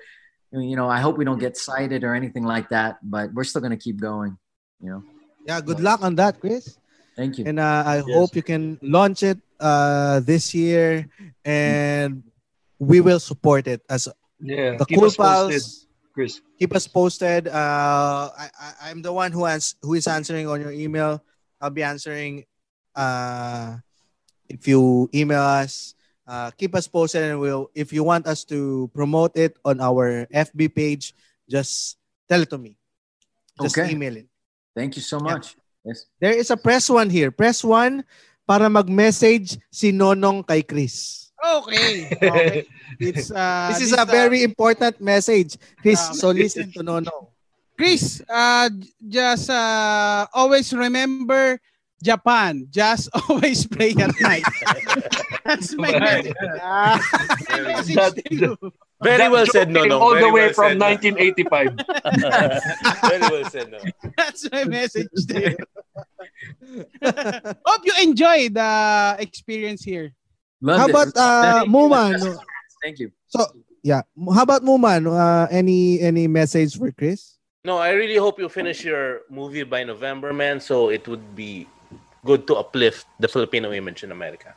[0.53, 3.63] you know, I hope we don't get cited or anything like that, but we're still
[3.63, 4.39] gonna keep going.
[4.81, 5.03] You know,
[5.47, 6.77] Yeah, good luck on that, Chris.
[7.17, 7.45] thank you.
[7.47, 11.07] And uh, I hope you can launch it uh, this year,
[11.45, 12.23] and
[12.79, 14.09] we will support it as
[14.41, 15.87] Yeah, the keep Cool us posted, Pals.
[16.13, 16.41] Chris.
[16.59, 17.49] Keep us posted.
[17.49, 21.23] Uh, I, I, I'm the one who ans- who is answering on your email.
[21.61, 22.45] I'll be answering
[22.95, 23.79] uh,
[24.49, 25.95] if you email us.
[26.27, 27.71] Uh, keep us posted, and we'll.
[27.75, 31.13] If you want us to promote it on our FB page,
[31.51, 31.99] just
[32.29, 32.79] tell it to me.
[33.61, 33.91] Just Okay.
[33.93, 34.29] email it.
[34.75, 35.57] Thank you so much.
[35.85, 36.07] Yes.
[36.21, 37.31] There is a press one here.
[37.31, 38.03] Press one
[38.49, 41.31] para mag-message si Nonong kay Chris.
[41.39, 42.09] Okay.
[42.11, 42.65] okay.
[42.99, 45.57] It's uh, This is a uh, very important message.
[45.83, 47.29] Chris, Um, so listen to Nonong.
[47.77, 48.71] Chris, uh,
[49.03, 51.59] just uh, always remember
[52.01, 52.65] Japan.
[52.71, 54.47] Just always pray at night.
[55.45, 56.35] That's my message.
[56.63, 56.97] Ah,
[57.51, 58.51] message That- to you.
[59.05, 60.01] Very well said, no, came no.
[60.01, 61.77] All the way well from 1985.
[63.05, 63.79] Very well said, no.
[64.17, 65.57] That's my message to you.
[67.69, 70.15] Hope you enjoy the experience here.
[70.61, 70.91] Loved How it.
[70.91, 71.73] about uh, Thank you.
[71.73, 72.39] Muman?
[72.83, 73.13] Thank you.
[73.29, 73.47] So,
[73.83, 74.03] yeah.
[74.33, 75.05] How about Muman?
[75.07, 77.37] Uh, any any message for Chris?
[77.65, 80.61] No, I really hope you finish your movie by November, man.
[80.61, 81.69] So it would be
[82.25, 84.55] good to uplift the Filipino image in America.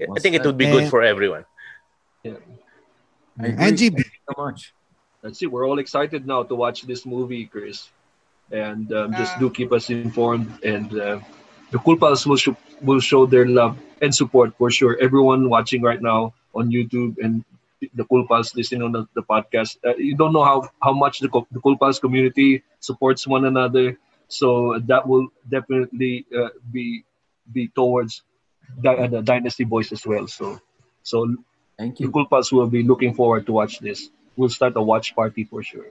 [0.00, 1.44] I Well think it would be good for everyone.
[2.24, 2.59] I agree.
[3.44, 3.96] And GB.
[3.96, 4.74] Thank you so much.
[5.22, 5.52] That's it.
[5.52, 7.90] We're all excited now to watch this movie, Chris.
[8.50, 10.48] And um, just Uh, do keep us informed.
[10.64, 11.20] And uh,
[11.70, 14.98] the KOOLPALS will, show will show their love and support for sure.
[15.00, 17.44] Everyone watching right now on YouTube and
[17.94, 21.28] the KOOLPALS listening on the, the podcast, uh, you don't know how, how much the,
[21.28, 23.96] co- the KOOLPALS community supports one another.
[24.28, 27.04] So that will definitely uh, be
[27.52, 28.22] be towards
[28.82, 30.28] the, uh, the Dynasty Boys as well.
[30.28, 30.60] So
[31.02, 31.34] so
[31.80, 32.12] Thank you.
[32.12, 34.12] KOOLPALS will be looking forward to watch this.
[34.36, 35.88] We'll start a watch party for sure.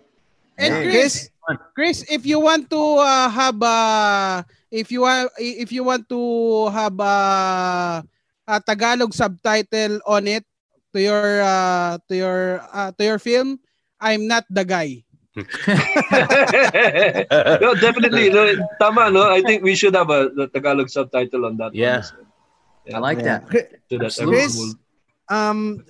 [0.53, 0.86] And Hey.
[0.94, 1.34] Chris,
[1.74, 6.70] Chris, if you want to uh, have a, if you want, if you want to
[6.70, 8.06] have a,
[8.45, 10.45] a Tagalog subtitle on it
[10.94, 13.57] to your uh, to your uh, to your film,
[13.98, 15.02] I'm not the guy.
[15.40, 15.45] no,
[17.82, 18.30] definitely.
[18.30, 18.45] No,
[18.78, 19.26] tama, no?
[19.26, 21.74] I think we should have a the Tagalog subtitle on that.
[21.74, 21.98] Yeah.
[21.98, 22.28] One as well.
[22.94, 23.41] I like Yeah.
[23.41, 23.49] that.
[23.49, 24.78] Chris, So that Absolutely.
[25.30, 25.85] Um,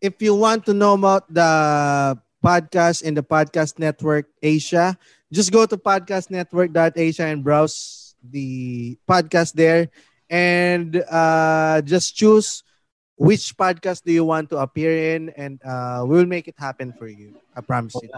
[0.00, 4.96] if you want to know about the podcast in the podcast network Asia,
[5.32, 9.88] just go to podcastnetwork.asia and browse the podcast there,
[10.30, 12.62] and uh, just choose
[13.16, 17.08] which podcast do you want to appear in, and uh, we'll make it happen for
[17.08, 17.34] you.
[17.54, 18.10] I promise you.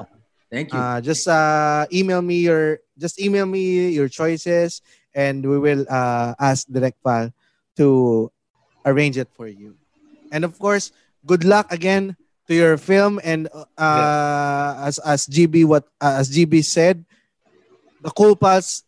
[0.50, 0.78] Thank you.
[0.78, 4.82] Uh, just uh, email me your just email me your choices,
[5.14, 7.32] and we will uh, ask Direct Val
[7.76, 8.30] to
[8.84, 9.79] arrange it for you.
[10.30, 10.92] And of course,
[11.26, 12.16] good luck again
[12.48, 13.20] to your film.
[13.22, 17.04] And uh, as as GB what uh, as GB said,
[18.02, 18.82] the KOOLPALS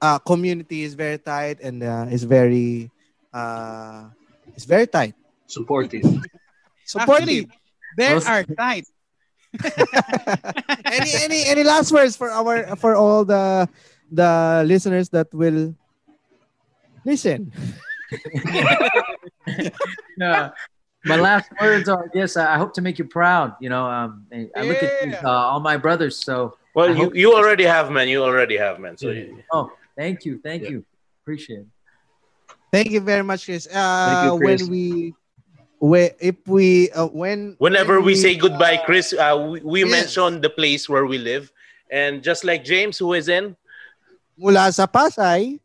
[0.00, 2.90] uh, community is very tight and uh, is very
[3.32, 4.10] uh,
[4.54, 5.14] is very tight.
[5.46, 6.04] Supportive.
[6.84, 7.44] Supportive.
[7.44, 7.48] Actually,
[7.96, 8.86] there are tight.
[10.84, 13.64] any any any last words for our for all the
[14.12, 15.72] the listeners that will
[17.04, 17.52] listen
[20.18, 20.50] Yeah.
[21.04, 23.54] My last words are, yes, I I hope to make you proud.
[23.60, 26.18] You know, um, I I look at these, uh, all my brothers.
[26.18, 28.08] So, Well, I you, you already have, man.
[28.08, 28.98] You already have, man.
[28.98, 30.70] So you- oh, thank you, thank Yeah.
[30.70, 30.84] you,
[31.22, 31.70] appreciate it.
[32.74, 34.60] thank you very much chris uh Thank you, Chris.
[34.60, 34.84] when we
[35.80, 39.80] we if we uh, when whenever when we say goodbye, uh, Chris, uh, we, we
[39.86, 39.90] yes.
[39.90, 41.48] mention the place where we live.
[41.90, 43.56] And just like James, who is in,
[44.36, 45.56] mula sa Pasay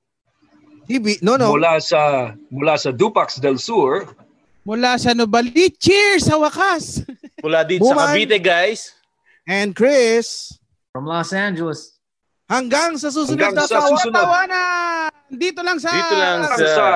[0.87, 4.15] GB, no no Mula sa mula sa Dupax del Sur,
[4.63, 7.03] Mula sa Nubali, cheers sa wakas.
[7.43, 8.07] mula dito sa Buman.
[8.15, 8.95] Cavite, guys.
[9.43, 10.55] and Chris
[10.95, 11.99] From Los Angeles.
[12.47, 13.89] Hanggang sa susunod Hanggang na sa tawa.
[13.97, 14.15] susunod.
[14.15, 15.09] Tawanan!
[15.33, 15.89] Dito lang sa...
[15.89, 16.55] Dito lang sa...
[16.55, 16.87] sa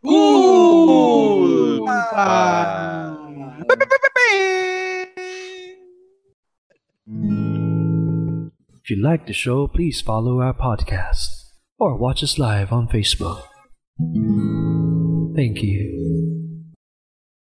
[0.00, 1.82] Cool!
[1.86, 3.14] Pa-
[8.82, 11.28] If you like the show, please follow our podcast
[11.78, 13.42] or watch us live on Facebook.
[15.34, 16.25] Thank you.